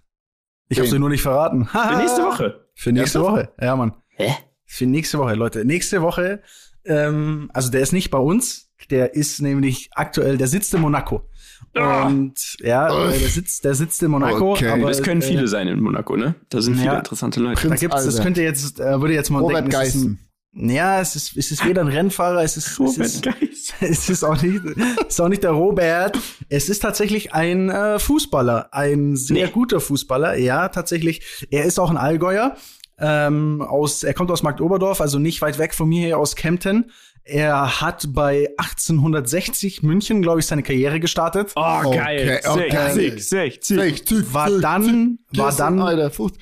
Ich 0.69 0.79
habe 0.79 0.89
sie 0.89 0.99
nur 0.99 1.11
nicht 1.11 1.23
verraten. 1.23 1.67
Für 1.67 1.97
nächste 1.99 2.23
Woche. 2.25 2.67
Für 2.75 2.93
nächste? 2.93 3.21
Woche. 3.21 3.53
Ja, 3.61 3.77
Mann. 3.77 3.93
Hä? 4.09 4.33
Für 4.65 4.87
nächste 4.87 5.19
Woche, 5.19 5.35
Leute. 5.35 5.65
Nächste 5.65 6.01
Woche, 6.03 6.43
ähm, 6.87 7.51
also 7.53 7.71
der 7.71 7.83
ist 7.83 7.93
nicht 7.93 8.11
bei 8.11 8.19
uns, 8.19 8.64
der 8.91 9.15
ist 9.15 9.41
nämlich 9.43 9.91
aktuell, 9.95 10.37
der 10.39 10.49
sitzt 10.49 10.73
in 10.75 10.81
Monaco. 10.81 11.29
Ah. 11.77 12.07
Und 12.07 12.57
ja, 12.61 12.89
Oh. 12.93 13.09
der 13.09 13.29
sitzt, 13.29 13.65
der 13.65 13.75
sitzt 13.75 14.03
in 14.03 14.11
Monaco. 14.11 14.53
Okay. 14.53 14.69
aber, 14.69 14.89
Das 14.89 15.03
können 15.03 15.23
viele 15.23 15.45
Äh, 15.45 15.49
sein 15.49 15.67
in 15.69 15.81
Monaco, 15.81 16.17
ne? 16.17 16.35
Da 16.51 16.61
sind 16.63 16.75
viele 16.75 16.87
Ja. 16.87 16.99
interessante 16.99 17.41
Leute. 17.41 17.61
Prinz 17.61 17.75
da 17.75 17.77
gibt's, 17.81 17.97
das 18.05 18.07
Albert. 18.07 18.23
könnte 18.25 18.43
jetzt, 18.43 18.79
äh, 18.81 19.01
würde 19.01 19.15
jetzt 19.15 19.31
mal 19.31 19.41
Robert 19.41 19.57
denken, 19.59 19.71
es 19.73 19.79
Geißen. 19.95 20.19
ja, 20.53 21.01
es 21.01 21.17
ist, 21.17 21.37
es 21.37 21.51
ist 21.51 21.65
weder 21.67 21.81
ein 21.81 21.89
Rennfahrer, 21.89 22.43
es 22.45 22.57
ist, 22.57 22.69
es 22.69 22.79
Robert 22.79 22.99
ist, 23.07 23.27
es 23.81 24.09
ist 24.09 24.23
auch 24.25 24.41
nicht, 24.41 24.61
es 24.65 25.07
ist 25.09 25.21
auch 25.21 25.29
nicht 25.29 25.43
der 25.43 25.51
Robert. 25.51 26.17
Es 26.49 26.69
ist 26.69 26.81
tatsächlich 26.81 27.33
ein 27.35 27.71
äh, 27.71 27.99
Fußballer, 27.99 28.69
ein 28.73 29.17
sehr 29.17 29.47
Nee. 29.47 29.53
guter 29.53 29.81
Fußballer. 29.81 30.37
Ja, 30.37 30.69
tatsächlich. 30.69 31.47
Er 31.51 31.65
ist 31.65 31.81
auch 31.81 31.91
ein 31.91 31.97
Allgäuer. 31.97 32.57
Ähm, 32.97 33.61
aus, 33.61 34.05
er 34.05 34.15
kommt 34.15 34.31
aus 34.31 34.45
Marktoberdorf, 34.45 35.01
also 35.01 35.19
nicht 35.19 35.43
weit 35.43 35.59
weg 35.59 35.75
von 35.75 35.89
mir 35.89 36.07
hier 36.07 36.19
aus 36.19 36.37
Kempten. 36.37 36.93
Er 37.27 37.81
hat 37.81 38.07
bei 38.13 38.51
1860 38.59 39.83
München, 39.83 40.21
glaube 40.21 40.41
ich, 40.41 40.47
seine 40.47 40.63
Karriere 40.63 41.01
gestartet. 41.01 41.53
Oh, 41.57 41.81
Okay, 41.85 41.97
geil. 41.97 42.41
okay. 42.47 42.93
Sick, 42.93 43.21
sick, 43.23 43.65
sick, 43.65 44.09
sick. 44.09 44.35
War 44.35 44.51
dann, 44.61 45.19
war 45.35 45.53
dann, 45.57 45.79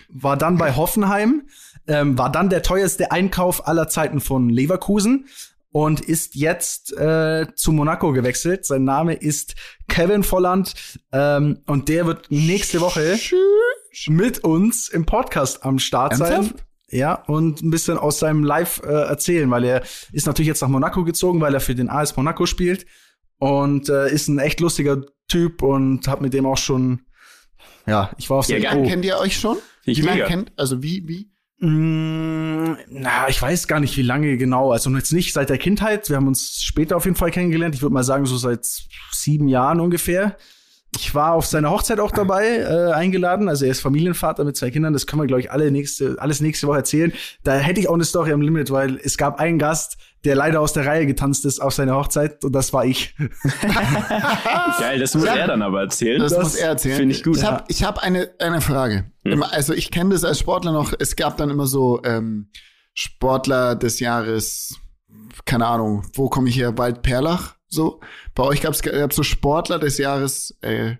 war 0.09 0.37
dann 0.37 0.59
bei 0.59 0.75
Hoffenheim, 0.75 1.47
ähm, 1.87 2.19
war 2.19 2.33
dann 2.33 2.49
der 2.51 2.63
teuerste 2.63 3.13
Einkauf 3.13 3.67
aller 3.69 3.87
Zeiten 3.89 4.21
von 4.21 4.49
Leverkusen 4.49 5.27
und 5.71 6.01
ist 6.01 6.35
jetzt 6.35 6.93
äh, 6.99 7.47
zu 7.55 7.71
Monaco 7.73 8.13
gewechselt. 8.13 8.67
Sein 8.67 8.83
Name 8.85 9.15
ist 9.15 9.55
Kevin 9.89 10.23
Volland 10.25 10.75
ähm, 11.13 11.61
und 11.67 11.89
der 11.89 12.07
wird 12.07 12.27
nächste 12.31 12.81
Woche 12.81 13.19
mit 14.09 14.41
uns 14.41 14.89
im 14.89 15.07
Podcast 15.07 15.65
am 15.65 15.79
Start 15.79 16.17
sein. 16.17 16.33
Ernsthaft? 16.33 16.65
Ja, 16.93 17.15
und 17.15 17.63
ein 17.63 17.71
bisschen 17.71 17.97
aus 17.97 18.19
seinem 18.19 18.45
Live 18.45 18.83
äh, 18.85 18.89
erzählen, 18.93 19.51
weil 19.51 19.65
er 19.65 19.83
ist 20.13 20.27
natürlich 20.27 20.49
jetzt 20.49 20.61
nach 20.61 20.69
Monaco 20.69 21.05
gezogen, 21.05 21.41
weil 21.41 21.55
er 21.55 21.61
für 21.61 21.75
den 21.75 21.89
AS 21.89 22.17
Monaco 22.17 22.45
spielt 22.45 22.85
und 23.39 23.89
äh, 23.89 24.13
ist 24.13 24.29
ein 24.29 24.39
echt 24.39 24.61
lustiger 24.61 25.01
Typ 25.27 25.63
und 25.63 26.07
hab 26.07 26.21
mit 26.21 26.35
dem 26.35 26.45
auch 26.45 26.59
schon, 26.59 27.01
ja, 27.87 28.11
ich 28.19 28.29
war 28.29 28.39
auf 28.41 28.49
Ja, 28.49 28.57
seinem. 28.57 28.63
Wie 28.63 28.67
lange 28.67 28.83
Oh. 28.83 28.89
kennt 28.91 29.05
ihr 29.07 29.17
euch 29.19 29.37
schon? 29.41 29.57
Ich 29.85 29.99
wie 29.99 30.03
lange 30.07 30.25
kennt, 30.25 30.53
also 30.57 30.83
wie, 30.83 31.09
wie? 31.09 31.33
Mm, 31.67 32.77
na, 32.91 33.29
ich 33.29 33.41
weiß 33.41 33.69
gar 33.69 33.81
nicht, 33.81 33.97
wie 33.97 34.03
lange 34.03 34.37
genau. 34.37 34.71
Also 34.73 34.91
jetzt 34.91 35.13
nicht 35.13 35.33
seit 35.33 35.49
der 35.49 35.59
Kindheit. 35.59 36.11
Wir 36.11 36.17
haben 36.17 36.27
uns 36.29 36.63
später 36.63 36.97
auf 36.97 37.05
jeden 37.07 37.17
Fall 37.17 37.31
kennengelernt. 37.31 37.75
Ich 37.75 37.81
würde 37.83 37.95
mal 37.95 38.05
sagen, 38.05 38.27
so 38.27 38.37
seit 38.37 38.67
sieben 39.13 39.49
Jahren 39.49 39.81
ungefähr. 39.81 40.37
Ich 40.95 41.15
war 41.15 41.33
auf 41.33 41.47
seiner 41.47 41.71
Hochzeit 41.71 42.01
auch 42.01 42.11
dabei, 42.11 42.59
äh, 42.59 42.93
eingeladen. 42.93 43.49
Also 43.49 43.65
er 43.65 43.71
ist 43.71 43.81
Familienvater 43.81 44.45
mit 44.45 44.57
zwei 44.59 44.71
Kindern. 44.71 44.93
Das 44.93 45.07
können 45.07 45.23
wir, 45.23 45.27
glaube 45.27 45.41
ich, 45.41 45.51
alle 45.51 45.71
nächste, 45.71 46.17
alles 46.19 46.41
nächste 46.43 46.67
Woche 46.67 46.77
erzählen. 46.79 47.13
Da 47.45 47.55
hätte 47.55 47.81
ich 47.81 47.89
auch 47.89 47.95
eine 47.95 48.05
Story 48.05 48.31
am 48.33 48.43
Limit, 48.43 48.71
weil 48.71 48.99
es 49.03 49.17
gab 49.17 49.41
einen 49.41 49.59
Gast, 49.59 49.97
der 50.25 50.37
leider 50.37 50.61
aus 50.61 50.75
der 50.75 50.85
Reihe 50.87 51.07
getanzt 51.07 51.47
ist 51.47 51.61
auf 51.61 51.73
seiner 51.73 51.97
Hochzeit 51.97 52.45
und 52.45 52.53
das 52.53 52.73
war 52.75 52.85
ich. 52.85 53.17
Geil, 54.79 55.01
das 55.01 55.15
muss 55.15 55.25
Ja. 55.25 55.35
er 55.35 55.47
dann 55.49 55.63
aber 55.63 55.81
erzählen. 55.81 56.21
Das, 56.21 56.33
Das 56.35 56.43
muss 56.43 56.55
er 56.57 56.69
erzählen. 56.69 56.97
finde 56.97 57.15
ich 57.15 57.23
gut. 57.25 57.37
Ich 57.39 57.45
habe 57.45 57.65
ich 57.69 57.85
hab 57.85 57.99
eine, 58.03 58.31
eine 58.39 58.61
Frage. 58.61 59.11
Immer, 59.25 59.53
also 59.53 59.73
ich 59.73 59.91
kenne 59.91 60.11
das 60.11 60.25
als 60.25 60.39
Sportler 60.39 60.73
noch. 60.73 60.93
Es 60.99 61.17
gab 61.17 61.37
dann 61.39 61.51
immer 61.51 61.67
so 61.67 62.03
ähm, 62.05 62.51
Sportler 62.95 63.77
des 63.77 63.99
Jahres, 64.01 64.77
keine 65.47 65.67
Ahnung, 65.67 66.05
wo 66.15 66.29
komme 66.29 66.49
ich 66.51 66.57
her? 66.57 66.77
Waldperlach. 66.77 67.55
So. 67.73 68.01
Bei 68.35 68.43
euch 68.45 68.61
gab 68.61 68.75
es 68.75 68.83
so 69.17 69.23
Sportler 69.23 69.79
des 69.79 69.99
Jahres 69.99 70.57
äh, 70.61 70.97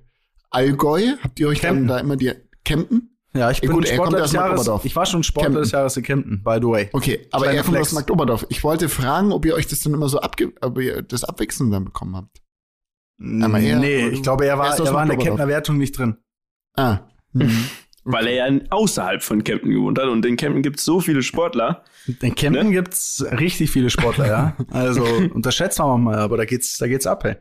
Allgäu. 0.51 1.03
Habt 1.23 1.39
ihr 1.41 1.49
euch 1.49 1.61
Kempten. 1.61 1.87
dann 1.89 1.97
da 1.99 2.01
immer 2.03 2.17
die 2.17 2.33
Kempen? 2.65 3.09
Ja, 3.35 3.51
ich 3.51 3.59
Ja, 3.59 3.69
bin 3.69 3.73
gut, 3.77 3.87
er 3.87 3.95
Sportler 3.95 4.21
des 4.23 4.33
Jahres. 4.33 4.71
Ich 4.85 4.95
war 4.97 5.07
schon 5.07 5.23
Sportler 5.23 5.49
Kempten. 5.49 5.63
des 5.63 5.73
Jahres 5.73 5.97
in 5.97 6.03
Kempten, 6.03 6.43
by 6.43 6.59
the 6.61 6.67
way. 6.69 6.89
Okay, 6.93 7.27
aber 7.31 7.45
Kleiner 7.45 7.59
er 7.59 7.65
kommt 7.65 7.79
aus 7.79 7.93
Marktoberdorf. 7.93 8.47
Ich 8.51 8.63
wollte 8.65 8.89
fragen, 8.89 9.33
ob 9.33 9.45
ihr 9.47 9.55
euch 9.55 9.67
das 9.67 9.81
dann 9.81 9.95
immer 9.95 10.09
so 10.09 10.21
abge 10.21 10.53
ob 10.61 10.79
ihr 10.79 11.03
das 11.03 11.25
abwechselnd 11.25 11.73
dann 11.73 11.85
bekommen 11.85 12.15
habt. 12.17 12.43
Aber 13.43 13.59
er- 13.61 13.79
nee, 13.79 14.09
ich 14.09 14.23
glaube, 14.23 14.45
er 14.45 14.53
er 14.55 14.59
war, 14.59 14.73
aus 14.73 14.81
er 14.81 14.93
war 14.95 15.03
in 15.05 15.09
der. 15.11 15.19
Kemptner 15.19 15.49
Wertung 15.49 15.79
nicht 15.79 15.97
drin. 15.97 16.17
Ah. 16.75 17.01
Mhm. 17.33 17.65
Weil 18.05 18.27
er 18.27 18.49
ja 18.49 18.61
außerhalb 18.71 19.23
von 19.23 19.45
Kempten 19.45 19.71
gewohnt 19.71 19.99
hat 19.99 20.07
und 20.07 20.27
in 20.27 20.37
Kempten 20.37 20.63
gibt 20.63 20.79
es 20.79 20.85
so 20.85 21.01
viele 21.01 21.23
Sportler. 21.23 21.85
In 22.21 22.35
Kempten 22.35 22.69
Ne? 22.69 22.73
gibt's 22.73 23.25
richtig 23.39 23.71
viele 23.71 23.91
Sportler, 23.91 24.27
ja. 24.27 24.57
Also 24.71 25.05
unterschätzt 25.05 25.79
man 25.79 26.03
mal, 26.03 26.19
aber 26.19 26.37
da 26.37 26.45
geht's, 26.45 26.79
da 26.79 26.89
geht's 26.89 27.07
ab, 27.07 27.25
ey. 27.25 27.37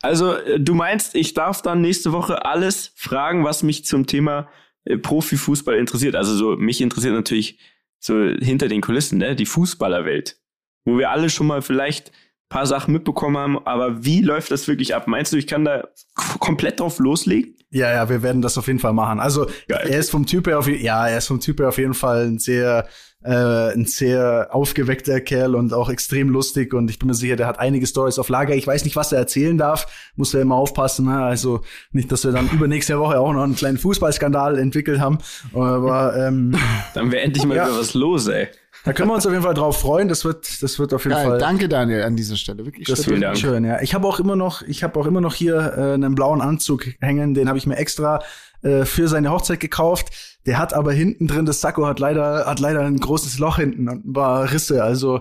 Also, 0.00 0.34
äh, 0.34 0.60
du 0.60 0.74
meinst, 0.74 1.14
ich 1.14 1.34
darf 1.34 1.60
dann 1.62 1.80
nächste 1.80 2.12
Woche 2.12 2.44
alles 2.44 2.92
fragen, 2.94 3.44
was 3.44 3.62
mich 3.62 3.84
zum 3.84 4.06
Thema 4.06 4.48
äh, 4.84 4.96
Profifußball 4.96 5.76
interessiert. 5.76 6.16
Also 6.16 6.34
so, 6.34 6.56
mich 6.56 6.80
interessiert 6.80 7.14
natürlich 7.14 7.58
so 7.98 8.14
hinter 8.22 8.68
den 8.68 8.80
Kulissen, 8.80 9.18
ne, 9.18 9.34
die 9.34 9.46
Fußballerwelt. 9.46 10.38
Wo 10.84 10.98
wir 10.98 11.10
alle 11.10 11.28
schon 11.28 11.48
mal 11.48 11.62
vielleicht 11.62 12.10
ein 12.10 12.48
paar 12.48 12.66
Sachen 12.66 12.92
mitbekommen 12.94 13.36
haben, 13.36 13.58
aber 13.66 14.04
wie 14.04 14.22
läuft 14.22 14.50
das 14.50 14.68
wirklich 14.68 14.94
ab? 14.94 15.06
Meinst 15.06 15.32
du, 15.32 15.36
ich 15.36 15.46
kann 15.46 15.64
da 15.64 15.88
komplett 16.14 16.80
drauf 16.80 16.98
loslegen? 16.98 17.57
Ja, 17.70 17.92
ja, 17.92 18.08
wir 18.08 18.22
werden 18.22 18.40
das 18.40 18.56
auf 18.56 18.66
jeden 18.66 18.78
Fall 18.78 18.94
machen. 18.94 19.20
Also 19.20 19.46
Geil. 19.68 19.86
er 19.90 19.98
ist 19.98 20.10
vom 20.10 20.24
Typ 20.26 20.46
her 20.46 20.58
auf, 20.58 20.66
ja, 20.68 21.06
er 21.06 21.18
ist 21.18 21.26
vom 21.26 21.40
Typ 21.40 21.60
her 21.60 21.68
auf 21.68 21.76
jeden 21.78 21.92
Fall 21.94 22.26
ein 22.26 22.38
sehr, 22.38 22.86
äh, 23.22 23.30
ein 23.74 23.84
sehr 23.84 24.48
aufgeweckter 24.52 25.20
Kerl 25.20 25.54
und 25.54 25.74
auch 25.74 25.90
extrem 25.90 26.30
lustig 26.30 26.72
und 26.72 26.88
ich 26.88 26.98
bin 26.98 27.08
mir 27.08 27.14
sicher, 27.14 27.36
der 27.36 27.46
hat 27.46 27.58
einige 27.58 27.86
Stories 27.86 28.18
auf 28.18 28.30
Lager. 28.30 28.54
Ich 28.54 28.66
weiß 28.66 28.84
nicht, 28.84 28.96
was 28.96 29.12
er 29.12 29.18
erzählen 29.18 29.58
darf, 29.58 29.86
muss 30.16 30.32
er 30.32 30.40
immer 30.40 30.54
aufpassen. 30.54 31.06
Ne? 31.06 31.22
Also 31.22 31.60
nicht, 31.92 32.10
dass 32.10 32.24
wir 32.24 32.32
dann 32.32 32.48
übernächste 32.48 32.98
Woche 32.98 33.18
auch 33.20 33.32
noch 33.34 33.42
einen 33.42 33.54
kleinen 33.56 33.76
Fußballskandal 33.76 34.58
entwickelt 34.58 35.00
haben. 35.00 35.18
Aber 35.52 36.16
ähm, 36.16 36.56
Dann 36.94 37.12
wäre 37.12 37.22
endlich 37.22 37.44
mal 37.44 37.56
Ja. 37.56 37.66
wieder 37.68 37.78
was 37.78 37.92
los, 37.92 38.28
ey. 38.28 38.48
Da 38.88 38.94
können 38.94 39.10
wir 39.10 39.14
uns 39.14 39.26
auf 39.26 39.32
jeden 39.32 39.44
Fall 39.44 39.54
drauf 39.54 39.78
freuen. 39.80 40.08
Das 40.08 40.24
wird, 40.24 40.62
das 40.62 40.78
wird 40.78 40.94
auf 40.94 41.04
jeden 41.04 41.14
Geil, 41.14 41.26
Fall. 41.26 41.38
danke 41.38 41.68
Daniel 41.68 42.04
an 42.04 42.16
dieser 42.16 42.36
Stelle. 42.36 42.64
Wirklich 42.64 42.88
Das. 42.88 43.04
Vielen 43.04 43.20
wird 43.20 43.38
schön, 43.38 43.64
ja. 43.64 43.82
Ich 43.82 43.94
habe 43.94 44.08
auch 44.08 44.18
immer 44.18 44.34
noch, 44.34 44.62
ich 44.62 44.82
habe 44.82 44.98
auch 44.98 45.06
immer 45.06 45.20
noch 45.20 45.34
hier 45.34 45.74
äh, 45.76 45.92
einen 45.92 46.14
blauen 46.14 46.40
Anzug 46.40 46.86
hängen, 47.00 47.34
den 47.34 47.48
habe 47.48 47.58
ich 47.58 47.66
mir 47.66 47.76
extra 47.76 48.20
äh, 48.62 48.86
für 48.86 49.06
seine 49.08 49.30
Hochzeit 49.30 49.60
gekauft. 49.60 50.38
Der 50.46 50.58
hat 50.58 50.72
aber 50.72 50.92
hinten 50.92 51.26
drin, 51.26 51.44
das 51.44 51.60
Sakko 51.60 51.86
hat 51.86 52.00
leider, 52.00 52.46
hat 52.46 52.60
leider 52.60 52.80
ein 52.80 52.98
großes 52.98 53.38
Loch 53.38 53.56
hinten 53.56 53.88
und 53.90 54.06
ein 54.06 54.12
paar 54.14 54.50
Risse. 54.50 54.82
Also 54.82 55.18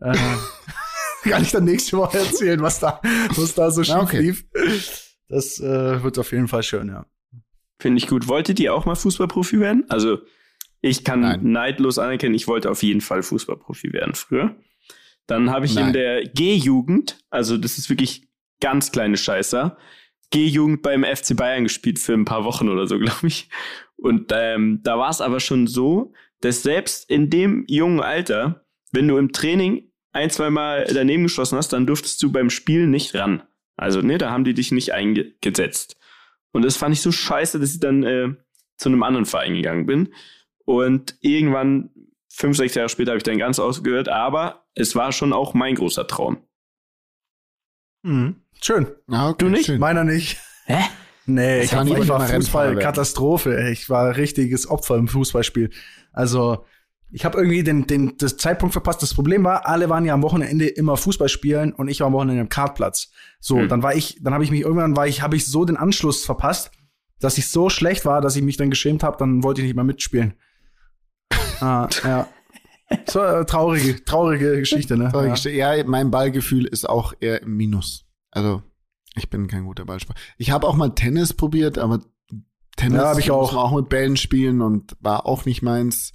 äh, 0.00 0.16
kann 1.24 1.42
ich 1.42 1.50
dann 1.50 1.64
nächste 1.64 1.96
Woche 1.96 2.18
erzählen, 2.18 2.62
was 2.62 2.78
da, 2.78 3.00
was 3.34 3.54
da 3.54 3.72
so 3.72 3.82
schief 3.82 3.96
okay. 3.96 4.20
lief. 4.20 4.44
Das 5.28 5.58
äh, 5.58 6.02
wird 6.02 6.18
auf 6.18 6.30
jeden 6.30 6.46
Fall 6.46 6.62
schön, 6.62 6.88
ja. 6.88 7.06
Finde 7.80 7.98
ich 7.98 8.06
gut. 8.06 8.28
Wolltet 8.28 8.60
ihr 8.60 8.72
auch 8.74 8.84
mal 8.84 8.94
Fußballprofi 8.94 9.58
werden? 9.58 9.84
Also, 9.88 10.18
ich 10.82 11.04
kann 11.04 11.20
Nein. 11.20 11.40
neidlos 11.42 11.98
anerkennen, 11.98 12.34
ich 12.34 12.48
wollte 12.48 12.70
auf 12.70 12.82
jeden 12.82 13.00
Fall 13.00 13.22
Fußballprofi 13.22 13.92
werden 13.92 14.14
früher. 14.14 14.56
Dann 15.26 15.50
habe 15.50 15.64
ich 15.64 15.76
in 15.76 15.84
Nein. 15.84 15.92
der 15.92 16.24
G-Jugend, 16.24 17.18
also 17.30 17.56
das 17.56 17.78
ist 17.78 17.88
wirklich 17.88 18.28
ganz 18.60 18.92
kleine 18.92 19.16
Scheißer, 19.16 19.78
G-Jugend 20.30 20.82
beim 20.82 21.04
FC 21.04 21.36
Bayern 21.36 21.64
gespielt 21.64 22.00
für 22.00 22.14
ein 22.14 22.24
paar 22.24 22.44
Wochen 22.44 22.68
oder 22.68 22.86
so, 22.86 22.98
glaube 22.98 23.28
ich. 23.28 23.48
Und 23.96 24.32
ähm, 24.34 24.80
da 24.82 24.98
war 24.98 25.10
es 25.10 25.20
aber 25.20 25.38
schon 25.38 25.68
so, 25.68 26.12
dass 26.40 26.64
selbst 26.64 27.08
in 27.08 27.30
dem 27.30 27.64
jungen 27.68 28.00
Alter, 28.00 28.66
wenn 28.90 29.06
du 29.06 29.16
im 29.16 29.32
Training 29.32 29.92
ein, 30.12 30.30
zwei 30.30 30.50
Mal 30.50 30.84
daneben 30.92 31.22
geschossen 31.22 31.56
hast, 31.56 31.72
dann 31.72 31.86
durftest 31.86 32.20
du 32.22 32.32
beim 32.32 32.50
Spielen 32.50 32.90
nicht 32.90 33.14
ran. 33.14 33.44
Also, 33.76 34.02
ne, 34.02 34.18
da 34.18 34.30
haben 34.30 34.44
die 34.44 34.54
dich 34.54 34.72
nicht 34.72 34.92
eingesetzt. 34.92 35.96
Und 36.52 36.62
das 36.62 36.76
fand 36.76 36.94
ich 36.94 37.00
so 37.00 37.12
scheiße, 37.12 37.60
dass 37.60 37.74
ich 37.74 37.80
dann 37.80 38.02
äh, 38.02 38.34
zu 38.76 38.88
einem 38.88 39.04
anderen 39.04 39.24
Verein 39.24 39.54
gegangen 39.54 39.86
bin. 39.86 40.12
Und 40.64 41.16
irgendwann, 41.20 41.90
fünf, 42.28 42.56
sechs 42.56 42.74
Jahre 42.74 42.88
später, 42.88 43.10
habe 43.12 43.18
ich 43.18 43.24
dann 43.24 43.38
ganz 43.38 43.58
ausgehört, 43.58 44.08
aber 44.08 44.64
es 44.74 44.94
war 44.94 45.12
schon 45.12 45.32
auch 45.32 45.54
mein 45.54 45.74
großer 45.74 46.06
Traum. 46.06 46.38
Mhm. 48.02 48.36
Schön. 48.60 48.86
Ah, 49.08 49.28
okay, 49.30 49.44
Du 49.44 49.50
nicht? 49.50 49.66
schön. 49.66 49.80
Meiner 49.80 50.04
nicht. 50.04 50.38
Hä? 50.66 50.78
Nee, 51.26 51.58
Das 51.60 51.66
ich, 51.66 51.74
hab, 51.74 51.86
ich 51.86 52.08
war. 52.08 52.26
Fußball-Katastrophe. 52.26 53.70
Ich 53.70 53.88
war 53.88 54.16
richtiges 54.16 54.68
Opfer 54.68 54.96
im 54.96 55.08
Fußballspiel. 55.08 55.70
Also, 56.12 56.64
ich 57.12 57.24
habe 57.24 57.38
irgendwie 57.38 57.62
den, 57.62 57.86
den 57.86 58.16
das 58.18 58.36
Zeitpunkt 58.38 58.72
verpasst. 58.72 59.02
Das 59.02 59.14
Problem 59.14 59.44
war, 59.44 59.66
alle 59.66 59.88
waren 59.88 60.04
ja 60.04 60.14
am 60.14 60.22
Wochenende 60.22 60.66
immer 60.66 60.96
Fußball 60.96 61.28
spielen 61.28 61.72
und 61.72 61.88
ich 61.88 62.00
war 62.00 62.08
am 62.08 62.12
Wochenende 62.12 62.40
im 62.40 62.48
Kartplatz. 62.48 63.12
So, 63.38 63.58
Hm. 63.58 63.68
dann 63.68 63.82
war 63.82 63.94
ich, 63.94 64.18
dann 64.22 64.32
habe 64.34 64.42
ich 64.44 64.50
mich 64.50 64.62
irgendwann, 64.62 64.96
war 64.96 65.06
ich, 65.06 65.22
habe 65.22 65.36
ich 65.36 65.46
so 65.46 65.64
den 65.64 65.76
Anschluss 65.76 66.24
verpasst, 66.24 66.70
dass 67.20 67.38
ich 67.38 67.48
so 67.48 67.70
schlecht 67.70 68.04
war, 68.04 68.20
dass 68.20 68.34
ich 68.36 68.42
mich 68.42 68.56
dann 68.56 68.70
geschämt 68.70 69.02
habe. 69.04 69.16
Dann 69.18 69.42
wollte 69.44 69.60
ich 69.60 69.66
nicht 69.66 69.76
mehr 69.76 69.84
mitspielen. 69.84 70.34
Ah, 71.62 71.88
ja. 72.04 72.28
So 73.08 73.20
äh, 73.22 73.44
traurige, 73.46 74.04
traurige 74.04 74.58
Geschichte, 74.58 74.96
ne? 74.98 75.10
Sorry, 75.12 75.28
ja. 75.28 75.34
geste- 75.34 75.50
ja, 75.50 75.84
mein 75.84 76.10
Ballgefühl 76.10 76.66
ist 76.66 76.86
auch 76.88 77.14
eher 77.20 77.40
im 77.42 77.56
Minus. 77.56 78.04
Also, 78.30 78.62
ich 79.16 79.30
bin 79.30 79.46
kein 79.46 79.64
guter 79.64 79.84
Ballspieler. 79.86 80.18
Ich 80.36 80.50
habe 80.50 80.66
auch 80.68 80.74
mal 80.74 80.90
Tennis 80.90 81.32
probiert, 81.32 81.78
aber 81.78 82.00
Tennis 82.76 83.00
Ja, 83.00 83.08
hab 83.08 83.18
ich 83.18 83.30
auch. 83.30 83.42
muss 83.42 83.52
man 83.52 83.62
auch 83.64 83.74
mit 83.76 83.88
Bällen 83.88 84.16
spielen 84.18 84.60
und 84.60 84.94
war 85.00 85.24
auch 85.26 85.44
nicht 85.46 85.62
meins. 85.62 86.12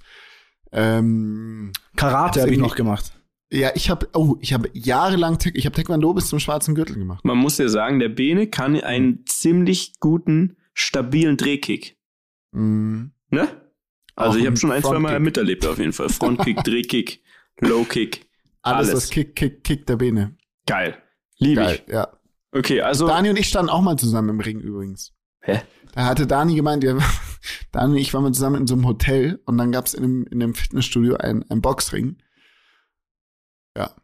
Ähm, 0.72 1.72
Karate 1.96 2.40
habe 2.42 2.50
ich 2.52 2.58
noch 2.58 2.76
gemacht. 2.76 3.12
ja, 3.50 3.70
ich 3.74 3.90
habe, 3.90 4.08
oh, 4.14 4.36
ich 4.40 4.52
habe 4.52 4.68
jahrelang, 4.72 5.38
ich 5.54 5.64
habe 5.66 5.74
Taekwondo 5.74 6.12
bis 6.14 6.28
zum 6.28 6.38
schwarzen 6.40 6.74
Gürtel 6.74 6.96
gemacht. 6.96 7.24
Man 7.24 7.38
muss 7.38 7.58
ja 7.58 7.68
sagen, 7.68 7.98
der 7.98 8.10
Bene 8.10 8.46
kann 8.48 8.78
einen 8.80 9.24
ziemlich 9.26 9.94
guten, 10.00 10.56
stabilen 10.74 11.36
Drehkick. 11.36 11.96
Mhm. 12.52 13.12
Ne? 13.30 13.48
Also 14.18 14.36
Auch 14.36 14.40
ich 14.40 14.46
habe 14.46 14.56
schon 14.56 14.72
ein, 14.72 14.82
zwei 14.82 14.98
Mal 14.98 15.20
miterlebt 15.20 15.64
auf 15.64 15.78
jeden 15.78 15.92
Fall. 15.92 16.08
Frontkick, 16.08 16.56
Drehkick, 16.64 17.22
Lowkick. 17.60 18.28
Alles, 18.62 18.88
Alles. 18.88 19.04
was 19.04 19.10
Kick, 19.10 19.36
Kick, 19.36 19.62
Kick 19.62 19.86
der 19.86 19.96
Bene. 19.96 20.36
Geil. 20.66 21.00
Liebe 21.38 21.62
ich. 21.86 21.92
ja. 21.92 22.08
Okay, 22.50 22.80
also. 22.80 23.06
Dani 23.06 23.30
und 23.30 23.38
ich 23.38 23.46
standen 23.48 23.70
auch 23.70 23.80
mal 23.80 23.96
zusammen 23.96 24.30
im 24.30 24.40
Ring 24.40 24.58
übrigens. 24.58 25.12
Hä? 25.40 25.60
Da 25.94 26.04
hatte 26.06 26.26
Dani 26.26 26.56
gemeint, 26.56 26.82
ja, 26.82 26.98
Dani 27.72 27.92
und 27.92 27.98
ich 27.98 28.12
waren 28.12 28.24
mal 28.24 28.32
zusammen 28.32 28.62
in 28.62 28.66
so 28.66 28.74
einem 28.74 28.86
Hotel 28.86 29.40
und 29.46 29.56
dann 29.56 29.70
gab's 29.70 29.94
in 29.94 30.02
dem, 30.02 30.26
in 30.26 30.40
dem 30.40 30.54
Fitnessstudio 30.54 31.16
ein, 31.16 31.44
ein 31.48 31.62
Boxring. 31.62 32.18
Ja. 33.76 33.94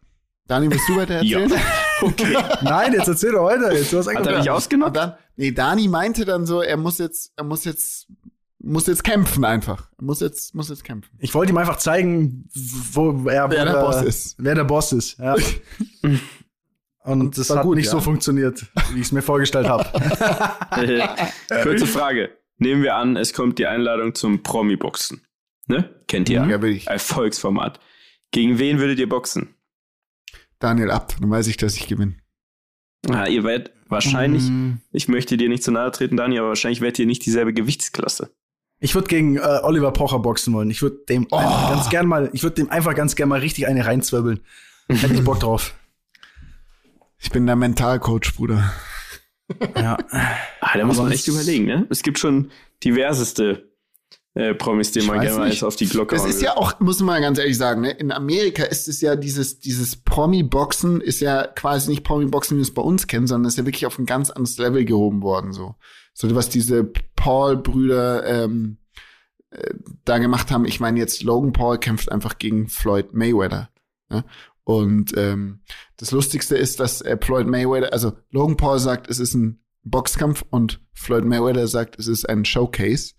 Dani, 0.46 0.70
willst 0.70 0.88
du 0.88 0.96
weiter 0.96 1.22
Ja. 1.24 1.40
erzählen? 1.40 1.60
Okay. 2.02 2.36
Nein, 2.62 2.92
jetzt 2.92 3.08
erzähl 3.08 3.32
doch 3.32 3.44
weiter. 3.46 3.72
Jetzt, 3.72 3.92
du 3.92 3.98
hast 3.98 4.14
Hat 4.14 4.26
er 4.26 4.38
mich 4.38 4.50
ausgenockt? 4.50 4.96
dann, 4.96 5.14
nee, 5.36 5.50
Dani 5.50 5.88
meinte 5.88 6.24
dann 6.24 6.46
so, 6.46 6.60
er 6.62 6.76
muss 6.76 6.98
jetzt, 6.98 7.32
er 7.36 7.44
muss 7.44 7.64
jetzt, 7.64 8.06
muss 8.64 8.86
jetzt 8.86 9.04
kämpfen 9.04 9.44
einfach. 9.44 9.88
Muss 10.00 10.20
jetzt, 10.20 10.54
muss 10.54 10.68
jetzt 10.68 10.84
kämpfen. 10.84 11.16
Ich 11.18 11.34
wollte 11.34 11.52
ihm 11.52 11.58
einfach 11.58 11.76
zeigen, 11.76 12.48
wo 12.92 13.28
er 13.28 13.50
Wer 13.50 13.64
der 13.64 13.72
Boss 13.72 14.02
ist. 14.02 14.36
Wer 14.38 14.54
der 14.54 14.64
Boss 14.64 14.92
ist. 14.92 15.18
Ja. 15.18 15.36
Und 17.04 17.36
das 17.36 17.50
war 17.50 17.58
hat 17.58 17.64
gut, 17.64 17.76
nicht 17.76 17.86
ja. 17.86 17.92
so 17.92 18.00
funktioniert, 18.00 18.64
wie 18.92 19.00
ich 19.00 19.06
es 19.06 19.12
mir 19.12 19.20
vorgestellt 19.20 19.68
habe. 19.68 19.84
Kurze 21.62 21.86
Frage. 21.86 22.30
Nehmen 22.56 22.82
wir 22.82 22.96
an, 22.96 23.16
es 23.16 23.34
kommt 23.34 23.58
die 23.58 23.66
Einladung 23.66 24.14
zum 24.14 24.42
Promi-Boxen. 24.42 25.20
Ne? 25.66 25.94
Kennt 26.08 26.30
ihr? 26.30 26.46
Ja, 26.46 26.62
will 26.62 26.72
ich. 26.72 26.86
Erfolgsformat. 26.86 27.78
Gegen 28.30 28.58
wen 28.58 28.78
würdet 28.78 28.98
ihr 28.98 29.08
boxen? 29.08 29.54
Daniel 30.58 30.90
ab, 30.90 31.14
dann 31.20 31.30
weiß 31.30 31.46
ich, 31.48 31.58
dass 31.58 31.76
ich 31.76 31.88
gewinne. 31.88 32.16
Ah, 33.10 33.26
ihr 33.26 33.44
werdet 33.44 33.72
wahrscheinlich, 33.88 34.44
Mm, 34.44 34.78
ich 34.92 35.08
möchte 35.08 35.36
dir 35.36 35.50
nicht 35.50 35.62
zu 35.62 35.72
nahe 35.72 35.90
treten, 35.90 36.16
Dani, 36.16 36.38
aber 36.38 36.48
wahrscheinlich 36.48 36.80
werdet 36.80 37.00
ihr 37.00 37.06
nicht 37.06 37.26
dieselbe 37.26 37.52
Gewichtsklasse. 37.52 38.34
Ich 38.84 38.94
würde 38.94 39.08
gegen 39.08 39.38
äh, 39.38 39.60
Oliver 39.62 39.92
Pocher 39.92 40.18
boxen 40.18 40.52
wollen. 40.52 40.70
Ich 40.70 40.82
würde 40.82 40.98
dem 41.08 41.26
Oh. 41.30 41.36
einfach 41.36 41.70
ganz 41.70 41.88
gern 41.88 42.06
mal, 42.06 42.28
ich 42.34 42.42
würde 42.42 42.56
dem 42.56 42.70
einfach 42.70 42.94
ganz 42.94 43.16
gern 43.16 43.30
mal 43.30 43.40
richtig 43.40 43.66
eine 43.66 43.86
reinzwirbeln. 43.86 44.40
Hätte 44.88 45.14
ich 45.14 45.24
Bock 45.24 45.40
drauf. 45.40 45.74
Ich 47.18 47.30
bin 47.30 47.46
der 47.46 47.56
Mentalcoach, 47.56 48.34
Bruder. 48.36 48.74
Ja. 49.74 49.96
Ah, 50.60 50.76
da 50.76 50.84
muss 50.84 50.98
man 50.98 51.10
echt 51.10 51.26
überlegen, 51.28 51.64
ne? 51.64 51.86
Es 51.88 52.02
gibt 52.02 52.18
schon 52.18 52.50
diverseste 52.84 53.70
äh, 54.34 54.52
Promis, 54.54 54.92
denen 54.92 55.04
Ich 55.04 55.10
man 55.10 55.20
gerne 55.22 55.38
mal 55.38 55.48
jetzt 55.48 55.62
auf 55.62 55.76
die 55.76 55.86
Glocke 55.86 56.16
Das 56.16 56.26
ist 56.26 56.42
ja 56.42 56.54
auch, 56.58 56.78
muss 56.80 57.00
man 57.00 57.22
ganz 57.22 57.38
ehrlich 57.38 57.56
sagen, 57.56 57.80
ne? 57.80 57.90
in 57.90 58.12
Amerika 58.12 58.64
ist 58.64 58.86
es 58.88 59.00
ja 59.00 59.16
dieses, 59.16 59.60
dieses 59.60 59.96
Promi-Boxen 59.96 61.00
ist 61.00 61.20
ja 61.20 61.46
quasi 61.46 61.90
nicht 61.90 62.04
Promi-Boxen, 62.04 62.56
wie 62.56 62.60
wir 62.60 62.64
es 62.64 62.74
bei 62.74 62.82
uns 62.82 63.06
kennen, 63.06 63.26
sondern 63.26 63.48
ist 63.48 63.56
ja 63.56 63.64
wirklich 63.64 63.86
auf 63.86 63.98
ein 63.98 64.04
ganz 64.04 64.28
anderes 64.28 64.58
Level 64.58 64.84
gehoben 64.84 65.22
worden, 65.22 65.54
so. 65.54 65.74
So 66.12 66.32
was 66.34 66.48
diese 66.48 66.92
Paul-Brüder 67.24 68.26
ähm, 68.26 68.76
äh, 69.48 69.72
da 70.04 70.18
gemacht 70.18 70.50
haben. 70.50 70.66
Ich 70.66 70.78
meine 70.78 70.98
jetzt, 70.98 71.22
Logan 71.22 71.54
Paul 71.54 71.78
kämpft 71.78 72.12
einfach 72.12 72.36
gegen 72.36 72.68
Floyd 72.68 73.14
Mayweather. 73.14 73.70
Ne? 74.10 74.26
Und 74.64 75.16
ähm, 75.16 75.60
das 75.96 76.10
Lustigste 76.10 76.54
ist, 76.54 76.80
dass 76.80 77.00
äh, 77.00 77.16
Floyd 77.18 77.46
Mayweather, 77.46 77.94
also 77.94 78.12
Logan 78.30 78.58
Paul 78.58 78.78
sagt, 78.78 79.08
es 79.08 79.20
ist 79.20 79.32
ein 79.32 79.64
Boxkampf 79.84 80.44
und 80.50 80.82
Floyd 80.92 81.24
Mayweather 81.24 81.66
sagt, 81.66 81.98
es 81.98 82.08
ist 82.08 82.28
ein 82.28 82.44
Showcase. 82.44 83.14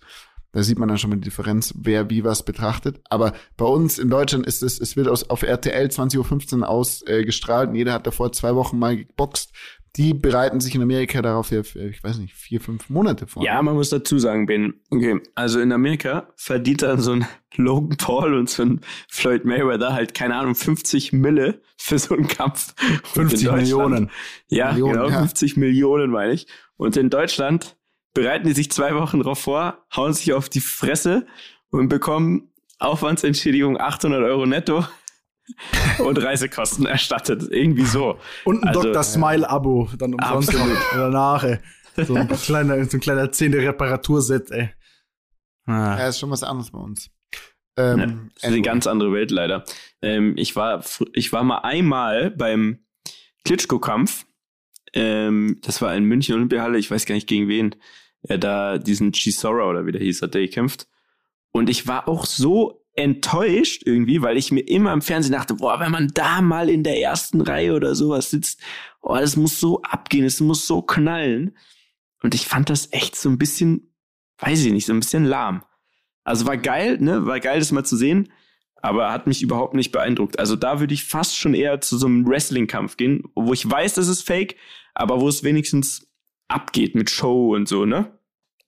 Da 0.56 0.64
sieht 0.64 0.80
man 0.80 0.88
dann 0.88 0.98
schon 0.98 1.10
mal 1.10 1.18
die 1.18 1.26
Differenz, 1.26 1.74
wer 1.76 2.10
wie 2.10 2.24
was 2.24 2.44
betrachtet. 2.46 3.02
Aber 3.10 3.34
bei 3.58 3.66
uns 3.66 4.00
in 4.00 4.10
Deutschland 4.10 4.48
ist 4.48 4.64
es, 4.64 4.80
es 4.80 4.96
wird 4.96 5.10
aus, 5.10 5.30
auf 5.30 5.44
RTL 5.44 5.88
20.15 5.88 6.60
Uhr 6.62 6.70
ausgestrahlt 6.70 7.22
äh, 7.22 7.26
gestrahlt 7.26 7.70
und 7.72 7.76
jeder 7.76 7.92
hat 7.92 8.08
davor 8.08 8.32
zwei 8.32 8.56
Wochen 8.56 8.80
mal 8.80 8.96
geboxt. 8.96 9.52
Die 9.98 10.14
bereiten 10.14 10.62
sich 10.62 10.74
in 10.74 10.82
Amerika 10.82 11.22
darauf 11.22 11.52
ja 11.52 11.64
für, 11.64 11.90
ich 11.90 12.02
weiß 12.02 12.20
nicht, 12.20 12.34
vier, 12.36 12.62
fünf 12.62 12.90
Monate 12.90 13.28
vor. 13.28 13.44
Ja, 13.44 13.62
man 13.62 13.76
muss 13.76 13.90
dazu 13.90 14.18
sagen, 14.18 14.46
Ben, 14.46 14.76
okay, 14.92 15.20
also 15.36 15.60
in 15.60 15.74
Amerika 15.74 16.30
verdient 16.38 16.84
dann 16.84 17.02
so 17.02 17.12
ein 17.12 17.26
Logan 17.58 17.98
Paul 17.98 18.34
und 18.34 18.50
so 18.50 18.64
ein 18.64 18.80
Floyd 19.10 19.44
Mayweather 19.44 19.92
halt, 19.92 20.14
keine 20.14 20.36
Ahnung, 20.38 20.56
50 20.56 21.12
Mille 21.12 21.62
für 21.78 22.00
so 22.00 22.16
einen 22.16 22.30
Kampf. 22.30 22.74
Und 23.16 23.24
in 23.24 23.28
50 23.30 23.42
Deutschland- 23.42 23.62
Millionen. 23.62 24.12
Ja, 24.48 24.72
Millionen, 24.72 24.94
genau, 24.94 25.10
ja. 25.10 25.20
50 25.20 25.58
Millionen 25.58 26.12
meine 26.12 26.32
ich. 26.32 26.48
Und 26.78 26.96
in 26.96 27.10
Deutschland 27.10 27.76
bereiten 28.16 28.48
die 28.48 28.54
sich 28.54 28.72
zwei 28.72 28.96
Wochen 28.96 29.20
drauf 29.20 29.40
vor, 29.40 29.86
hauen 29.96 30.14
sich 30.14 30.34
auf 30.34 30.50
die 30.50 30.62
Fresse 30.62 31.28
und 31.70 31.90
bekommen 31.90 32.52
Aufwandsentschädigung 32.80 33.80
800 33.80 34.24
Euro 34.24 34.48
netto 34.48 34.84
und 36.00 36.18
Reisekosten 36.18 36.88
erstattet. 36.88 37.44
Irgendwie 37.52 37.86
so. 37.86 38.18
Und 38.46 38.64
ein 38.64 38.70
Also, 38.70 38.82
Dr. 38.82 39.04
Smile-Abo 39.04 39.90
dann 40.00 40.16
umsonst 40.16 40.50
Absolut. 40.50 40.78
danach, 40.94 41.44
ey. 41.44 41.60
So 41.98 42.16
ein 42.16 42.28
kleiner, 42.28 42.84
so 42.86 42.98
ein 42.98 43.00
kleiner 43.00 43.32
10 43.32 43.54
Reparaturset, 43.54 44.50
ey. 44.52 44.70
Ah. 45.66 45.98
Ja, 45.98 46.08
ist 46.08 46.20
schon 46.20 46.32
was 46.32 46.44
anderes 46.44 46.72
bei 46.72 46.80
uns. 46.80 47.10
Ähm, 47.78 48.00
Ja, 48.00 48.06
das 48.06 48.16
ist 48.38 48.44
eine 48.46 48.62
ganz 48.62 48.88
andere 48.88 49.14
Welt 49.14 49.32
leider. 49.32 49.66
Ähm, 50.02 50.34
ich, 50.38 50.56
war, 50.56 50.84
ich 51.14 51.32
war 51.32 51.44
mal 51.44 51.60
einmal 51.60 52.32
beim 52.32 52.80
Klitschko-Kampf. 53.44 54.26
Ähm, 54.94 55.60
das 55.62 55.82
war 55.82 55.94
in 55.96 56.06
München 56.06 56.36
Olympiahalle. 56.36 56.78
Ich 56.78 56.90
weiß 56.90 57.06
gar 57.06 57.16
nicht 57.16 57.28
gegen 57.28 57.48
wen 57.48 57.76
er 58.28 58.38
da 58.38 58.78
diesen 58.78 59.12
Chisora 59.12 59.70
oder 59.70 59.86
wie 59.86 59.92
der 59.92 60.02
hieß, 60.02 60.22
hat 60.22 60.34
der 60.34 60.42
gekämpft. 60.42 60.88
Und 61.52 61.70
ich 61.70 61.88
war 61.88 62.08
auch 62.08 62.26
so 62.26 62.86
enttäuscht 62.94 63.84
irgendwie, 63.86 64.22
weil 64.22 64.38
ich 64.38 64.52
mir 64.52 64.62
immer 64.62 64.94
im 64.94 65.02
Fernsehen 65.02 65.34
dachte, 65.34 65.56
boah, 65.56 65.80
wenn 65.80 65.92
man 65.92 66.10
da 66.14 66.42
mal 66.42 66.70
in 66.70 66.84
der 66.84 67.02
ersten 67.02 67.42
Reihe 67.42 67.74
oder 67.74 67.94
sowas 67.94 68.30
sitzt, 68.30 68.62
oh, 69.02 69.16
das 69.16 69.36
muss 69.36 69.60
so 69.60 69.82
abgehen, 69.82 70.26
es 70.26 70.40
muss 70.40 70.66
so 70.66 70.82
knallen. 70.82 71.56
Und 72.24 72.34
ich 72.34 72.48
fand 72.48 72.70
das 72.70 72.92
echt 72.92 73.16
so 73.16 73.30
ein 73.30 73.38
bisschen, 73.38 73.94
weiß 74.40 74.66
ich 74.66 74.72
nicht, 74.72 74.86
so 74.86 74.94
ein 74.94 75.00
bisschen 75.00 75.26
lahm. 75.26 75.64
Also 76.24 76.48
war 76.48 76.58
geil, 76.58 76.98
ne? 77.00 77.26
War 77.26 77.40
geil, 77.40 77.60
das 77.60 77.72
mal 77.72 77.84
zu 77.84 77.98
sehen, 77.98 78.32
aber 78.82 79.12
hat 79.12 79.28
mich 79.28 79.42
überhaupt 79.42 79.76
nicht 79.76 79.92
beeindruckt. 79.92 80.40
Also 80.40 80.56
da 80.56 80.80
würde 80.80 80.94
ich 80.94 81.04
fast 81.04 81.38
schon 81.38 81.54
eher 81.54 81.82
zu 81.82 81.98
so 81.98 82.08
einem 82.08 82.28
Wrestling-Kampf 82.28 82.98
gehen, 82.98 83.24
wo 83.36 83.54
ich 83.54 83.70
weiß, 83.70 83.94
das 83.94 84.08
ist 84.08 84.24
fake, 84.24 84.56
aber 84.94 85.22
wo 85.22 85.28
es 85.28 85.44
wenigstens 85.44 86.08
abgeht 86.48 86.96
mit 86.96 87.10
Show 87.10 87.56
und 87.56 87.68
so, 87.68 87.86
ne? 87.86 88.12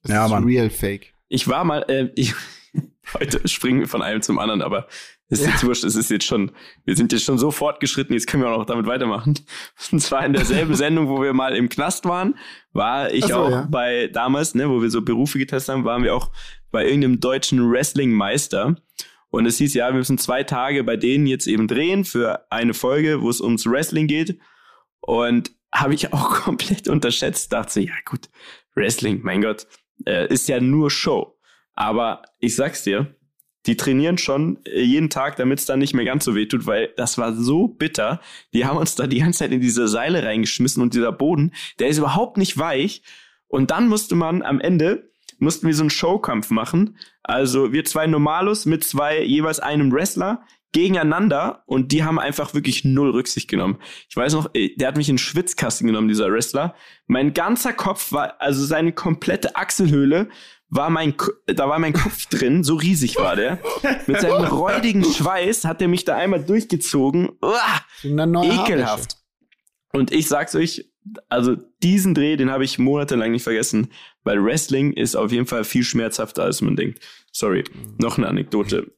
Das 0.02 0.12
Ja, 0.12 0.28
Mann. 0.28 0.44
real 0.44 0.70
fake. 0.70 1.14
Ich 1.28 1.48
war 1.48 1.64
mal, 1.64 1.84
äh, 1.88 2.10
ich, 2.14 2.34
heute 3.14 3.46
springen 3.48 3.80
wir 3.80 3.88
von 3.88 4.02
einem 4.02 4.22
zum 4.22 4.38
anderen, 4.38 4.62
aber 4.62 4.88
es 5.30 5.40
ist 5.40 5.46
jetzt 5.46 5.64
wurscht, 5.64 5.84
es 5.84 5.94
ist 5.94 6.10
jetzt 6.10 6.24
schon, 6.24 6.52
wir 6.84 6.96
sind 6.96 7.12
jetzt 7.12 7.24
schon 7.24 7.36
so 7.36 7.50
fortgeschritten, 7.50 8.14
jetzt 8.14 8.26
können 8.26 8.42
wir 8.42 8.50
auch 8.50 8.58
noch 8.58 8.66
damit 8.66 8.86
weitermachen. 8.86 9.34
Und 9.92 10.00
zwar 10.00 10.24
in 10.24 10.32
derselben 10.32 10.74
Sendung, 10.76 11.08
wo 11.08 11.20
wir 11.22 11.34
mal 11.34 11.54
im 11.54 11.68
Knast 11.68 12.06
waren, 12.06 12.36
war 12.72 13.12
ich 13.12 13.26
so, 13.26 13.36
auch 13.36 13.50
ja. 13.50 13.68
bei 13.70 14.08
damals, 14.08 14.54
ne, 14.54 14.70
wo 14.70 14.80
wir 14.80 14.90
so 14.90 15.02
Berufe 15.02 15.38
getestet 15.38 15.74
haben, 15.74 15.84
waren 15.84 16.02
wir 16.02 16.14
auch 16.14 16.30
bei 16.70 16.84
irgendeinem 16.86 17.20
deutschen 17.20 17.70
Wrestling-Meister. 17.70 18.76
Und 19.30 19.44
es 19.44 19.58
hieß, 19.58 19.74
ja, 19.74 19.88
wir 19.88 19.98
müssen 19.98 20.16
zwei 20.16 20.42
Tage 20.44 20.82
bei 20.84 20.96
denen 20.96 21.26
jetzt 21.26 21.46
eben 21.46 21.68
drehen 21.68 22.06
für 22.06 22.50
eine 22.50 22.72
Folge, 22.72 23.20
wo 23.20 23.28
es 23.28 23.42
ums 23.42 23.66
Wrestling 23.66 24.06
geht. 24.06 24.38
Und 25.00 25.50
habe 25.72 25.94
ich 25.94 26.12
auch 26.12 26.30
komplett 26.44 26.88
unterschätzt. 26.88 27.52
Dachte, 27.52 27.72
so, 27.72 27.80
ja 27.80 27.94
gut, 28.04 28.28
Wrestling, 28.74 29.20
mein 29.22 29.42
Gott, 29.42 29.66
äh, 30.06 30.32
ist 30.32 30.48
ja 30.48 30.60
nur 30.60 30.90
Show. 30.90 31.36
Aber 31.74 32.22
ich 32.38 32.56
sag's 32.56 32.82
dir, 32.82 33.14
die 33.66 33.76
trainieren 33.76 34.18
schon 34.18 34.58
äh, 34.64 34.82
jeden 34.82 35.10
Tag, 35.10 35.36
damit 35.36 35.58
es 35.58 35.66
dann 35.66 35.78
nicht 35.78 35.94
mehr 35.94 36.04
ganz 36.04 36.24
so 36.24 36.34
weh 36.34 36.46
tut, 36.46 36.66
weil 36.66 36.92
das 36.96 37.18
war 37.18 37.34
so 37.34 37.68
bitter. 37.68 38.20
Die 38.54 38.64
haben 38.64 38.78
uns 38.78 38.94
da 38.94 39.06
die 39.06 39.18
ganze 39.18 39.40
Zeit 39.40 39.52
in 39.52 39.60
diese 39.60 39.88
Seile 39.88 40.22
reingeschmissen 40.22 40.82
und 40.82 40.94
dieser 40.94 41.12
Boden, 41.12 41.52
der 41.78 41.88
ist 41.88 41.98
überhaupt 41.98 42.36
nicht 42.36 42.58
weich. 42.58 43.02
Und 43.46 43.70
dann 43.70 43.88
musste 43.88 44.14
man 44.14 44.42
am 44.42 44.60
Ende, 44.60 45.10
mussten 45.38 45.66
wir 45.66 45.74
so 45.74 45.82
einen 45.82 45.90
Showkampf 45.90 46.50
machen. 46.50 46.98
Also 47.22 47.72
wir 47.72 47.84
zwei 47.84 48.06
Normalos 48.06 48.66
mit 48.66 48.84
zwei 48.84 49.22
jeweils 49.22 49.60
einem 49.60 49.92
Wrestler 49.92 50.42
gegeneinander 50.72 51.62
und 51.66 51.92
die 51.92 52.04
haben 52.04 52.18
einfach 52.18 52.54
wirklich 52.54 52.84
null 52.84 53.10
Rücksicht 53.10 53.48
genommen. 53.48 53.78
Ich 54.08 54.16
weiß 54.16 54.34
noch, 54.34 54.50
äh, 54.54 54.74
der 54.76 54.88
hat 54.88 54.96
mich 54.96 55.08
in 55.08 55.14
den 55.14 55.18
Schwitzkasten 55.18 55.86
genommen, 55.86 56.08
dieser 56.08 56.30
Wrestler. 56.30 56.74
Mein 57.06 57.32
ganzer 57.32 57.72
Kopf 57.72 58.12
war, 58.12 58.40
also 58.40 58.64
seine 58.64 58.92
komplette 58.92 59.56
Achselhöhle 59.56 60.28
war 60.70 60.90
mein, 60.90 61.14
da 61.46 61.68
war 61.68 61.78
mein 61.78 61.94
Kopf 61.94 62.26
drin, 62.30 62.62
so 62.62 62.74
riesig 62.74 63.16
war 63.16 63.36
der. 63.36 63.58
Mit 64.06 64.20
seinem 64.20 64.44
räudigen 64.44 65.04
Schweiß 65.04 65.64
hat 65.64 65.80
er 65.80 65.88
mich 65.88 66.04
da 66.04 66.16
einmal 66.16 66.44
durchgezogen. 66.44 67.30
Uah, 67.40 67.82
ekelhaft. 68.02 69.16
Und 69.92 70.12
ich 70.12 70.28
sag's 70.28 70.54
euch, 70.54 70.90
also 71.30 71.56
diesen 71.82 72.14
Dreh, 72.14 72.36
den 72.36 72.50
habe 72.50 72.64
ich 72.64 72.78
monatelang 72.78 73.32
nicht 73.32 73.42
vergessen, 73.42 73.88
weil 74.24 74.44
Wrestling 74.44 74.92
ist 74.92 75.16
auf 75.16 75.32
jeden 75.32 75.46
Fall 75.46 75.64
viel 75.64 75.82
schmerzhafter, 75.82 76.42
als 76.44 76.60
man 76.60 76.76
denkt. 76.76 77.02
Sorry, 77.32 77.64
noch 77.98 78.18
eine 78.18 78.28
Anekdote. 78.28 78.92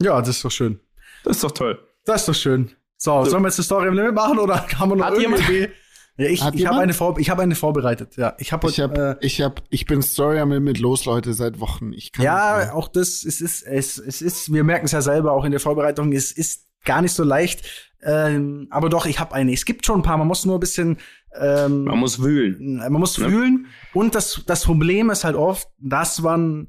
Ja, 0.00 0.20
das 0.20 0.36
ist 0.36 0.44
doch 0.44 0.50
schön. 0.50 0.80
Das 1.24 1.36
ist 1.36 1.44
doch 1.44 1.50
toll. 1.50 1.78
Das 2.04 2.22
ist 2.22 2.28
doch 2.28 2.34
schön. 2.34 2.70
So, 2.96 3.24
so. 3.24 3.30
sollen 3.30 3.42
wir 3.42 3.48
jetzt 3.48 3.58
die 3.58 3.62
Story 3.62 3.88
im 3.88 3.94
Limit 3.94 4.14
machen 4.14 4.38
oder 4.38 4.66
haben 4.78 4.90
wir 4.90 4.96
noch 4.96 5.06
Hat 5.06 5.18
irgendeine 5.18 5.44
Idee? 5.44 5.70
Ja, 6.16 6.26
ich, 6.26 6.44
ich 6.54 6.66
habe 6.66 6.80
eine, 6.80 6.92
Vor 6.92 7.18
ich 7.18 7.30
hab 7.30 7.38
eine 7.38 7.54
vorbereitet. 7.54 8.16
Ja, 8.16 8.34
ich 8.38 8.52
habe 8.52 8.68
ich 8.68 8.78
hab, 8.80 8.98
äh, 8.98 9.16
ich 9.20 9.40
hab, 9.40 9.62
ich 9.70 9.86
bin 9.86 10.02
Story 10.02 10.38
am 10.38 10.52
Limit 10.52 10.78
los, 10.78 11.06
Leute, 11.06 11.32
seit 11.32 11.60
Wochen. 11.60 11.94
Ich 11.94 12.12
kann 12.12 12.24
ja, 12.24 12.74
auch 12.74 12.88
das, 12.88 13.24
es 13.24 13.40
ist, 13.40 13.62
es, 13.62 13.96
es 13.96 14.20
ist, 14.20 14.52
wir 14.52 14.62
merken 14.64 14.84
es 14.84 14.92
ja 14.92 15.00
selber 15.00 15.32
auch 15.32 15.44
in 15.44 15.50
der 15.50 15.60
Vorbereitung, 15.60 16.12
es 16.12 16.30
ist 16.30 16.66
gar 16.84 17.00
nicht 17.00 17.12
so 17.12 17.24
leicht. 17.24 17.90
Ähm, 18.02 18.66
aber 18.70 18.90
doch, 18.90 19.06
ich 19.06 19.18
habe 19.18 19.34
eine. 19.34 19.52
Es 19.52 19.64
gibt 19.64 19.86
schon 19.86 20.00
ein 20.00 20.02
paar, 20.02 20.18
man 20.18 20.26
muss 20.26 20.44
nur 20.44 20.56
ein 20.56 20.60
bisschen 20.60 20.98
ähm, 21.38 21.84
Man 21.84 21.98
muss 21.98 22.22
wühlen. 22.22 22.76
Man 22.76 22.92
muss 22.92 23.18
ne? 23.18 23.30
wühlen. 23.30 23.66
Und 23.94 24.14
das, 24.14 24.42
das 24.46 24.64
Problem 24.64 25.10
ist 25.10 25.24
halt 25.24 25.36
oft, 25.36 25.68
dass 25.78 26.20
man 26.20 26.68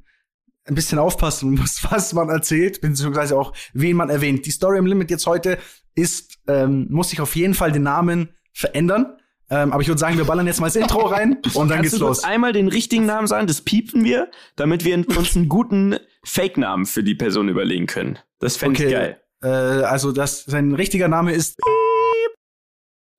ein 0.72 0.76
bisschen 0.76 0.98
aufpassen 0.98 1.52
muss, 1.52 1.84
was 1.90 2.14
man 2.14 2.30
erzählt, 2.30 2.82
beziehungsweise 2.82 3.38
auch, 3.38 3.54
wen 3.74 3.98
man 3.98 4.10
erwähnt. 4.10 4.46
Die 4.46 4.52
Story 4.52 4.80
im 4.80 4.86
Limit 4.86 5.12
jetzt 5.12 5.28
heute 5.28 5.58
ist, 5.94 6.40
ähm, 6.48 6.88
muss 6.90 7.10
sich 7.10 7.22
auf 7.22 7.36
jeden 7.36 7.54
Fall 7.54 7.72
den 7.72 7.84
Namen 7.84 8.30
verändern. 8.54 9.18
Ähm, 9.50 9.74
aber 9.74 9.82
ich 9.82 9.90
würde 9.90 10.00
sagen, 10.00 10.18
wir 10.18 10.24
ballern 10.24 10.48
jetzt 10.48 10.62
mal 10.62 10.68
das 10.68 10.78
Intro 10.78 11.02
rein 11.02 11.38
und 11.54 11.68
dann 11.68 11.80
Kannst 11.80 11.82
geht's 11.82 12.00
du 12.00 12.06
los. 12.06 12.24
Einmal 12.24 12.54
den 12.54 12.70
richtigen 12.70 13.06
Namen 13.06 13.28
sagen, 13.28 13.48
das 13.48 13.62
piepen 13.62 14.06
wir, 14.06 14.32
damit 14.56 14.86
wir 14.86 14.96
uns 14.96 15.36
einen 15.36 15.50
guten 15.50 15.98
Fake-Namen 16.24 16.86
für 16.86 17.04
die 17.04 17.16
Person 17.16 17.50
überlegen 17.50 17.86
können. 17.86 18.18
Das 18.40 18.56
fände 18.56 18.80
okay. 18.80 18.88
ich 18.88 18.94
geil. 18.94 19.22
Äh, 19.44 19.84
also 19.84 20.14
das, 20.14 20.46
sein 20.46 20.74
richtiger 20.74 21.10
Name 21.10 21.34
ist. 21.34 21.60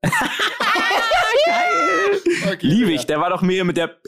geil. 0.01 0.11
Okay, 2.51 2.67
Liebe 2.67 2.93
ich, 2.93 3.05
der 3.05 3.21
war 3.21 3.29
doch 3.29 3.43
mehr 3.43 3.65
mit 3.65 3.77
der 3.77 3.99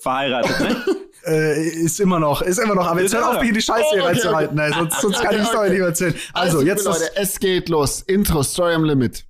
verheiratet, 0.00 0.60
ne? 0.60 0.84
äh, 1.26 1.68
ist 1.68 2.00
immer 2.00 2.18
noch, 2.18 2.42
ist 2.42 2.58
immer 2.58 2.74
noch, 2.74 2.86
aber 2.86 3.02
jetzt 3.02 3.14
hör 3.14 3.30
auf, 3.30 3.40
mich 3.40 3.48
in 3.48 3.54
die 3.54 3.62
Scheiße 3.62 3.84
hier 3.92 4.02
oh, 4.02 4.06
okay, 4.06 4.14
reinzuhalten, 4.14 4.58
okay. 4.58 4.72
sonst, 4.74 5.00
sonst 5.00 5.22
kann 5.22 5.34
ich 5.34 5.40
die 5.42 5.46
Story 5.46 5.70
nicht 5.70 5.80
erzählen. 5.80 6.14
Also, 6.32 6.58
also 6.58 6.66
jetzt. 6.68 6.84
Leute, 6.84 7.10
es 7.16 7.38
geht 7.38 7.68
los. 7.68 8.02
Intro, 8.02 8.42
Story 8.42 8.74
am 8.74 8.84
Limit. 8.84 9.24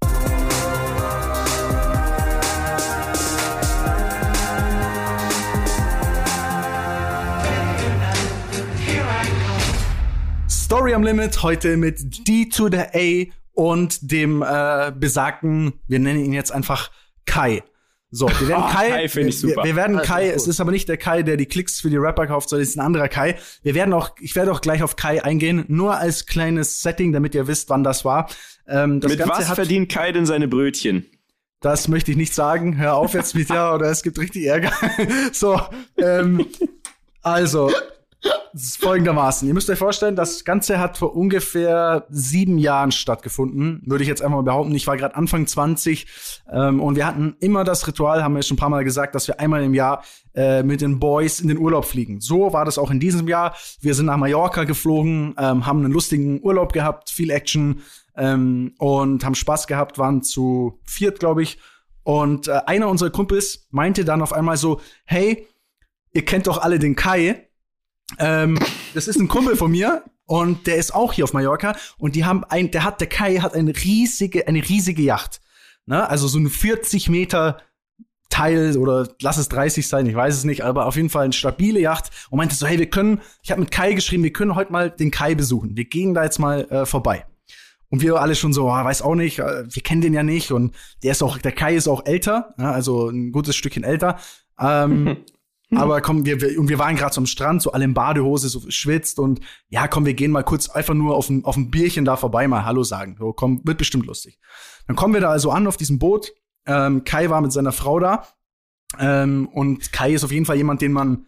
Story 10.49 10.95
am 10.95 11.03
Limit 11.03 11.43
heute 11.43 11.77
mit 11.77 12.29
D 12.29 12.49
to 12.49 12.69
the 12.71 12.79
A 12.79 13.31
und 13.55 14.11
dem 14.13 14.43
äh, 14.43 14.93
besagten, 14.97 15.73
wir 15.89 15.99
nennen 15.99 16.25
ihn 16.25 16.33
jetzt 16.33 16.53
einfach 16.53 16.91
Kai. 17.27 17.63
So, 18.13 18.29
wir 18.29 18.49
werden 18.49 18.65
oh, 18.67 18.69
Kai, 18.73 18.91
Kai 18.91 19.15
wir, 19.15 19.25
wir, 19.25 19.57
wir, 19.65 19.77
werden 19.77 19.99
Kai, 19.99 20.31
es 20.31 20.49
ist 20.49 20.61
aber 20.61 20.73
nicht 20.73 20.89
der 20.89 20.97
Kai, 20.97 21.23
der 21.23 21.37
die 21.37 21.47
Klicks 21.47 21.81
für 21.81 21.91
die 21.91 21.97
Rapper 21.97 22.27
kauft, 22.27 22.49
sondern 22.49 22.65
es 22.65 22.71
ist 22.71 22.77
ein 22.77 22.85
anderer 22.85 23.09
Kai. 23.09 23.39
Wir 23.63 23.75
werden 23.75 23.95
auch, 23.95 24.11
ich 24.21 24.35
werde 24.35 24.53
auch 24.53 24.61
gleich 24.61 24.83
auf 24.83 24.97
Kai 24.97 25.23
eingehen, 25.23 25.65
nur 25.69 25.97
als 25.97 26.27
kleines 26.27 26.83
Setting, 26.83 27.13
damit 27.13 27.35
ihr 27.35 27.47
wisst, 27.47 27.71
wann 27.71 27.85
das 27.85 28.05
war. 28.05 28.29
Ähm, 28.67 29.01
das 29.01 29.11
mit 29.11 29.21
Ganze 29.21 29.35
was 29.35 29.49
hat, 29.49 29.57
verdient 29.57 29.91
Kai 29.91 30.11
denn 30.13 30.27
seine 30.27 30.49
Brötchen? 30.49 31.07
Das 31.61 31.89
möchte 31.89 32.11
ich 32.11 32.17
nicht 32.17 32.35
sagen. 32.35 32.79
Hör 32.79 32.97
auf 32.97 33.15
jetzt 33.15 33.35
mit 33.35 33.49
ja, 33.51 33.75
oder 33.75 33.91
es 33.91 34.03
gibt 34.03 34.19
richtig 34.19 34.47
Ärger. 34.47 34.73
so, 35.33 35.61
ähm, 35.99 36.47
also 37.23 37.71
folgendermaßen. 38.55 39.47
Ihr 39.47 39.55
müsst 39.55 39.71
euch 39.71 39.79
vorstellen, 39.79 40.17
das 40.17 40.45
Ganze 40.45 40.79
hat 40.79 40.99
vor 40.99 41.15
ungefähr 41.15 42.07
sieben 42.11 42.59
Jahren 42.59 42.93
stattgefunden, 42.93 43.83
würde 43.87 44.03
ich 44.03 44.09
jetzt 44.09 44.23
einfach 44.23 44.37
mal 44.37 44.43
behaupten. 44.43 44.75
Ich 44.75 44.87
war 44.87 44.97
gerade 44.97 45.15
Anfang 45.15 45.47
20 45.47 46.07
ähm, 46.53 46.81
und 46.81 46.97
wir 46.97 47.07
hatten 47.07 47.37
immer 47.41 47.65
das 47.65 47.87
Ritual, 47.87 48.23
haben 48.23 48.35
wir 48.35 48.43
schon 48.43 48.57
ein 48.57 48.59
paar 48.59 48.69
Mal 48.69 48.85
gesagt, 48.85 49.15
dass 49.15 49.29
wir 49.29 49.39
einmal 49.41 49.63
im 49.63 49.75
Jahr 49.75 50.05
äh, 50.35 50.63
mit 50.63 50.81
den 50.81 50.99
Boys 50.99 51.41
in 51.41 51.49
den 51.49 51.59
Urlaub 51.59 51.85
fliegen. 51.85 52.21
So 52.21 52.53
war 52.53 52.65
das 52.65 52.79
auch 52.79 52.91
in 52.91 53.01
diesem 53.01 53.29
Jahr. 53.29 53.55
Wir 53.81 53.95
sind 53.95 54.07
nach 54.07 54.17
Mallorca 54.17 54.65
geflogen, 54.65 55.35
ähm, 55.39 55.67
haben 55.67 55.85
einen 55.85 55.93
lustigen 55.93 56.41
Urlaub 56.43 56.73
gehabt, 56.73 57.11
viel 57.11 57.31
Action 57.31 57.83
ähm, 58.17 58.75
und 58.79 59.25
haben 59.25 59.35
Spaß 59.35 59.67
gehabt, 59.67 59.99
waren 59.99 60.23
zu 60.23 60.79
viert, 60.85 61.21
glaube 61.21 61.43
ich. 61.43 61.59
Und 62.03 62.49
äh, 62.49 62.61
einer 62.67 62.89
unserer 62.89 63.11
Kumpels 63.11 63.69
meinte 63.71 64.05
dann 64.05 64.23
auf 64.23 64.33
einmal 64.33 64.57
so, 64.57 64.81
hey, 65.05 65.47
ihr 66.13 66.25
kennt 66.25 66.49
doch 66.49 66.59
alle 66.59 66.79
den 66.79 66.97
Kai 66.97 67.50
ähm, 68.19 68.59
das 68.95 69.09
ist 69.09 69.19
ein 69.19 69.29
Kumpel 69.29 69.57
von 69.57 69.71
mir 69.71 70.05
und 70.27 70.67
der 70.67 70.77
ist 70.77 70.95
auch 70.95 71.13
hier 71.13 71.25
auf 71.25 71.33
Mallorca 71.33 71.77
und 71.99 72.15
die 72.15 72.25
haben 72.25 72.45
ein, 72.45 72.71
der 72.71 72.85
hat, 72.85 73.01
der 73.01 73.09
Kai 73.09 73.37
hat 73.37 73.55
eine 73.55 73.75
riesige, 73.75 74.47
eine 74.47 74.67
riesige 74.69 75.03
Yacht. 75.03 75.41
Ne? 75.87 76.09
Also 76.09 76.29
so 76.29 76.39
ein 76.39 76.49
40 76.49 77.09
Meter 77.09 77.59
Teil 78.31 78.77
oder 78.77 79.09
lass 79.21 79.39
es 79.39 79.49
30 79.49 79.87
sein, 79.89 80.07
ich 80.07 80.15
weiß 80.15 80.35
es 80.35 80.45
nicht, 80.45 80.63
aber 80.63 80.87
auf 80.87 80.97
jeden 80.97 81.11
Fall 81.11 81.25
eine 81.25 81.33
stabile 81.33 81.81
Yacht 81.81 82.11
und 82.31 82.39
meinte 82.39 82.55
so, 82.55 82.67
hey, 82.67 82.79
wir 82.79 82.89
können, 82.89 83.21
ich 83.43 83.51
habe 83.51 83.61
mit 83.61 83.73
Kai 83.73 83.93
geschrieben, 83.93 84.23
wir 84.23 84.33
können 84.33 84.55
heute 84.55 84.73
mal 84.73 84.91
den 84.91 85.11
Kai 85.11 85.35
besuchen. 85.35 85.77
Wir 85.77 85.85
gehen 85.85 86.15
da 86.15 86.23
jetzt 86.23 86.39
mal 86.39 86.65
äh, 86.71 86.87
vorbei. 86.87 87.27
Und 87.89 88.03
wir 88.03 88.21
alle 88.21 88.37
schon 88.37 88.53
so, 88.53 88.67
oh, 88.67 88.73
weiß 88.73 89.03
auch 89.03 89.17
nicht, 89.17 89.41
äh, 89.41 89.65
wir 89.69 89.83
kennen 89.83 90.01
den 90.01 90.15
ja 90.15 90.23
nicht 90.23 90.53
und 90.53 90.77
der 91.03 91.11
ist 91.11 91.23
auch, 91.23 91.39
der 91.39 91.53
Kai 91.53 91.75
ist 91.75 91.89
auch 91.89 92.07
älter, 92.07 92.55
ja, 92.57 92.71
also 92.71 93.09
ein 93.09 93.33
gutes 93.33 93.57
Stückchen 93.57 93.83
älter. 93.83 94.19
Ähm, 94.59 95.17
Mhm. 95.71 95.79
Aber 95.79 96.01
komm, 96.01 96.27
wir, 96.27 96.41
wir, 96.41 96.59
und 96.59 96.69
wir 96.69 96.79
waren 96.79 96.97
gerade 96.97 97.15
so 97.15 97.21
am 97.21 97.27
Strand, 97.27 97.63
so 97.63 97.73
alle 97.73 97.85
in 97.85 97.95
Badehose, 97.95 98.49
so 98.49 98.63
schwitzt 98.69 99.19
und 99.19 99.41
ja, 99.69 99.89
komm, 99.89 100.05
wir 100.05 100.15
gehen 100.15 100.33
mal 100.33 100.43
kurz 100.43 100.69
einfach 100.69 100.95
nur 100.95 101.17
auf 101.17 101.31
ein, 101.31 101.45
auf 101.45 101.57
ein 101.57 101.71
Bierchen 101.71 102.05
da 102.05 102.17
vorbei, 102.17 102.47
mal 102.49 102.65
Hallo 102.65 102.83
sagen. 102.83 103.17
So, 103.19 103.33
komm, 103.33 103.61
wird 103.65 103.79
bestimmt 103.79 104.07
lustig. 104.07 104.39
Dann 104.87 104.97
kommen 104.97 105.15
wir 105.15 105.21
da 105.21 105.31
also 105.31 105.51
an 105.51 105.67
auf 105.67 105.77
diesem 105.77 105.99
Boot. 105.99 106.33
Ähm, 106.67 107.05
Kai 107.05 107.31
war 107.31 107.41
mit 107.41 107.53
seiner 107.53 107.73
Frau 107.73 108.01
da. 108.01 108.27
Ähm, 108.99 109.49
und 109.49 109.93
Kai 109.93 110.13
ist 110.13 110.25
auf 110.25 110.33
jeden 110.33 110.45
Fall 110.45 110.57
jemand, 110.57 110.83
den 110.83 110.93
man, 110.93 111.27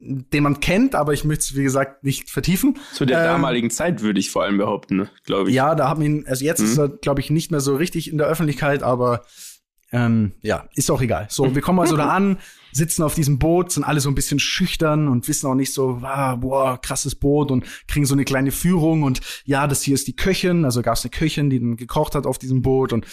den 0.00 0.42
man 0.42 0.58
kennt, 0.58 0.96
aber 0.96 1.12
ich 1.12 1.24
möchte 1.24 1.42
es, 1.42 1.56
wie 1.56 1.62
gesagt, 1.62 2.02
nicht 2.02 2.28
vertiefen. 2.28 2.78
Zu 2.92 3.06
der 3.06 3.20
ähm, 3.20 3.24
damaligen 3.26 3.70
Zeit 3.70 4.02
würde 4.02 4.18
ich 4.18 4.32
vor 4.32 4.42
allem 4.42 4.58
behaupten, 4.58 4.96
ne? 4.96 5.10
glaube 5.24 5.50
ich. 5.50 5.54
Ja, 5.54 5.76
da 5.76 5.88
haben 5.88 6.02
ihn, 6.02 6.24
also 6.26 6.44
jetzt 6.44 6.58
mhm. 6.58 6.66
ist 6.66 6.78
er, 6.78 6.88
glaube 6.88 7.20
ich, 7.20 7.30
nicht 7.30 7.52
mehr 7.52 7.60
so 7.60 7.76
richtig 7.76 8.10
in 8.10 8.18
der 8.18 8.26
Öffentlichkeit, 8.26 8.82
aber 8.82 9.22
ähm, 9.92 10.32
ja, 10.40 10.68
ist 10.74 10.90
auch 10.90 11.02
egal. 11.02 11.26
So, 11.28 11.54
wir 11.54 11.60
kommen 11.60 11.78
also 11.78 11.96
da 11.96 12.08
an, 12.08 12.38
sitzen 12.72 13.02
auf 13.02 13.14
diesem 13.14 13.38
Boot, 13.38 13.72
sind 13.72 13.84
alle 13.84 14.00
so 14.00 14.08
ein 14.08 14.14
bisschen 14.14 14.38
schüchtern 14.38 15.06
und 15.06 15.28
wissen 15.28 15.46
auch 15.46 15.54
nicht 15.54 15.74
so, 15.74 16.00
ah, 16.02 16.36
boah, 16.36 16.80
krasses 16.80 17.14
Boot 17.14 17.50
und 17.50 17.66
kriegen 17.86 18.06
so 18.06 18.14
eine 18.14 18.24
kleine 18.24 18.52
Führung 18.52 19.02
und 19.02 19.20
ja, 19.44 19.66
das 19.66 19.82
hier 19.82 19.94
ist 19.94 20.08
die 20.08 20.16
Köchin, 20.16 20.64
also 20.64 20.80
gab 20.80 20.96
es 20.96 21.04
eine 21.04 21.10
Köchin, 21.10 21.50
die 21.50 21.60
dann 21.60 21.76
gekocht 21.76 22.14
hat 22.14 22.26
auf 22.26 22.38
diesem 22.38 22.62
Boot 22.62 22.94
und 22.94 23.06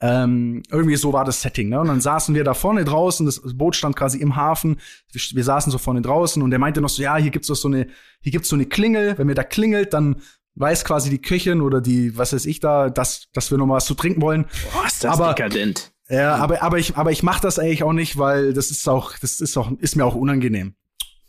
ähm, 0.00 0.62
irgendwie 0.70 0.96
so 0.96 1.12
war 1.12 1.24
das 1.24 1.42
Setting, 1.42 1.68
ne? 1.68 1.80
Und 1.80 1.88
dann 1.88 2.00
saßen 2.00 2.34
wir 2.34 2.42
da 2.42 2.54
vorne 2.54 2.84
draußen, 2.84 3.24
das 3.26 3.40
Boot 3.54 3.76
stand 3.76 3.94
quasi 3.94 4.18
im 4.18 4.34
Hafen, 4.34 4.80
wir, 5.12 5.20
wir 5.34 5.44
saßen 5.44 5.70
so 5.70 5.78
vorne 5.78 6.02
draußen 6.02 6.42
und 6.42 6.50
der 6.50 6.58
meinte 6.58 6.80
noch 6.80 6.88
so, 6.88 7.02
ja, 7.02 7.16
hier 7.16 7.30
gibt's 7.30 7.48
doch 7.48 7.54
so 7.54 7.68
eine, 7.68 7.86
hier 8.20 8.32
gibt's 8.32 8.48
so 8.48 8.56
eine 8.56 8.66
Klingel, 8.66 9.16
wenn 9.18 9.26
mir 9.26 9.34
da 9.34 9.44
klingelt, 9.44 9.92
dann 9.94 10.16
weiß 10.56 10.84
quasi 10.84 11.10
die 11.10 11.20
Köchin 11.20 11.60
oder 11.60 11.80
die, 11.80 12.16
was 12.16 12.32
weiß 12.32 12.46
ich 12.46 12.60
da, 12.60 12.90
dass, 12.90 13.28
dass 13.32 13.50
wir 13.50 13.58
noch 13.58 13.66
mal 13.66 13.76
was 13.76 13.86
zu 13.86 13.94
trinken 13.94 14.22
wollen. 14.22 14.46
Boah, 14.72 14.86
ist 14.86 15.04
das 15.04 15.18
Aber, 15.18 15.34
dekadent. 15.34 15.93
Ja, 16.08 16.36
aber, 16.36 16.62
aber 16.62 16.78
ich, 16.78 16.96
aber 16.96 17.12
ich 17.12 17.22
mache 17.22 17.40
das 17.40 17.58
eigentlich 17.58 17.82
auch 17.82 17.92
nicht, 17.92 18.18
weil 18.18 18.52
das 18.52 18.70
ist 18.70 18.88
auch, 18.88 19.18
das 19.18 19.40
ist 19.40 19.56
auch, 19.56 19.70
ist 19.78 19.96
mir 19.96 20.04
auch 20.04 20.14
unangenehm. 20.14 20.74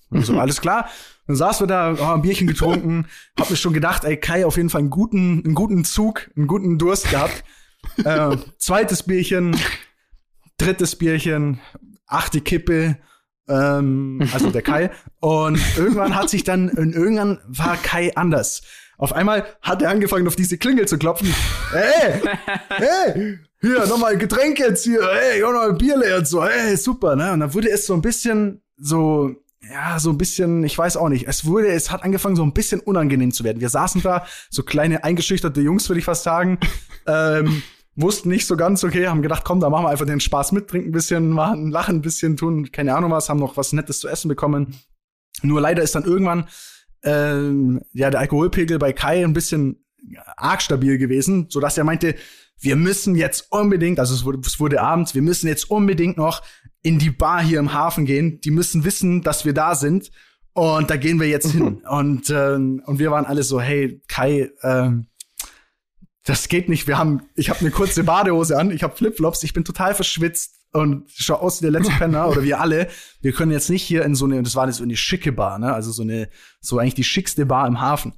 Und 0.10 0.26
so, 0.26 0.40
alles 0.40 0.62
klar. 0.62 0.90
Dann 1.28 1.36
saßen 1.36 1.64
wir 1.64 1.68
da, 1.68 1.98
haben 1.98 2.20
ein 2.20 2.22
Bierchen 2.22 2.48
getrunken, 2.48 3.08
hab 3.40 3.50
mir 3.50 3.56
schon 3.56 3.74
gedacht, 3.74 4.04
ey, 4.04 4.18
Kai 4.18 4.46
auf 4.46 4.58
jeden 4.58 4.70
Fall 4.70 4.82
einen 4.82 4.90
guten, 4.90 5.44
einen 5.44 5.56
guten 5.56 5.86
Zug, 5.86 6.30
einen 6.36 6.48
guten 6.48 6.78
Durst 6.78 7.10
gehabt. 7.10 7.44
äh, 8.04 8.38
zweites 8.58 9.04
Bierchen, 9.04 9.56
drittes 10.58 10.96
Bierchen, 10.96 11.60
achte 12.08 12.42
Kippe, 12.42 12.98
ähm, 13.48 14.28
also 14.34 14.50
der 14.50 14.62
Kai. 14.62 14.92
Und 15.20 15.60
irgendwann 15.78 16.16
hat 16.16 16.30
sich 16.30 16.44
dann, 16.44 16.70
irgendwann 16.70 17.40
war 17.48 17.78
Kai 17.78 18.16
anders. 18.16 18.64
Auf 18.98 19.14
einmal 19.14 19.46
hat 19.62 19.82
er 19.82 19.90
angefangen, 19.90 20.28
auf 20.28 20.36
diese 20.36 20.58
Klingel 20.58 20.88
zu 20.88 20.98
klopfen. 20.98 21.34
Hey, 21.72 22.22
hey, 22.70 23.40
hier, 23.66 23.86
nochmal 23.88 24.14
ein 24.14 24.20
Getränk 24.20 24.60
jetzt 24.60 24.84
hier, 24.84 25.02
hey, 25.02 25.44
auch 25.44 25.52
noch 25.52 25.70
ein 25.70 25.78
Bier 25.78 25.98
leer 25.98 26.20
und 26.20 26.28
so, 26.28 26.46
hey, 26.46 26.78
super, 26.78 27.16
ne? 27.16 27.34
Und 27.34 27.40
dann 27.40 27.54
wurde 27.54 27.70
es 27.70 27.86
so 27.86 27.94
ein 27.94 28.02
bisschen 28.02 28.62
so, 28.78 29.36
ja, 29.62 30.00
so 30.00 30.12
ein 30.12 30.18
bisschen, 30.18 30.64
ich 30.64 30.78
weiß 30.78 30.98
auch 30.98 31.10
nicht. 31.10 31.28
Es 31.28 31.46
wurde, 31.46 31.70
es 31.70 31.92
hat 31.92 32.04
angefangen, 32.04 32.36
so 32.36 32.44
ein 32.44 32.54
bisschen 32.54 32.80
unangenehm 32.80 33.32
zu 33.32 33.44
werden. 33.44 33.62
Wir 33.62 33.70
saßen 33.70 34.02
da, 34.02 34.26
so 34.50 34.64
kleine 34.64 35.04
eingeschüchterte 35.04 35.62
Jungs, 35.62 35.90
würde 35.90 36.00
ich 36.00 36.06
fast 36.06 36.24
sagen. 36.24 36.60
ähm, 37.08 37.64
wussten 37.96 38.30
nicht 38.30 38.46
so 38.46 38.58
ganz, 38.58 38.84
okay, 38.84 39.08
haben 39.08 39.22
gedacht, 39.22 39.44
komm, 39.46 39.60
da 39.60 39.70
machen 39.70 39.86
wir 39.86 39.90
einfach 39.90 40.06
den 40.06 40.20
Spaß 40.20 40.52
mit, 40.52 40.68
trinken 40.68 40.90
ein 40.90 40.92
bisschen, 40.92 41.30
machen, 41.30 41.72
lachen 41.72 41.98
ein 41.98 42.02
bisschen, 42.02 42.38
tun 42.38 42.72
keine 42.72 42.94
Ahnung 42.96 43.12
was, 43.12 43.30
haben 43.30 43.40
noch 43.40 43.58
was 43.58 43.74
Nettes 43.74 44.00
zu 44.00 44.08
essen 44.08 44.28
bekommen. 44.28 44.76
Nur 45.42 45.62
leider 45.62 45.82
ist 45.82 45.96
dann 45.96 46.04
irgendwann 46.04 46.48
ähm, 47.04 47.82
ja 47.94 48.10
der 48.10 48.20
Alkoholpegel 48.20 48.80
bei 48.80 48.94
Kai 48.94 49.24
ein 49.24 49.34
bisschen 49.34 49.86
arg 50.36 50.62
stabil 50.62 50.98
gewesen, 50.98 51.48
so 51.50 51.60
dass 51.60 51.78
er 51.78 51.84
meinte, 51.84 52.16
wir 52.60 52.76
müssen 52.76 53.16
jetzt 53.16 53.52
unbedingt, 53.52 54.00
also 54.00 54.14
es 54.14 54.24
wurde, 54.24 54.40
es 54.46 54.60
wurde 54.60 54.82
abends, 54.82 55.16
wir 55.16 55.22
müssen 55.22 55.48
jetzt 55.48 55.70
unbedingt 55.70 56.18
noch 56.18 56.42
in 56.82 57.00
die 57.00 57.10
Bar 57.10 57.44
hier 57.44 57.60
im 57.60 57.74
Hafen 57.74 58.06
gehen. 58.06 58.40
Die 58.42 58.52
müssen 58.52 58.84
wissen, 58.84 59.22
dass 59.24 59.44
wir 59.44 59.54
da 59.54 59.76
sind. 59.76 60.12
Und 60.54 60.90
da 60.90 60.96
gehen 60.96 61.20
wir 61.20 61.28
jetzt 61.28 61.52
hin. 61.52 61.82
Und, 61.90 62.30
äh, 62.30 62.54
und 62.54 63.00
wir 63.00 63.12
waren 63.12 63.26
alle 63.26 63.44
so, 63.44 63.60
hey, 63.60 64.02
Kai, 64.08 64.52
äh, 64.62 64.92
das 66.24 66.48
geht 66.48 66.70
nicht. 66.70 66.88
Wir 66.88 66.98
haben, 66.98 67.24
ich 67.36 67.50
habe 67.50 67.60
eine 67.60 67.72
kurze 67.72 68.04
Badehose 68.04 68.58
an, 68.58 68.72
ich 68.72 68.84
habe 68.84 68.96
Flipflops, 68.96 69.44
ich 69.44 69.54
bin 69.54 69.64
total 69.64 69.94
verschwitzt 69.94 70.56
und 70.72 71.10
schau 71.14 71.36
aus 71.36 71.62
wie 71.62 71.66
der 71.66 71.72
letzte 71.72 71.94
Penner 71.94 72.30
oder 72.30 72.44
wir 72.44 72.60
alle. 72.60 72.88
Wir 73.22 73.32
können 73.32 73.52
jetzt 73.52 73.70
nicht 73.70 73.84
hier 73.84 74.04
in 74.06 74.16
so 74.16 74.26
eine, 74.26 74.42
das 74.44 74.56
war 74.56 74.72
so 74.72 74.84
eine 74.84 74.96
schicke 74.96 75.32
Bar, 75.32 75.60
ne? 75.60 75.74
Also 75.74 75.92
so 75.92 76.04
eine, 76.04 76.30
so 76.62 76.80
eigentlich 76.80 76.96
die 76.96 77.04
schickste 77.04 77.46
Bar 77.46 77.68
im 77.68 77.82
Hafen. 77.82 78.14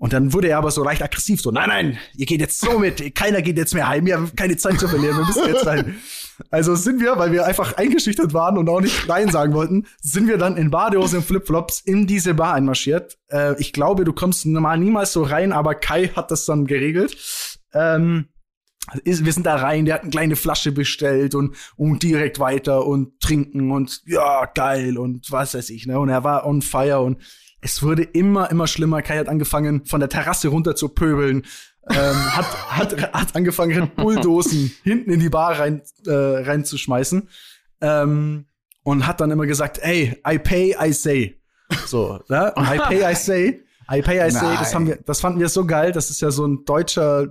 Und 0.00 0.14
dann 0.14 0.32
wurde 0.32 0.48
er 0.48 0.56
aber 0.56 0.70
so 0.70 0.82
leicht 0.82 1.02
aggressiv, 1.02 1.42
so, 1.42 1.50
nein, 1.50 1.68
nein, 1.68 1.98
ihr 2.16 2.24
geht 2.24 2.40
jetzt 2.40 2.58
so 2.58 2.78
mit, 2.78 3.14
keiner 3.14 3.42
geht 3.42 3.58
jetzt 3.58 3.74
mehr 3.74 3.86
heim, 3.86 4.06
wir 4.06 4.14
haben 4.14 4.34
keine 4.34 4.56
Zeit 4.56 4.80
zu 4.80 4.88
verlieren, 4.88 5.18
wir 5.18 5.26
müssen 5.26 5.46
jetzt 5.46 5.66
dahin. 5.66 5.96
Also 6.48 6.74
sind 6.74 7.02
wir, 7.02 7.18
weil 7.18 7.32
wir 7.32 7.44
einfach 7.44 7.76
eingeschüchtert 7.76 8.32
waren 8.32 8.56
und 8.56 8.66
auch 8.70 8.80
nicht 8.80 9.06
Nein 9.06 9.28
sagen 9.28 9.52
wollten, 9.52 9.86
sind 10.00 10.26
wir 10.26 10.38
dann 10.38 10.56
in 10.56 10.70
Badehose 10.70 11.18
und 11.18 11.24
Flipflops 11.24 11.80
in 11.80 12.06
diese 12.06 12.32
Bar 12.32 12.54
einmarschiert. 12.54 13.18
Äh, 13.28 13.60
ich 13.60 13.74
glaube, 13.74 14.04
du 14.04 14.14
kommst 14.14 14.46
normal 14.46 14.78
niemals 14.78 15.12
so 15.12 15.22
rein, 15.22 15.52
aber 15.52 15.74
Kai 15.74 16.08
hat 16.08 16.30
das 16.30 16.46
dann 16.46 16.64
geregelt. 16.64 17.14
Ähm, 17.74 18.28
ist, 19.04 19.26
wir 19.26 19.34
sind 19.34 19.44
da 19.44 19.56
rein, 19.56 19.84
der 19.84 19.96
hat 19.96 20.02
eine 20.02 20.10
kleine 20.10 20.36
Flasche 20.36 20.72
bestellt 20.72 21.34
und, 21.34 21.54
und 21.76 22.02
direkt 22.02 22.38
weiter 22.38 22.86
und 22.86 23.20
trinken 23.20 23.70
und 23.70 24.00
ja, 24.06 24.46
geil 24.46 24.96
und 24.96 25.30
was 25.30 25.52
weiß 25.52 25.68
ich, 25.68 25.84
ne? 25.86 26.00
Und 26.00 26.08
er 26.08 26.24
war 26.24 26.46
on 26.46 26.62
fire 26.62 27.02
und 27.02 27.18
es 27.60 27.82
wurde 27.82 28.02
immer, 28.02 28.50
immer 28.50 28.66
schlimmer. 28.66 29.02
Kai 29.02 29.18
hat 29.18 29.28
angefangen, 29.28 29.84
von 29.84 30.00
der 30.00 30.08
Terrasse 30.08 30.48
runter 30.48 30.74
zu 30.74 30.88
pöbeln, 30.88 31.44
ähm, 31.88 31.96
hat, 32.36 32.70
hat, 32.70 33.12
hat 33.12 33.36
angefangen, 33.36 33.78
Red 33.78 33.96
Bulldosen 33.96 34.72
hinten 34.82 35.10
in 35.10 35.20
die 35.20 35.28
Bar 35.28 35.58
rein, 35.58 35.82
äh, 36.06 36.12
reinzuschmeißen. 36.12 37.28
Ähm, 37.80 38.46
und 38.82 39.06
hat 39.06 39.20
dann 39.20 39.30
immer 39.30 39.46
gesagt, 39.46 39.78
ey, 39.82 40.16
I 40.26 40.38
pay, 40.38 40.74
I 40.80 40.92
say. 40.92 41.40
So, 41.86 42.20
ne? 42.28 42.52
I 42.56 42.78
pay, 42.78 43.12
I 43.12 43.14
say. 43.14 43.62
I 43.92 44.02
pay, 44.02 44.26
I 44.26 44.30
say. 44.30 44.56
Das, 44.58 44.74
haben 44.74 44.86
wir, 44.86 44.98
das 45.04 45.20
fanden 45.20 45.40
wir 45.40 45.48
so 45.48 45.66
geil. 45.66 45.92
Das 45.92 46.10
ist 46.10 46.20
ja 46.20 46.30
so 46.30 46.46
ein 46.46 46.64
deutscher 46.64 47.28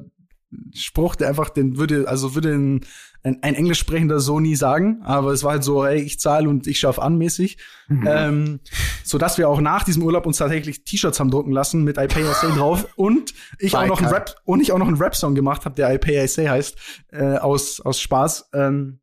Spruch, 0.73 1.15
der 1.15 1.29
einfach 1.29 1.49
den 1.49 1.77
würde, 1.77 2.07
also 2.07 2.33
würde 2.35 2.53
ein, 2.53 2.81
ein, 3.23 3.43
ein 3.43 3.53
englisch 3.53 3.79
sprechender 3.79 4.19
so 4.19 4.39
nie 4.39 4.55
sagen, 4.55 5.01
aber 5.03 5.31
es 5.31 5.43
war 5.43 5.51
halt 5.51 5.63
so, 5.63 5.85
ey, 5.85 6.01
ich 6.01 6.19
zahle 6.19 6.49
und 6.49 6.65
ich 6.67 6.79
schaff 6.79 6.99
an 6.99 7.17
mäßig. 7.17 7.57
Mhm. 7.87 8.07
Ähm, 8.07 8.59
so 9.03 9.17
dass 9.17 9.37
wir 9.37 9.49
auch 9.49 9.61
nach 9.61 9.83
diesem 9.83 10.03
Urlaub 10.03 10.25
uns 10.25 10.37
tatsächlich 10.37 10.83
T-Shirts 10.83 11.19
haben 11.19 11.31
drucken 11.31 11.51
lassen 11.51 11.83
mit 11.83 11.97
I 11.97 12.07
Pay 12.07 12.23
I 12.23 12.33
Say 12.33 12.51
drauf 12.51 12.87
und 12.95 13.33
ich 13.59 13.75
auch 13.75 13.85
noch 13.85 14.01
ein 14.01 14.07
Rap 14.07 14.35
und 14.45 14.61
ich 14.61 14.71
auch 14.71 14.79
noch 14.79 14.87
einen 14.87 14.97
Rap-Song 14.97 15.35
gemacht 15.35 15.65
habe, 15.65 15.75
der 15.75 15.93
I 15.93 15.97
Pay 15.97 16.23
I 16.23 16.27
Say 16.27 16.47
heißt, 16.47 16.77
äh, 17.11 17.37
aus, 17.37 17.81
aus 17.81 17.99
Spaß. 17.99 18.49
Ähm, 18.53 18.99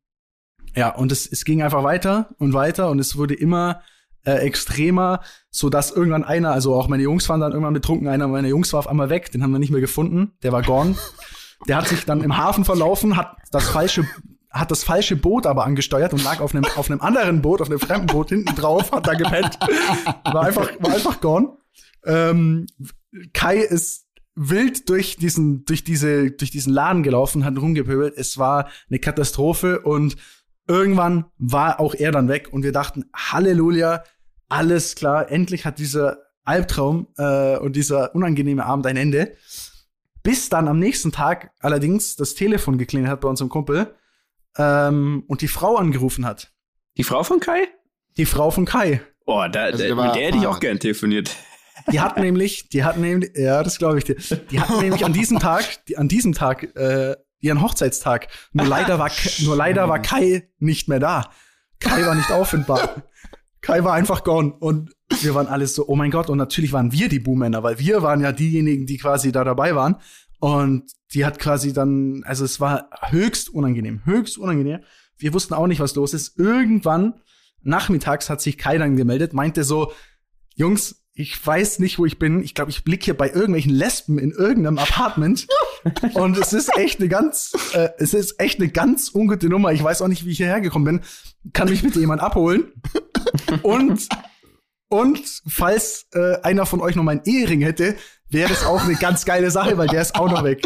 ja, 0.75 0.89
und 0.89 1.11
es, 1.11 1.25
es 1.31 1.45
ging 1.45 1.63
einfach 1.63 1.83
weiter 1.83 2.29
und 2.37 2.53
weiter 2.53 2.89
und 2.89 2.99
es 2.99 3.17
wurde 3.17 3.33
immer 3.33 3.81
äh, 4.25 4.39
extremer, 4.39 5.21
so 5.49 5.69
dass 5.69 5.91
irgendwann 5.91 6.23
einer, 6.23 6.51
also 6.51 6.75
auch 6.75 6.87
meine 6.87 7.03
Jungs 7.03 7.29
waren 7.29 7.39
dann 7.39 7.53
irgendwann 7.53 7.73
betrunken, 7.73 8.07
einer 8.07 8.27
meiner 8.27 8.49
Jungs 8.49 8.73
war 8.73 8.79
auf 8.79 8.87
einmal 8.87 9.09
weg, 9.09 9.31
den 9.31 9.41
haben 9.41 9.51
wir 9.51 9.59
nicht 9.59 9.71
mehr 9.71 9.81
gefunden, 9.81 10.33
der 10.43 10.51
war 10.51 10.61
gone. 10.61 10.95
Der 11.67 11.77
hat 11.77 11.87
sich 11.87 12.05
dann 12.05 12.21
im 12.21 12.37
Hafen 12.37 12.65
verlaufen, 12.65 13.17
hat 13.17 13.37
das 13.51 13.69
falsche 13.69 14.05
hat 14.49 14.71
das 14.71 14.83
falsche 14.83 15.15
Boot 15.15 15.45
aber 15.45 15.65
angesteuert 15.65 16.13
und 16.13 16.23
lag 16.23 16.39
auf 16.39 16.55
einem 16.55 16.65
auf 16.75 16.89
einem 16.89 17.01
anderen 17.01 17.41
Boot, 17.41 17.61
auf 17.61 17.69
einem 17.69 17.79
fremden 17.79 18.07
Boot 18.07 18.29
hinten 18.29 18.55
drauf, 18.55 18.91
hat 18.91 19.07
da 19.07 19.13
gepennt. 19.13 19.59
War 20.23 20.43
einfach 20.43 20.69
war 20.79 20.93
einfach 20.93 21.21
gone. 21.21 21.57
Ähm, 22.05 22.67
Kai 23.33 23.57
ist 23.57 24.07
wild 24.35 24.89
durch 24.89 25.17
diesen 25.17 25.65
durch 25.65 25.83
diese 25.83 26.31
durch 26.31 26.51
diesen 26.51 26.73
Laden 26.73 27.03
gelaufen, 27.03 27.43
hat 27.43 27.57
rumgepöbelt. 27.57 28.15
Es 28.17 28.37
war 28.37 28.69
eine 28.89 28.99
Katastrophe 28.99 29.81
und 29.81 30.15
irgendwann 30.67 31.25
war 31.37 31.79
auch 31.79 31.93
er 31.93 32.11
dann 32.11 32.27
weg 32.27 32.49
und 32.51 32.63
wir 32.63 32.71
dachten 32.71 33.05
Halleluja, 33.13 34.03
alles 34.49 34.95
klar, 34.95 35.31
endlich 35.31 35.65
hat 35.65 35.79
dieser 35.79 36.19
Albtraum 36.43 37.07
äh, 37.17 37.57
und 37.57 37.75
dieser 37.75 38.15
unangenehme 38.15 38.65
Abend 38.65 38.85
ein 38.87 38.97
Ende. 38.97 39.33
Bis 40.27 40.49
dann 40.49 40.67
am 40.67 40.77
nächsten 40.77 41.13
Tag 41.13 41.51
allerdings 41.61 42.17
das 42.17 42.35
Telefon 42.35 42.77
geklingelt 42.77 43.09
hat 43.09 43.21
bei 43.21 43.29
unserem 43.29 43.47
Kumpel 43.47 43.95
ähm, 44.57 45.23
und 45.25 45.39
die 45.39 45.47
Frau 45.47 45.77
angerufen 45.77 46.25
hat. 46.25 46.51
Die 46.97 47.05
Frau 47.05 47.23
von 47.23 47.39
Kai? 47.39 47.69
Die 48.17 48.25
Frau 48.25 48.51
von 48.51 48.65
Kai. 48.65 48.99
Oh, 49.25 49.45
da, 49.49 49.61
also 49.61 49.77
der 49.77 49.95
mit 49.95 50.15
der 50.15 50.27
hätte 50.27 50.37
ich 50.39 50.45
auch 50.45 50.59
gern 50.59 50.79
telefoniert. 50.79 51.33
Die 51.93 52.01
hat 52.01 52.17
nämlich, 52.19 52.67
die 52.67 52.83
hat 52.83 52.97
nämlich, 52.97 53.37
ja, 53.37 53.63
das 53.63 53.77
glaube 53.77 53.99
ich 53.99 54.03
dir. 54.03 54.17
Die 54.51 54.59
hat 54.59 54.81
nämlich 54.81 55.05
an 55.05 55.13
diesem 55.13 55.39
Tag, 55.39 55.85
die, 55.85 55.95
an 55.95 56.09
diesem 56.09 56.33
Tag 56.33 56.75
äh, 56.75 57.15
ihren 57.39 57.61
Hochzeitstag. 57.61 58.27
Nur 58.51 58.65
leider 58.65 58.99
war, 58.99 59.09
nur 59.45 59.55
leider 59.55 59.87
war 59.87 59.99
Kai 59.99 60.49
nicht 60.59 60.89
mehr 60.89 60.99
da. 60.99 61.31
Kai 61.79 62.05
war 62.05 62.15
nicht 62.15 62.33
auffindbar. 62.33 63.01
Kai 63.67 63.83
war 63.83 63.91
einfach 63.91 64.23
gone 64.23 64.53
und 64.53 64.95
wir 65.19 65.35
waren 65.35 65.47
alles 65.47 65.75
so, 65.75 65.89
oh 65.89 65.97
mein 65.97 66.09
Gott, 66.09 66.29
und 66.29 66.37
natürlich 66.37 66.71
waren 66.71 66.93
wir 66.93 67.09
die 67.09 67.19
Buhmänner, 67.19 67.63
weil 67.63 67.79
wir 67.79 68.01
waren 68.01 68.21
ja 68.21 68.31
diejenigen, 68.31 68.85
die 68.85 68.97
quasi 68.97 69.33
da 69.33 69.43
dabei 69.43 69.75
waren. 69.75 69.97
Und 70.39 70.89
die 71.13 71.25
hat 71.25 71.37
quasi 71.37 71.73
dann, 71.73 72.23
also 72.23 72.45
es 72.45 72.61
war 72.61 72.89
höchst 73.09 73.49
unangenehm, 73.49 74.05
höchst 74.05 74.37
unangenehm. 74.37 74.79
Wir 75.17 75.33
wussten 75.33 75.53
auch 75.53 75.67
nicht, 75.67 75.81
was 75.81 75.95
los 75.95 76.13
ist. 76.13 76.39
Irgendwann 76.39 77.15
nachmittags 77.61 78.29
hat 78.29 78.39
sich 78.39 78.57
Kai 78.57 78.77
dann 78.77 78.95
gemeldet, 78.95 79.33
meinte 79.33 79.65
so, 79.65 79.91
Jungs, 80.55 81.03
ich 81.19 81.45
weiß 81.45 81.79
nicht, 81.79 81.97
wo 81.97 82.05
ich 82.05 82.19
bin. 82.19 82.43
Ich 82.43 82.53
glaube, 82.53 82.69
ich 82.69 82.83
blicke 82.83 83.05
hier 83.05 83.17
bei 83.17 83.27
irgendwelchen 83.27 83.73
Lesben 83.73 84.19
in 84.19 84.29
irgendeinem 84.31 84.77
Apartment. 84.77 85.47
und 86.13 86.37
es 86.37 86.53
ist 86.53 86.77
echt 86.77 86.99
eine 86.99 87.09
ganz, 87.09 87.53
äh, 87.73 87.89
es 87.97 88.13
ist 88.13 88.39
echt 88.39 88.59
eine 88.59 88.69
ganz 88.69 89.09
ungute 89.13 89.49
Nummer. 89.49 89.71
Ich 89.71 89.83
weiß 89.83 90.03
auch 90.03 90.09
nicht, 90.09 90.25
wie 90.25 90.29
ich 90.29 90.37
hierher 90.37 90.61
gekommen 90.61 90.85
bin. 90.85 91.01
Kann 91.53 91.69
mich 91.69 91.81
bitte 91.81 91.99
jemand 91.99 92.21
abholen? 92.21 92.71
und 93.63 94.07
und 94.89 95.41
falls 95.47 96.05
äh, 96.13 96.39
einer 96.43 96.67
von 96.67 96.81
euch 96.81 96.95
noch 96.95 97.03
meinen 97.03 97.23
Ehering 97.25 97.61
hätte, 97.61 97.95
wäre 98.29 98.49
das 98.49 98.63
auch 98.63 98.83
eine 98.83 98.95
ganz 98.95 99.25
geile 99.25 99.49
Sache, 99.49 99.75
weil 99.79 99.87
der 99.87 100.03
ist 100.03 100.15
auch 100.15 100.29
noch 100.29 100.43
weg. 100.43 100.61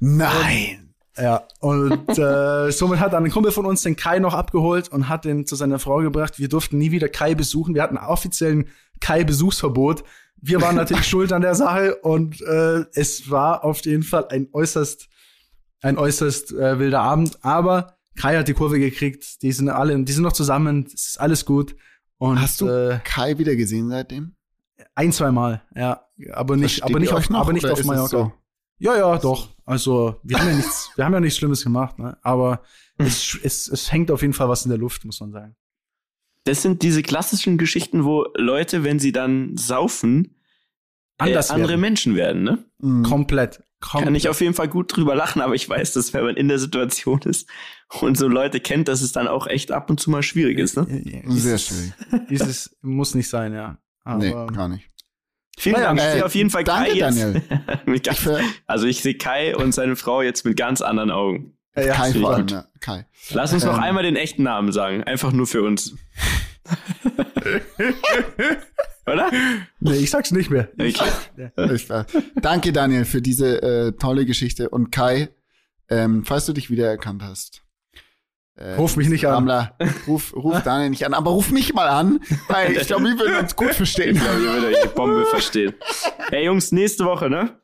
Nein. 0.00 0.94
Ja, 1.16 1.44
und 1.60 2.18
äh, 2.18 2.72
somit 2.72 2.98
hat 2.98 3.12
dann 3.12 3.24
ein 3.24 3.30
Kumpel 3.30 3.52
von 3.52 3.66
uns 3.66 3.82
den 3.82 3.96
Kai 3.96 4.18
noch 4.18 4.34
abgeholt 4.34 4.88
und 4.88 5.08
hat 5.08 5.24
den 5.24 5.46
zu 5.46 5.54
seiner 5.54 5.78
Frau 5.78 5.98
gebracht. 5.98 6.40
Wir 6.40 6.48
durften 6.48 6.78
nie 6.78 6.90
wieder 6.90 7.08
Kai 7.08 7.34
besuchen. 7.34 7.74
Wir 7.74 7.82
hatten 7.82 7.98
offiziellen 7.98 8.66
Kai-Besuchsverbot. 9.02 10.04
Wir 10.40 10.60
waren 10.62 10.76
natürlich 10.76 11.04
schuld 11.08 11.32
an 11.32 11.42
der 11.42 11.54
Sache 11.54 11.96
und 11.96 12.40
äh, 12.40 12.84
es 12.94 13.30
war 13.30 13.64
auf 13.64 13.84
jeden 13.84 14.02
Fall 14.02 14.28
ein 14.28 14.48
äußerst, 14.52 15.08
ein 15.82 15.98
äußerst 15.98 16.52
äh, 16.52 16.78
wilder 16.78 17.00
Abend. 17.00 17.44
Aber 17.44 17.98
Kai 18.16 18.36
hat 18.36 18.48
die 18.48 18.54
Kurve 18.54 18.78
gekriegt. 18.78 19.42
Die 19.42 19.52
sind 19.52 19.68
alle, 19.68 20.02
die 20.02 20.12
sind 20.12 20.22
noch 20.22 20.32
zusammen. 20.32 20.86
Es 20.86 21.08
ist 21.08 21.20
alles 21.20 21.44
gut. 21.44 21.76
Und, 22.18 22.40
Hast 22.40 22.60
du 22.60 22.68
äh, 22.68 23.00
Kai 23.04 23.38
wieder 23.38 23.56
gesehen 23.56 23.88
seitdem? 23.88 24.34
Ein, 24.94 25.12
zwei 25.12 25.30
Mal, 25.30 25.62
ja. 25.74 26.06
Aber 26.32 26.56
nicht, 26.56 26.82
aber 26.84 27.00
nicht 27.00 27.12
auf, 27.12 27.28
noch, 27.30 27.40
aber 27.40 27.52
nicht 27.52 27.66
auf 27.66 27.84
Mallorca. 27.84 28.08
So? 28.08 28.32
Ja, 28.78 28.96
ja, 28.96 29.18
doch. 29.18 29.48
Also, 29.64 30.16
wir 30.22 30.38
haben 30.38 30.48
ja 30.48 30.54
nichts, 30.56 30.90
wir 30.96 31.04
haben 31.04 31.12
ja 31.14 31.20
nichts 31.20 31.38
Schlimmes 31.38 31.62
gemacht, 31.62 31.98
ne? 31.98 32.18
Aber 32.22 32.62
hm. 32.98 33.06
es, 33.06 33.38
es, 33.42 33.68
es 33.68 33.92
hängt 33.92 34.10
auf 34.10 34.22
jeden 34.22 34.34
Fall 34.34 34.48
was 34.48 34.64
in 34.64 34.70
der 34.70 34.78
Luft, 34.78 35.04
muss 35.04 35.20
man 35.20 35.32
sagen. 35.32 35.56
Das 36.44 36.62
sind 36.62 36.82
diese 36.82 37.02
klassischen 37.02 37.58
Geschichten, 37.58 38.04
wo 38.04 38.26
Leute, 38.36 38.84
wenn 38.84 38.98
sie 38.98 39.12
dann 39.12 39.56
saufen, 39.56 40.36
Anders 41.18 41.50
äh, 41.50 41.54
andere 41.54 41.70
werden. 41.70 41.80
Menschen 41.80 42.16
werden, 42.16 42.42
ne? 42.42 42.58
Mhm. 42.78 43.02
Komplett. 43.04 43.62
Komplett. 43.80 44.04
Kann 44.04 44.14
ich 44.14 44.28
auf 44.28 44.40
jeden 44.40 44.54
Fall 44.54 44.68
gut 44.68 44.96
drüber 44.96 45.14
lachen, 45.14 45.42
aber 45.42 45.54
ich 45.54 45.68
weiß, 45.68 45.92
dass 45.92 46.12
wenn 46.12 46.24
man 46.24 46.36
in 46.36 46.48
der 46.48 46.58
Situation 46.58 47.20
ist 47.22 47.48
und 48.00 48.16
so 48.16 48.28
Leute 48.28 48.60
kennt, 48.60 48.86
dass 48.86 49.02
es 49.02 49.10
dann 49.10 49.26
auch 49.26 49.46
echt 49.48 49.72
ab 49.72 49.90
und 49.90 49.98
zu 49.98 50.10
mal 50.10 50.22
schwierig 50.22 50.58
ist. 50.58 50.76
Ne? 50.76 51.22
Sehr 51.26 51.58
schwierig. 51.58 51.92
Dieses 52.30 52.76
muss 52.80 53.14
nicht 53.14 53.28
sein, 53.28 53.52
ja. 53.52 53.78
Aber 54.04 54.18
nee, 54.18 54.30
gar 54.54 54.68
nicht. 54.68 54.88
Vielen 55.58 55.80
Dank. 55.80 55.98
Ich 55.98 56.04
sehe 56.04 56.24
auf 56.24 56.34
jeden 56.34 56.50
Fall 56.50 56.64
danke, 56.64 56.90
Kai 56.90 56.96
jetzt. 56.96 57.18
Daniel. 57.18 58.00
ganz, 58.02 58.28
also 58.66 58.86
ich 58.86 59.02
sehe 59.02 59.14
Kai 59.14 59.56
und 59.56 59.72
seine 59.72 59.96
Frau 59.96 60.22
jetzt 60.22 60.44
mit 60.44 60.56
ganz 60.56 60.80
anderen 60.80 61.10
Augen. 61.10 61.56
Ja, 61.74 61.94
Kai 61.94 62.12
vor 62.12 62.34
allem, 62.34 62.46
ja. 62.48 62.66
Kai. 62.80 63.06
Lass 63.30 63.52
uns 63.52 63.64
ähm. 63.64 63.70
noch 63.70 63.78
einmal 63.78 64.02
den 64.02 64.16
echten 64.16 64.42
Namen 64.42 64.72
sagen. 64.72 65.02
Einfach 65.04 65.32
nur 65.32 65.46
für 65.46 65.62
uns. 65.62 65.94
Oder? 69.06 69.30
Nee, 69.80 69.96
ich 69.96 70.10
sag's 70.10 70.30
nicht 70.30 70.50
mehr. 70.50 70.68
Okay. 70.78 71.08
Danke, 72.40 72.72
Daniel, 72.72 73.04
für 73.04 73.20
diese 73.20 73.62
äh, 73.62 73.92
tolle 73.92 74.26
Geschichte. 74.26 74.68
Und 74.68 74.92
Kai, 74.92 75.30
ähm, 75.88 76.24
falls 76.24 76.46
du 76.46 76.52
dich 76.52 76.70
wiedererkannt 76.70 77.22
hast, 77.22 77.62
Äh, 78.54 78.74
Ruf 78.74 78.96
mich 78.96 79.08
nicht 79.08 79.26
an. 79.26 79.32
Rammler, 79.34 79.76
ruf, 80.06 80.34
ruf 80.36 80.62
Daniel 80.64 80.90
nicht 80.90 81.06
an, 81.06 81.14
aber 81.14 81.30
ruf 81.30 81.50
mich 81.50 81.72
mal 81.72 81.88
an, 81.88 82.20
weil 82.48 82.72
ich 82.76 82.86
glaube, 82.86 83.04
wir 83.04 83.18
würden 83.18 83.36
uns 83.38 83.56
gut 83.56 83.74
verstehen. 83.74 84.14
Ich 84.14 84.22
glaube, 84.22 84.40
würdet 84.40 84.64
euch 84.76 84.82
die 84.82 84.88
Bombe 84.94 85.24
verstehen. 85.24 85.74
Ey, 86.30 86.44
Jungs, 86.44 86.70
nächste 86.70 87.06
Woche, 87.06 87.30
ne? 87.30 87.58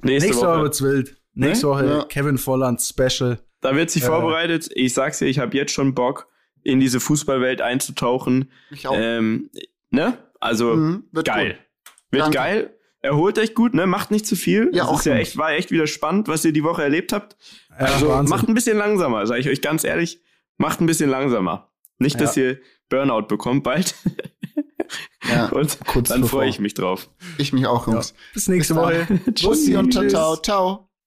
Nächste, 0.00 0.28
Nächste 0.28 0.36
Woche 0.36 0.46
Woche. 0.48 0.62
wird's 0.62 0.82
wild. 0.82 1.16
Nächste 1.36 1.68
Woche 1.68 1.86
Ja. 1.86 2.04
Kevin 2.04 2.38
Volland 2.38 2.80
Special. 2.82 3.38
Da 3.60 3.74
wird 3.76 3.90
sich 3.90 4.02
Äh. 4.02 4.06
vorbereitet. 4.06 4.68
Ich 4.74 4.94
sag's 4.94 5.18
dir, 5.18 5.26
ich 5.26 5.38
habe 5.38 5.56
jetzt 5.56 5.72
schon 5.72 5.94
Bock, 5.94 6.28
in 6.62 6.80
diese 6.80 6.98
Fußballwelt 6.98 7.60
einzutauchen. 7.60 8.50
Ich 8.70 8.88
auch. 8.88 8.94
Ähm, 8.96 9.50
ne? 9.90 10.18
Also, 10.40 10.74
Mhm, 10.74 11.04
wird 11.12 11.26
geil. 11.26 11.50
gut. 11.52 11.92
Wird 12.10 12.22
Danke. 12.24 12.36
geil. 12.38 12.72
Erholt 13.02 13.38
euch 13.38 13.54
gut, 13.54 13.74
ne? 13.74 13.86
Macht 13.86 14.10
nicht 14.10 14.26
zu 14.26 14.34
viel. 14.34 14.70
Ja, 14.72 14.82
das 14.84 14.88
auch 14.88 14.98
ist 14.98 15.04
ja 15.06 15.14
echt, 15.14 15.36
war 15.36 15.52
echt 15.52 15.70
wieder 15.70 15.86
spannend, 15.86 16.26
was 16.28 16.44
ihr 16.44 16.52
die 16.52 16.64
Woche 16.64 16.82
erlebt 16.82 17.12
habt. 17.12 17.36
Ja, 17.70 17.76
Also 17.86 18.08
Wahnsinn. 18.08 18.30
macht 18.36 18.48
ein 18.48 18.54
bisschen 18.54 18.76
langsamer, 18.78 19.26
sage 19.26 19.40
ich 19.40 19.48
euch 19.48 19.60
ganz 19.62 19.84
ehrlich. 19.84 20.20
Macht 20.56 20.80
ein 20.80 20.86
bisschen 20.86 21.10
langsamer. 21.10 21.70
Nicht, 21.98 22.20
dass 22.20 22.36
ihr 22.36 22.58
Burnout 22.88 23.26
bekommt 23.28 23.62
bald. 23.62 23.94
Ja, 25.28 25.46
Und 25.48 25.78
kurz 25.86 26.10
dann 26.10 26.22
freue 26.24 26.48
ich 26.48 26.60
mich 26.60 26.74
drauf. 26.74 27.10
Ich 27.38 27.52
mich 27.52 27.66
auch, 27.66 27.88
Jungs. 27.88 28.14
Bis 28.32 28.46
nächste 28.46 28.74
Bis. 28.74 28.82
Woche. 28.82 29.06
Tschüssi 29.34 29.76
und 29.76 29.92
ciao, 29.92 30.36
ciao. 30.36 30.88